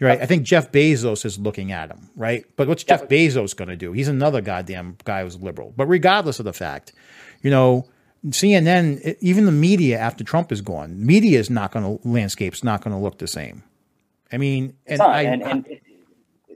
[0.00, 0.20] Right?
[0.20, 2.10] I think Jeff Bezos is looking at them.
[2.16, 2.44] Right?
[2.56, 3.92] But what's Jeff Bezos going to do?
[3.92, 5.72] He's another goddamn guy who's liberal.
[5.76, 6.94] But regardless of the fact,
[7.42, 7.86] you know,
[8.30, 12.82] CNN, even the media after Trump is gone, media is not going to landscape's not
[12.82, 13.62] going to look the same.
[14.32, 15.80] I mean, and, I, and, and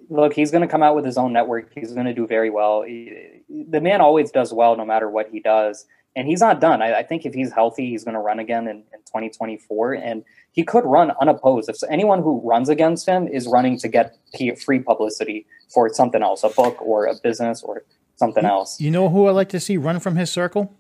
[0.08, 1.70] look, he's going to come out with his own network.
[1.76, 2.82] He's going to do very well.
[2.82, 5.86] He, the man always does well, no matter what he does
[6.16, 6.82] and he's not done.
[6.82, 10.24] I, I think if he's healthy, he's going to run again in, in 2024, and
[10.52, 11.68] he could run unopposed.
[11.68, 14.16] If anyone who runs against him is running to get
[14.64, 17.84] free publicity for something else, a book or a business or
[18.16, 18.80] something else.
[18.80, 20.72] You know who I like to see run from his circle?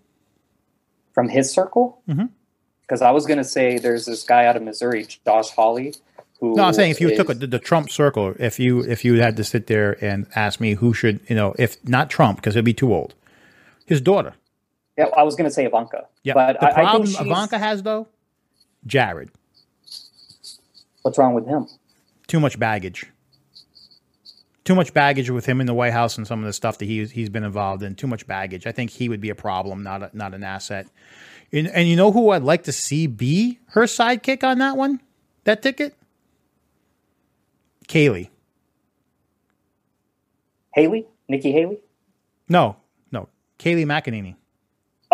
[1.12, 2.02] From his circle?
[2.08, 2.26] Mm-hmm.
[2.82, 5.94] Because I was going to say there's this guy out of Missouri, Josh Hawley.
[6.40, 8.80] Who no, I'm saying if you is, took a, the, the Trump circle, if you
[8.80, 12.10] if you had to sit there and ask me who should, you know, if not
[12.10, 13.14] Trump because he'd be too old,
[13.86, 14.34] his daughter.
[14.96, 16.06] Yeah, I was going to say Ivanka.
[16.22, 18.06] Yeah, but the I, problem I Ivanka has though,
[18.86, 19.30] Jared.
[21.02, 21.66] What's wrong with him?
[22.26, 23.06] Too much baggage.
[24.64, 26.86] Too much baggage with him in the White House and some of the stuff that
[26.86, 27.94] he's he's been involved in.
[27.94, 28.66] Too much baggage.
[28.66, 30.86] I think he would be a problem, not a, not an asset.
[31.52, 35.00] And, and you know who I'd like to see be her sidekick on that one,
[35.44, 35.94] that ticket.
[37.86, 38.30] Kayleigh.
[40.72, 41.78] Haley, Nikki Haley.
[42.48, 42.76] No,
[43.12, 44.36] no, Kayleigh McEnany.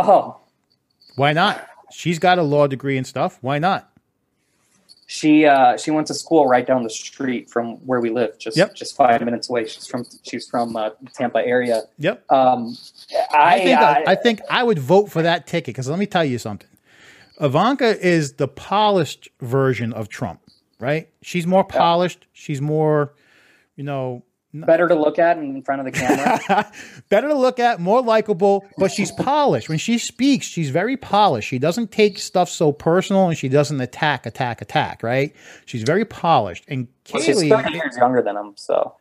[0.01, 0.36] Oh.
[1.16, 1.66] Why not?
[1.93, 3.39] She's got a law degree and stuff.
[3.40, 3.90] Why not?
[5.06, 8.56] She uh, she went to school right down the street from where we live, just
[8.56, 8.77] yep.
[8.77, 9.66] just five minutes away.
[9.66, 11.82] She's from she's from uh, Tampa area.
[11.98, 12.31] Yep.
[12.31, 12.77] Um,
[13.32, 16.06] I, I think I, I think I would vote for that ticket because let me
[16.06, 16.68] tell you something.
[17.40, 20.43] Ivanka is the polished version of Trump,
[20.78, 21.09] right?
[21.22, 22.27] She's more polished.
[22.32, 23.14] She's more,
[23.74, 24.22] you know,
[24.52, 26.70] better to look at in front of the camera.
[27.09, 29.68] better to look at, more likable, but she's polished.
[29.68, 31.48] When she speaks, she's very polished.
[31.48, 35.35] She doesn't take stuff so personal and she doesn't attack, attack, attack, right?
[35.66, 36.64] She's very polished.
[36.68, 38.97] And well, Kayleigh she's 30 years younger than him, so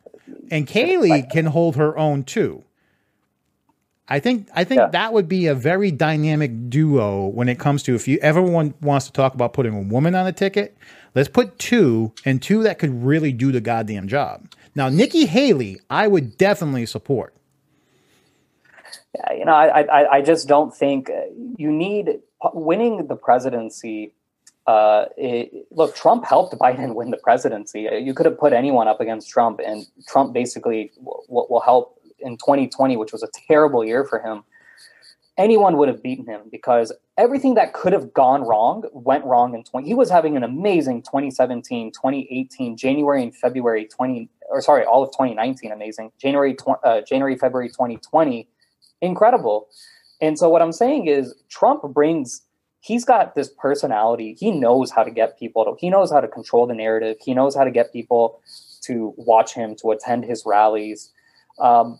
[0.50, 2.62] and Kayleigh can hold her own too.
[4.08, 4.88] I think I think Yeah.
[4.88, 9.06] that would be a very dynamic duo when it comes to if you everyone wants
[9.06, 10.76] to talk about putting a woman on a ticket,
[11.14, 14.48] let's put two and two that could really do the goddamn job.
[14.74, 17.34] Now, Nikki Haley, I would definitely support.
[19.36, 21.22] You know, I, I, I just don't think uh,
[21.56, 22.20] you need
[22.54, 24.14] winning the presidency.
[24.66, 27.88] Uh, it, look, Trump helped Biden win the presidency.
[27.88, 31.60] Uh, You could have put anyone up against Trump, and Trump basically w- w- will
[31.60, 34.44] help in 2020, which was a terrible year for him.
[35.38, 39.64] Anyone would have beaten him because everything that could have gone wrong went wrong in
[39.64, 39.86] 20.
[39.88, 45.10] He was having an amazing 2017, 2018, January and February 20, or sorry, all of
[45.10, 46.12] 2019, amazing.
[46.20, 48.48] January, tw- uh, January, February 2020
[49.00, 49.68] incredible.
[50.20, 52.42] And so what I'm saying is Trump brings
[52.80, 54.36] he's got this personality.
[54.38, 57.16] He knows how to get people to he knows how to control the narrative.
[57.20, 58.40] He knows how to get people
[58.82, 61.10] to watch him, to attend his rallies.
[61.58, 61.98] Um,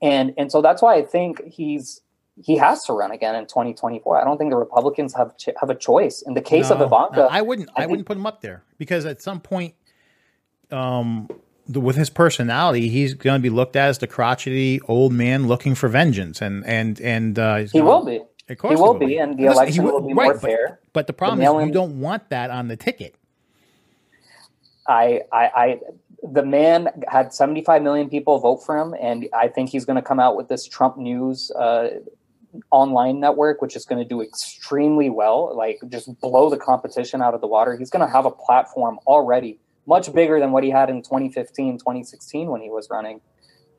[0.00, 2.00] and and so that's why I think he's
[2.42, 4.20] he has to run again in 2024.
[4.20, 6.22] I don't think the Republicans have ch- have a choice.
[6.22, 7.70] In the case of No, Ivanka, no, I wouldn't.
[7.76, 9.74] I, think- wouldn't put him up there because at some point,
[10.70, 11.28] um,
[11.66, 15.46] the, with his personality, he's going to be looked at as the crotchety old man
[15.46, 18.20] looking for vengeance, and and and uh, he gonna- will be.
[18.46, 20.42] Of course He will be, and the Listen, election he will be right, more but-
[20.42, 20.80] fair.
[20.92, 23.14] But the problem is, mail-in- you don't want that on the ticket.
[24.86, 25.80] I, I, I,
[26.22, 30.02] the man had 75 million people vote for him, and I think he's going to
[30.02, 32.00] come out with this Trump News uh,
[32.70, 37.32] online network, which is going to do extremely well, like just blow the competition out
[37.32, 37.76] of the water.
[37.78, 41.78] He's going to have a platform already much bigger than what he had in 2015,
[41.78, 43.20] 2016 when he was running.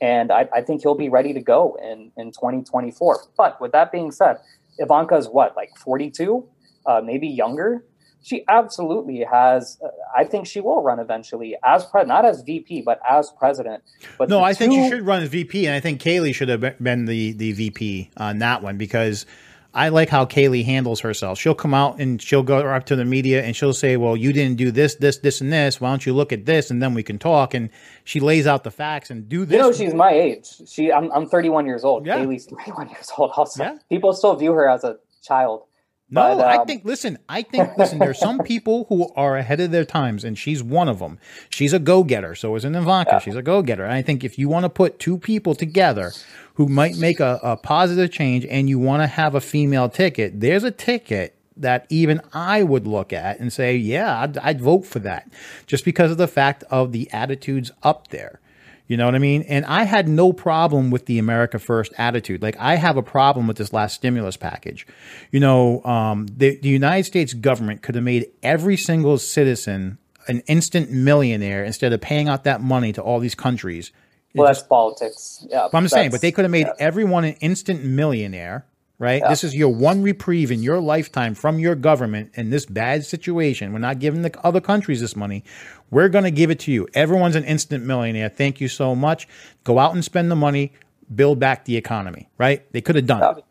[0.02, 3.28] And I, I think he'll be ready to go in, in 2024.
[3.38, 4.38] But with that being said,
[4.78, 6.48] Ivanka's what, like 42,
[6.86, 7.84] uh, maybe younger?
[8.26, 9.78] she absolutely has.
[9.84, 13.84] Uh, I think she will run eventually as president, not as VP, but as president.
[14.18, 16.50] But No, I think two- she should run as VP, and I think Kayleigh should
[16.50, 19.28] have been the the VP on that one because
[19.76, 21.38] I like how Kayleigh handles herself.
[21.38, 24.32] She'll come out and she'll go up to the media and she'll say, "Well, you
[24.32, 25.82] didn't do this, this, this, and this.
[25.82, 27.70] Why don't you look at this, and then we can talk." And
[28.06, 29.58] she lays out the facts and do this.
[29.58, 30.48] You know, she's my age.
[30.68, 32.06] She, I'm, I'm 31 years old.
[32.06, 32.18] Yeah.
[32.20, 33.32] Kayleigh's 31 years old.
[33.36, 33.78] Also, Yeah.
[33.90, 35.64] people still view her as a child.
[36.08, 36.86] No, But, I um, think.
[36.86, 37.78] Listen, I think.
[37.78, 41.18] Listen, there's some people who are ahead of their times, and she's one of them.
[41.50, 42.36] She's a go-getter.
[42.36, 43.20] So is an Ivanka.
[43.20, 43.84] She's a go-getter.
[43.84, 46.12] And I think if you want to put two people together
[46.56, 50.40] who might make a, a positive change, and you want to have a female ticket,
[50.40, 54.86] there's a ticket that even I would look at and say, yeah, I'd, I'd vote
[54.86, 55.32] for that,
[55.68, 58.40] just because of the fact of the attitudes up there.
[58.88, 59.42] You know what I mean?
[59.44, 62.44] And I had no problem with the America First attitude.
[62.44, 64.86] Like I have a problem with this last stimulus package.
[65.32, 70.42] You know, um, the, the United States government could have made every single citizen an
[70.42, 73.92] instant millionaire instead of paying out that money to all these countries.
[74.36, 75.46] Well, that's politics.
[75.50, 76.74] Yeah, But I'm saying, but they could have made yeah.
[76.80, 78.66] everyone an instant millionaire,
[79.00, 79.24] right?
[79.28, 83.74] This is your one reprieve in your lifetime from your government in this bad situation.
[83.74, 85.44] We're not giving the other countries this money.
[85.90, 86.88] We're going to give it to you.
[86.94, 88.30] Everyone's an instant millionaire.
[88.30, 89.28] Thank you so much.
[89.64, 90.74] Go out and spend the money,
[91.14, 92.72] build back the economy, right?
[92.74, 93.46] They could have done it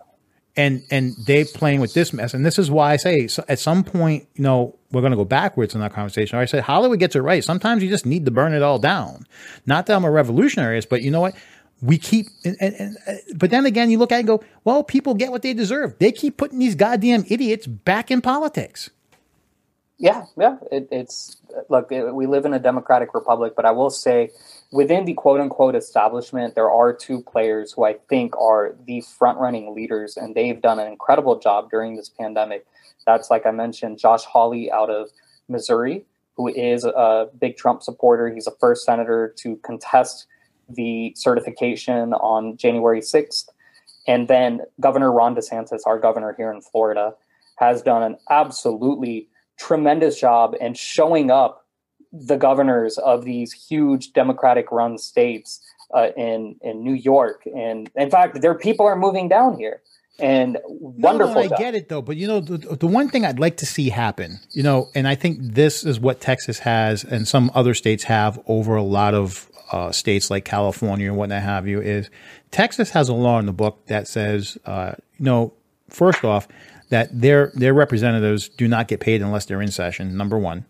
[0.56, 2.34] and and they playing with this mess.
[2.34, 5.16] And this is why I say so at some point, you know, we're going to
[5.16, 6.38] go backwards in that conversation.
[6.38, 7.42] I said Hollywood gets it right.
[7.42, 9.26] Sometimes you just need to burn it all down.
[9.66, 11.34] Not that I'm a revolutionary, but you know what?
[11.82, 14.44] We keep, and, and, and, uh, but then again, you look at it and go,
[14.62, 15.98] well, people get what they deserve.
[15.98, 18.90] They keep putting these goddamn idiots back in politics.
[19.98, 20.56] Yeah, yeah.
[20.72, 21.36] It, it's
[21.68, 24.30] look, it, we live in a democratic republic, but I will say,
[24.74, 29.38] within the quote unquote establishment, there are two players who I think are the front
[29.38, 32.66] running leaders, and they've done an incredible job during this pandemic.
[33.06, 35.10] That's like I mentioned, Josh Hawley out of
[35.48, 36.04] Missouri,
[36.36, 38.34] who is a big Trump supporter.
[38.34, 40.26] He's the first senator to contest
[40.68, 43.48] the certification on January 6th.
[44.08, 47.14] And then Governor Ron DeSantis, our governor here in Florida,
[47.58, 51.63] has done an absolutely tremendous job in showing up
[52.14, 55.60] the governors of these huge Democratic run states
[55.92, 57.42] uh, in, in New York.
[57.54, 59.80] And in fact, their people are moving down here.
[60.20, 61.34] And wonderful.
[61.34, 63.56] No, no, I get it though, but you know, the, the one thing I'd like
[63.58, 67.50] to see happen, you know, and I think this is what Texas has and some
[67.52, 71.80] other states have over a lot of uh, states like California and whatnot have you,
[71.80, 72.10] is
[72.52, 75.52] Texas has a law in the book that says, uh, you know,
[75.88, 76.46] first off,
[76.90, 80.16] that their their representatives do not get paid unless they're in session.
[80.16, 80.64] Number one,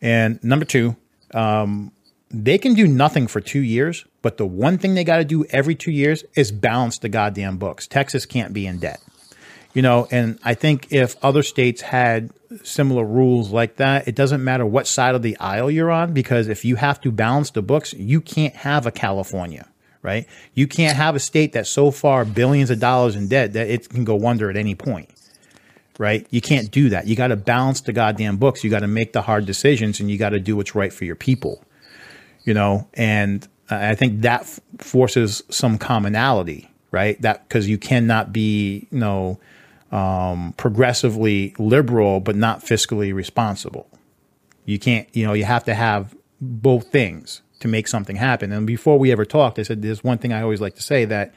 [0.00, 0.96] and number two,
[1.34, 1.92] um,
[2.30, 5.44] they can do nothing for two years, but the one thing they got to do
[5.46, 7.86] every two years is balance the goddamn books.
[7.86, 9.00] Texas can't be in debt.
[9.74, 12.30] You know, and I think if other states had
[12.64, 16.48] similar rules like that, it doesn't matter what side of the aisle you're on, because
[16.48, 19.68] if you have to balance the books, you can't have a California,
[20.02, 20.26] right?
[20.54, 23.88] You can't have a state that's so far billions of dollars in debt that it
[23.88, 25.10] can go under at any point,
[25.98, 26.26] right?
[26.30, 27.06] You can't do that.
[27.06, 28.62] You got to balance the goddamn books.
[28.62, 31.04] You got to make the hard decisions and you got to do what's right for
[31.04, 31.64] your people,
[32.44, 32.88] you know?
[32.94, 37.20] And I think that f- forces some commonality, right?
[37.20, 39.40] That because you cannot be, you know,
[39.90, 43.88] um, progressively liberal, but not fiscally responsible.
[44.64, 48.52] You can't, you know, you have to have both things to make something happen.
[48.52, 51.04] And before we ever talked, I said there's one thing I always like to say
[51.06, 51.34] that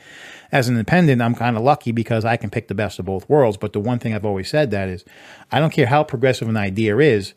[0.52, 3.28] as an independent, I'm kind of lucky because I can pick the best of both
[3.30, 3.58] worlds.
[3.58, 5.04] But the one thing I've always said that is
[5.52, 7.34] I don't care how progressive an idea is,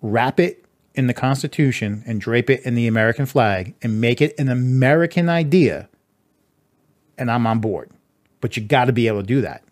[0.00, 0.64] wrap it
[0.94, 5.28] in the Constitution and drape it in the American flag and make it an American
[5.28, 5.88] idea.
[7.18, 7.90] And I'm on board.
[8.40, 9.62] But you got to be able to do that.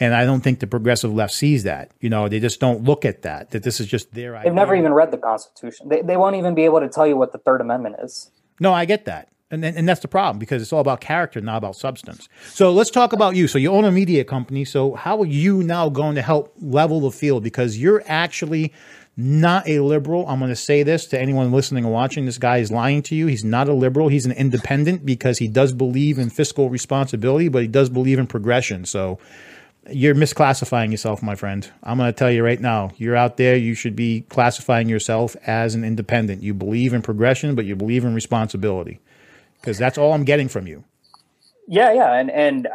[0.00, 1.92] And I don't think the progressive left sees that.
[2.00, 4.50] You know, they just don't look at that, that this is just their idea.
[4.50, 5.90] They've never even read the Constitution.
[5.90, 8.30] They, they won't even be able to tell you what the Third Amendment is.
[8.58, 9.28] No, I get that.
[9.50, 12.28] And, and, and that's the problem because it's all about character, not about substance.
[12.48, 13.46] So let's talk about you.
[13.46, 14.64] So you own a media company.
[14.64, 17.42] So how are you now going to help level the field?
[17.42, 18.72] Because you're actually
[19.16, 20.26] not a liberal.
[20.28, 22.24] I'm going to say this to anyone listening and watching.
[22.24, 23.26] This guy is lying to you.
[23.26, 24.08] He's not a liberal.
[24.08, 28.26] He's an independent because he does believe in fiscal responsibility, but he does believe in
[28.26, 28.84] progression.
[28.84, 29.18] So
[29.92, 31.70] you're misclassifying yourself, my friend.
[31.82, 32.90] I'm going to tell you right now.
[32.96, 33.56] You're out there.
[33.56, 36.42] You should be classifying yourself as an independent.
[36.42, 39.00] You believe in progression, but you believe in responsibility
[39.60, 40.84] because that's all I'm getting from you.
[41.68, 42.70] Yeah, yeah, and and uh,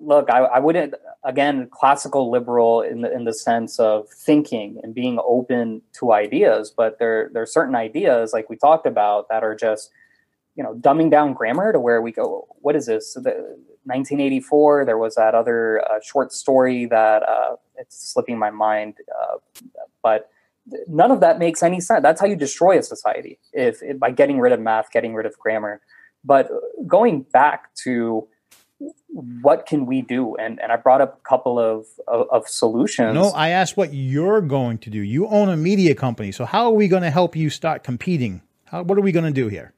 [0.00, 0.94] look, I, I wouldn't
[1.24, 6.72] again classical liberal in the in the sense of thinking and being open to ideas,
[6.74, 9.90] but there there are certain ideas like we talked about that are just
[10.54, 12.46] you know dumbing down grammar to where we go.
[12.60, 13.14] What is this?
[13.14, 18.94] The, 1984, there was that other uh, short story that uh, it's slipping my mind,
[19.10, 19.36] uh,
[20.02, 20.30] but
[20.88, 22.02] none of that makes any sense.
[22.02, 25.26] That's how you destroy a society if, if, by getting rid of math, getting rid
[25.26, 25.80] of grammar.
[26.24, 26.50] But
[26.86, 28.26] going back to
[29.08, 33.14] what can we do, and and I brought up a couple of, of, of solutions.
[33.14, 35.00] No, I asked what you're going to do.
[35.00, 38.42] You own a media company, so how are we going to help you start competing?
[38.66, 39.72] How, what are we going to do here?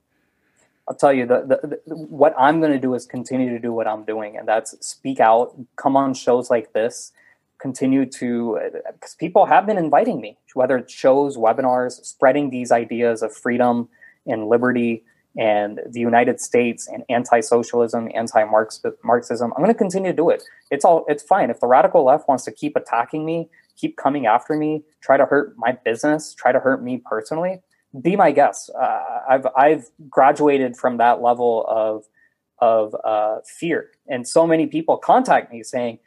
[0.88, 3.72] I'll tell you the, the, the what I'm going to do is continue to do
[3.72, 7.12] what I'm doing, and that's speak out, come on shows like this,
[7.58, 8.58] continue to
[8.92, 13.88] because people have been inviting me, whether it's shows, webinars, spreading these ideas of freedom
[14.26, 15.04] and liberty
[15.36, 19.52] and the United States and anti-socialism, anti-Marxism.
[19.54, 20.42] I'm going to continue to do it.
[20.70, 24.24] It's all it's fine if the radical left wants to keep attacking me, keep coming
[24.24, 27.60] after me, try to hurt my business, try to hurt me personally
[28.00, 28.70] be my guest.
[28.78, 32.04] Uh, I've I've graduated from that level of
[32.58, 35.98] of uh, fear, and so many people contact me saying,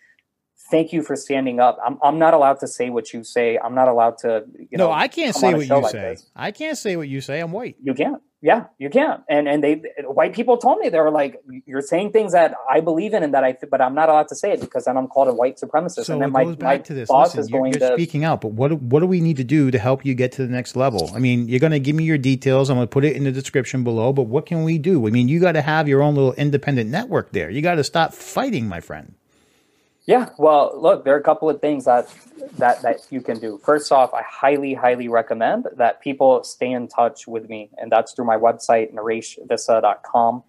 [0.70, 3.58] "Thank you for standing up." I'm I'm not allowed to say what you say.
[3.58, 4.46] I'm not allowed to.
[4.58, 6.02] You know, no, I can't say what you like say.
[6.02, 6.30] This.
[6.36, 7.40] I can't say what you say.
[7.40, 7.78] I'm white.
[7.82, 8.22] You can't.
[8.44, 9.24] Yeah, you can.
[9.30, 12.80] And and they white people told me they were like, you're saying things that I
[12.80, 15.08] believe in and that I, but I'm not allowed to say it because then I'm
[15.08, 16.06] called a white supremacist.
[16.06, 17.08] So and then it goes my, back my to this.
[17.08, 18.42] boss Listen, is you're, you're to speaking out.
[18.42, 20.76] But what what do we need to do to help you get to the next
[20.76, 21.12] level?
[21.14, 22.72] I mean, you're going to give me your details.
[22.72, 24.12] I'm going to put it in the description below.
[24.12, 25.06] But what can we do?
[25.06, 27.52] I mean, you got to have your own little independent network there.
[27.52, 29.14] You got to stop fighting, my friend.
[30.06, 32.10] Yeah, well, look, there are a couple of things that
[32.58, 33.60] that that you can do.
[33.64, 38.14] First off, I highly, highly recommend that people stay in touch with me, and that's
[38.14, 40.44] through my website, nareshvissa.com.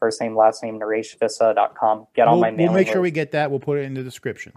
[0.00, 2.06] First name, last name, nareshvissa.com.
[2.14, 3.50] Get we'll, on my mailing We'll make sure we get that.
[3.50, 4.52] We'll put it in the description.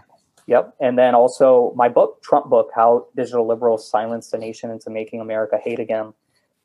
[0.48, 4.90] Yep, and then also my book, Trump book, How Digital Liberals Silenced the Nation into
[4.90, 6.14] Making America Hate Again.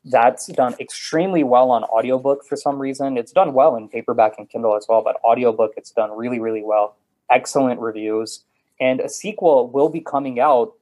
[0.04, 3.16] That's done extremely well on audiobook for some reason.
[3.16, 6.64] It's done well in paperback and Kindle as well, but audiobook, it's done really, really
[6.64, 6.96] well
[7.30, 8.44] excellent reviews.
[8.80, 10.74] And a sequel will be coming out.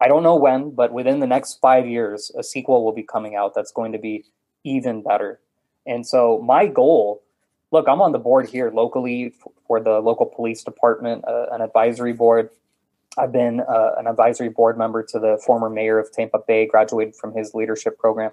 [0.00, 3.36] I don't know when, but within the next five years, a sequel will be coming
[3.36, 4.24] out that's going to be
[4.64, 5.40] even better.
[5.86, 7.22] And so, my goal
[7.72, 9.34] look, I'm on the board here locally
[9.66, 12.50] for the local police department, uh, an advisory board.
[13.18, 17.16] I've been uh, an advisory board member to the former mayor of Tampa Bay, graduated
[17.16, 18.30] from his leadership program.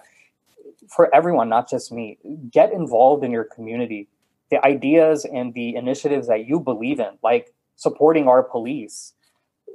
[0.88, 2.18] For everyone, not just me,
[2.52, 4.08] get involved in your community
[4.50, 9.14] the ideas and the initiatives that you believe in, like supporting our police,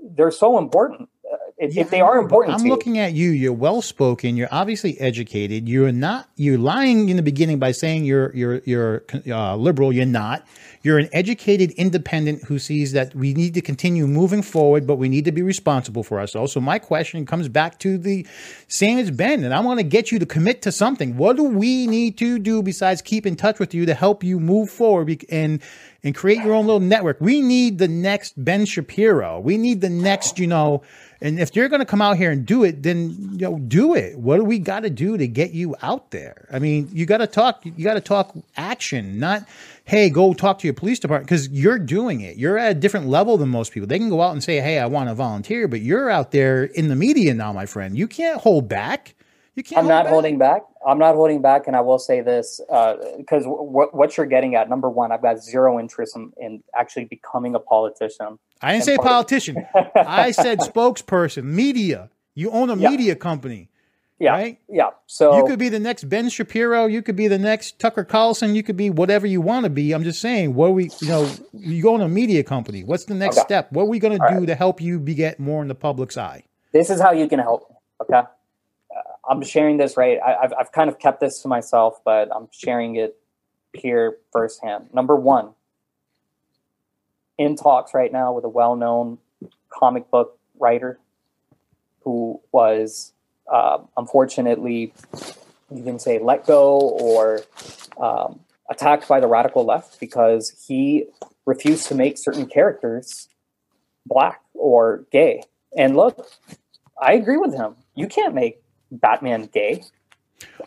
[0.03, 1.09] they're so important.
[1.57, 3.31] If, yeah, if, they are important, I'm looking at you.
[3.31, 4.37] You're well spoken.
[4.37, 5.69] You're obviously educated.
[5.69, 6.29] You're not.
[6.37, 9.93] You're lying in the beginning by saying you're you're you're uh, liberal.
[9.93, 10.47] You're not.
[10.83, 15.09] You're an educated independent who sees that we need to continue moving forward, but we
[15.09, 16.53] need to be responsible for ourselves.
[16.53, 18.27] So my question comes back to the
[18.69, 21.17] same as Ben, and I want to get you to commit to something.
[21.17, 24.39] What do we need to do besides keep in touch with you to help you
[24.39, 25.63] move forward and
[26.05, 27.17] and create your own little network.
[27.19, 29.41] We need the next Ben Shapiro.
[29.41, 30.83] We need the next, you know,
[31.25, 33.95] and if you're going to come out here and do it, then you know, do
[33.95, 34.19] it.
[34.19, 36.47] What do we got to do to get you out there?
[36.53, 37.65] I mean, you got to talk.
[37.65, 39.49] You got to talk action, not
[39.85, 42.37] hey, go talk to your police department because you're doing it.
[42.37, 43.87] You're at a different level than most people.
[43.87, 46.65] They can go out and say, hey, I want to volunteer, but you're out there
[46.65, 47.97] in the media now, my friend.
[47.97, 49.15] You can't hold back.
[49.55, 49.79] You can't.
[49.81, 50.13] I'm not back.
[50.13, 50.63] holding back.
[50.87, 54.55] I'm not holding back, and I will say this because uh, w- what you're getting
[54.57, 58.39] at, number one, I've got zero interest in, in actually becoming a politician.
[58.61, 59.65] I didn't say part- politician.
[59.95, 62.11] I said spokesperson, media.
[62.35, 62.91] You own a yeah.
[62.91, 63.69] media company.
[64.19, 64.33] Yeah.
[64.33, 64.59] Right?
[64.69, 64.91] Yeah.
[65.07, 66.87] So you could be the next Ben Shapiro.
[66.87, 68.55] You could be the next Tucker Carlson.
[68.55, 69.93] You could be whatever you want to be.
[69.93, 72.85] I'm just saying, what we, you know, you go in a media company.
[72.85, 73.47] What's the next okay.
[73.47, 73.73] step?
[73.73, 74.47] What are we going to do right.
[74.47, 76.45] to help you be, get more in the public's eye?
[76.73, 77.75] This is how you can help.
[78.03, 78.23] Okay.
[79.29, 80.19] I'm sharing this, right?
[80.25, 83.17] I, have I've kind of kept this to myself, but I'm sharing it
[83.73, 84.89] here firsthand.
[84.93, 85.51] Number one,
[87.39, 89.19] in talks right now with a well known
[89.71, 90.99] comic book writer
[92.03, 93.13] who was
[93.51, 94.95] uh, unfortunately,
[95.75, 97.41] you can say let go or
[98.01, 98.41] um,
[98.71, 101.07] attacked by the radical left because he
[101.47, 103.29] refused to make certain characters
[104.07, 105.43] black or gay.
[105.77, 106.27] And look,
[107.01, 107.77] I agree with him.
[107.95, 109.83] You can't make Batman gay.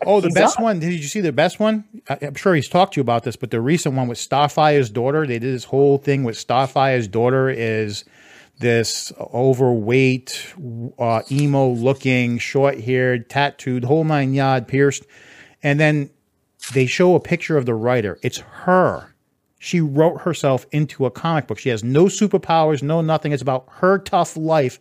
[0.05, 0.63] Oh, the he's best not.
[0.63, 0.79] one.
[0.79, 1.83] Did you see the best one?
[2.09, 5.25] I'm sure he's talked to you about this, but the recent one with Starfire's daughter,
[5.25, 8.05] they did this whole thing with Starfire's daughter is
[8.59, 10.53] this overweight,
[10.97, 15.05] uh, emo looking, short haired, tattooed, whole nine yard, pierced.
[15.61, 16.09] And then
[16.73, 18.19] they show a picture of the writer.
[18.23, 19.13] It's her.
[19.59, 21.59] She wrote herself into a comic book.
[21.59, 23.31] She has no superpowers, no nothing.
[23.31, 24.79] It's about her tough life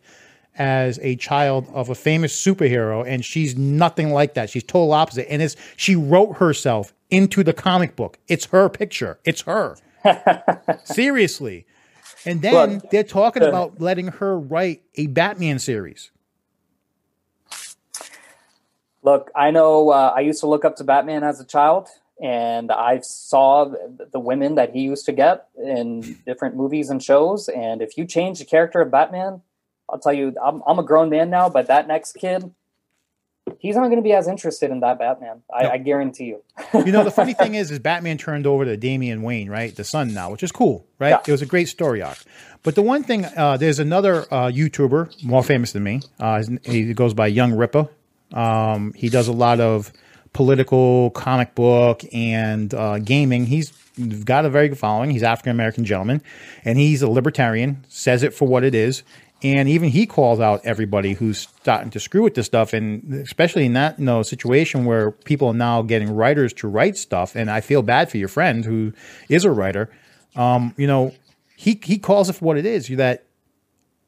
[0.59, 4.51] as a child of a famous superhero, and she's nothing like that.
[4.51, 5.31] She's total opposite.
[5.31, 8.19] And it's she wrote herself into the comic book.
[8.29, 9.19] It's her picture.
[9.25, 9.77] It's her.
[10.85, 11.67] Seriously.
[12.25, 16.11] And then Look, they're talking uh, about letting her write a Batman series.
[19.03, 21.89] Look, I know uh, I used to look up to Batman as a child,
[22.21, 23.73] and I saw
[24.13, 27.49] the women that he used to get in different movies and shows.
[27.49, 29.43] And if you change the character of Batman,
[29.89, 32.53] I'll tell you, I'm, I'm a grown man now, but that next kid,
[33.59, 35.43] he's not going to be as interested in that Batman.
[35.53, 35.71] I, no.
[35.71, 36.43] I guarantee you.
[36.75, 39.85] you know, the funny thing is, is Batman turned over to Damian Wayne, right, the
[39.85, 41.11] son now, which is cool, right?
[41.11, 41.23] Yeah.
[41.27, 42.19] It was a great story arc.
[42.63, 46.03] But the one thing, uh, there's another uh, YouTuber more famous than me.
[46.19, 47.89] Uh, he goes by Young Ripper.
[48.33, 49.93] Um, he does a lot of
[50.33, 53.47] political, comic book, and uh, gaming.
[53.47, 53.71] He's
[54.25, 55.11] got a very good following.
[55.11, 56.23] He's African American gentleman,
[56.65, 57.85] and he's a libertarian.
[57.89, 59.03] Says it for what it is,
[59.43, 63.67] and even he calls out everybody who's starting to screw with this stuff, and especially
[63.67, 67.37] in that you know situation where people are now getting writers to write stuff.
[67.37, 68.93] And I feel bad for your friend who
[69.29, 69.91] is a writer.
[70.37, 71.15] Um, you know,
[71.57, 72.89] he he calls it for what it is.
[72.89, 73.27] That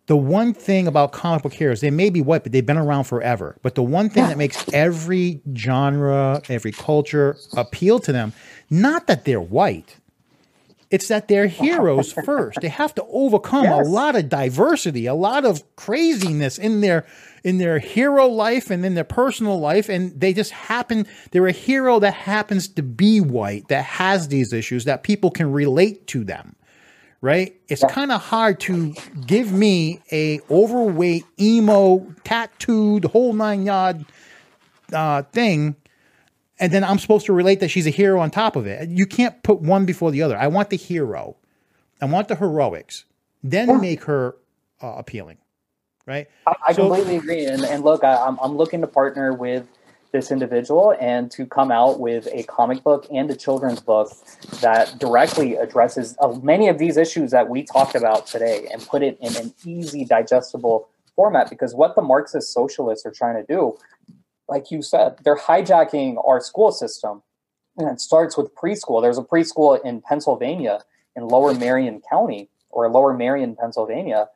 [0.07, 3.05] the one thing about comic book heroes, they may be white, but they've been around
[3.05, 3.59] forever.
[3.63, 8.33] But the one thing that makes every genre, every culture appeal to them,
[8.71, 9.97] not that they're white,
[10.91, 12.61] it's that they're heroes first.
[12.61, 13.87] They have to overcome yes.
[13.87, 17.07] a lot of diversity, a lot of craziness in their
[17.45, 21.53] in their hero life and in their personal life and they just happen they're a
[21.53, 26.25] hero that happens to be white that has these issues that people can relate to
[26.25, 26.57] them
[27.21, 27.89] right it's yeah.
[27.89, 28.93] kind of hard to
[29.27, 34.05] give me a overweight emo tattooed whole nine yard
[34.93, 35.77] uh, thing
[36.61, 38.89] and then I'm supposed to relate that she's a hero on top of it.
[38.89, 40.37] You can't put one before the other.
[40.37, 41.37] I want the hero.
[42.01, 43.05] I want the heroics.
[43.43, 43.77] Then yeah.
[43.79, 44.37] make her
[44.83, 45.39] uh, appealing,
[46.07, 46.27] right?
[46.47, 47.47] I, I so, completely agree.
[47.47, 49.69] And, and look, I, I'm, I'm looking to partner with
[50.11, 54.11] this individual and to come out with a comic book and a children's book
[54.61, 59.03] that directly addresses uh, many of these issues that we talked about today and put
[59.03, 63.77] it in an easy digestible format because what the marxist socialists are trying to do
[64.49, 67.23] like you said, they're hijacking our school system.
[67.77, 69.01] And it starts with preschool.
[69.01, 70.81] There's a preschool in Pennsylvania,
[71.15, 74.29] in Lower Merion County, or Lower Merion, Pennsylvania,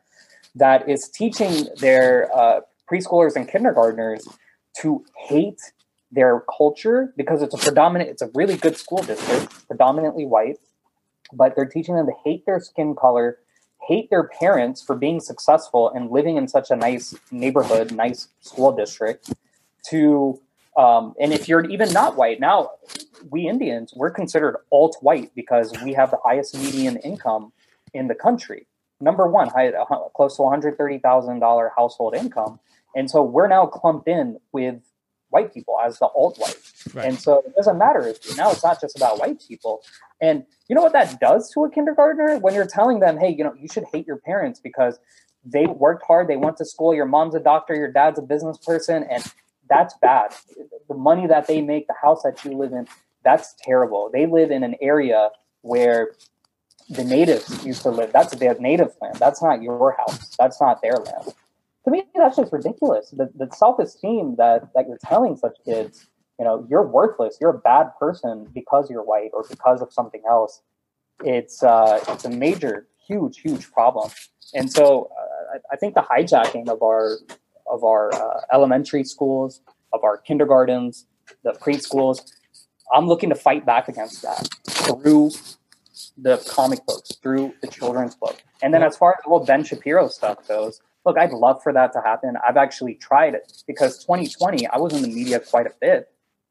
[0.55, 2.61] that is teaching their uh,
[2.91, 4.29] preschoolers and kindergartners
[4.81, 5.61] to hate
[6.11, 10.59] their culture because it's a predominant, it's a really good school district, predominantly white,
[11.33, 13.39] but they're teaching them to hate their skin color,
[13.89, 18.73] hate their parents for being successful and living in such a nice neighborhood, nice school
[18.73, 19.33] district,
[19.91, 20.41] to
[20.77, 22.71] um, and if you're even not white now
[23.31, 27.53] we indians we're considered alt white because we have the highest median income
[27.95, 28.67] in the country
[29.01, 29.85] number one high, uh,
[30.15, 32.59] close to $130000 household income
[32.95, 34.81] and so we're now clumped in with
[35.33, 36.57] white people as the alt white.
[36.95, 37.07] Right.
[37.07, 39.83] And so it doesn't matter if now it's not just about white people.
[40.21, 43.43] And you know what that does to a kindergartner when you're telling them, hey, you
[43.43, 44.99] know, you should hate your parents because
[45.45, 48.59] they worked hard, they went to school, your mom's a doctor, your dad's a business
[48.59, 49.25] person, and
[49.69, 50.35] that's bad.
[50.89, 52.87] The money that they make, the house that you live in,
[53.25, 54.11] that's terrible.
[54.13, 55.31] They live in an area
[55.63, 56.13] where
[56.89, 58.13] the natives used to live.
[58.13, 59.17] That's their native land.
[59.17, 60.37] That's not your house.
[60.39, 61.35] That's not their land.
[61.85, 63.11] To me, that's just ridiculous.
[63.11, 66.07] The, the self-esteem that that you're telling such kids,
[66.39, 67.39] you know, you're worthless.
[67.41, 70.63] You're a bad person because you're white or because of something else.
[71.25, 74.11] It's uh, it's a major, huge, huge problem.
[74.55, 77.17] And so, uh, I, I, think the hijacking of our
[77.73, 79.63] of our uh, elementary schools,
[79.93, 81.07] of our kindergartens,
[81.43, 82.21] the preschools,
[82.93, 85.31] I'm looking to fight back against that through
[86.19, 88.43] the comic books, through the children's book.
[88.63, 91.73] And then as far as the whole Ben Shapiro stuff goes, look, I'd love for
[91.73, 92.37] that to happen.
[92.47, 96.09] I've actually tried it because 2020, I was in the media quite a bit.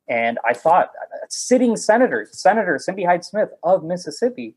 [0.08, 0.92] And I thought
[1.30, 4.56] sitting senator, Senator Cindy Hyde Smith of Mississippi,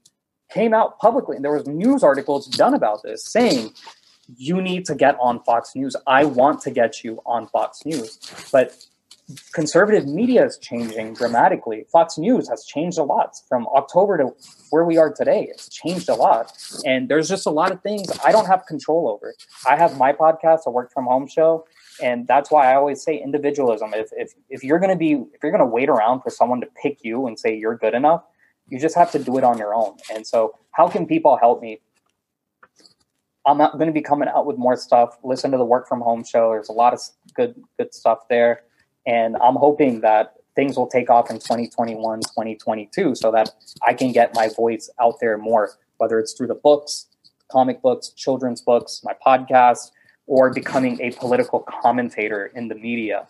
[0.50, 3.72] came out publicly, and there was news articles done about this saying,
[4.36, 5.96] you need to get on Fox News.
[6.06, 8.18] I want to get you on Fox News.
[8.52, 8.76] But
[9.52, 11.86] conservative media is changing dramatically.
[11.90, 14.34] Fox News has changed a lot from October to
[14.70, 15.48] where we are today.
[15.50, 16.52] It's changed a lot.
[16.84, 19.34] And there's just a lot of things I don't have control over.
[19.68, 21.66] I have my podcast, a work from home show.
[22.02, 23.94] And that's why I always say individualism.
[23.94, 26.60] If, if, if you're going to be, if you're going to wait around for someone
[26.60, 28.24] to pick you and say you're good enough,
[28.68, 29.96] you just have to do it on your own.
[30.12, 31.80] And so, how can people help me?
[33.46, 35.18] I'm going to be coming out with more stuff.
[35.22, 36.50] Listen to the work from home show.
[36.50, 37.00] There's a lot of
[37.34, 38.62] good good stuff there.
[39.06, 43.50] And I'm hoping that things will take off in 2021, 2022, so that
[43.86, 47.06] I can get my voice out there more, whether it's through the books,
[47.50, 49.90] comic books, children's books, my podcast,
[50.26, 53.26] or becoming a political commentator in the media.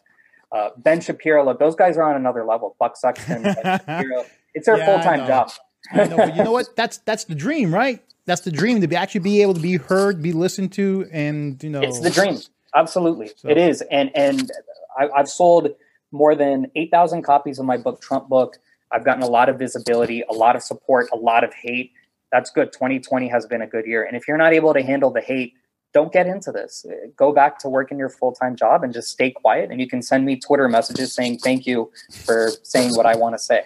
[0.52, 2.76] Uh, ben Shapiro, look, those guys are on another level.
[2.78, 4.24] Buck Sexton, ben Shapiro,
[4.54, 5.50] it's their yeah, full time job.
[5.92, 6.68] know, but you know what?
[6.76, 8.02] That's that's the dream, right?
[8.26, 11.62] That's the dream to be actually be able to be heard, be listened to, and
[11.62, 12.38] you know, it's the dream.
[12.74, 13.48] Absolutely, so.
[13.48, 13.82] it is.
[13.90, 14.50] And and
[14.98, 15.68] I, I've sold
[16.14, 18.58] more than 8,000 copies of my book, Trump Book.
[18.90, 21.92] I've gotten a lot of visibility, a lot of support, a lot of hate.
[22.30, 22.72] That's good.
[22.72, 24.04] 2020 has been a good year.
[24.04, 25.54] And if you're not able to handle the hate,
[25.94, 26.84] don't get into this.
[27.16, 29.70] Go back to working your full time job and just stay quiet.
[29.70, 31.90] And you can send me Twitter messages saying thank you
[32.26, 33.62] for saying what I want to say.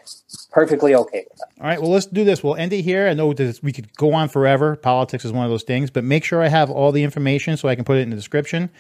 [0.52, 1.48] Perfectly okay with that.
[1.58, 1.80] All right.
[1.80, 2.44] Well, let's do this.
[2.44, 3.08] We'll end it here.
[3.08, 4.76] I know this, we could go on forever.
[4.76, 7.66] Politics is one of those things, but make sure I have all the information so
[7.66, 8.70] I can put it in the description.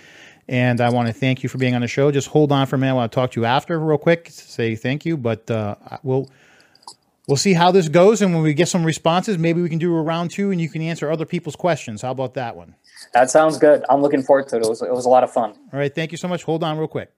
[0.46, 2.10] And I want to thank you for being on the show.
[2.10, 2.92] Just hold on for a minute.
[2.92, 5.16] I want to talk to you after, real quick, say thank you.
[5.16, 6.28] But uh, we'll
[7.28, 9.94] we'll see how this goes, and when we get some responses, maybe we can do
[9.94, 12.02] a round two, and you can answer other people's questions.
[12.02, 12.74] How about that one?
[13.14, 13.84] That sounds good.
[13.88, 14.64] I'm looking forward to it.
[14.64, 15.50] It was, it was a lot of fun.
[15.72, 15.94] All right.
[15.94, 16.42] Thank you so much.
[16.42, 17.12] Hold on, real quick.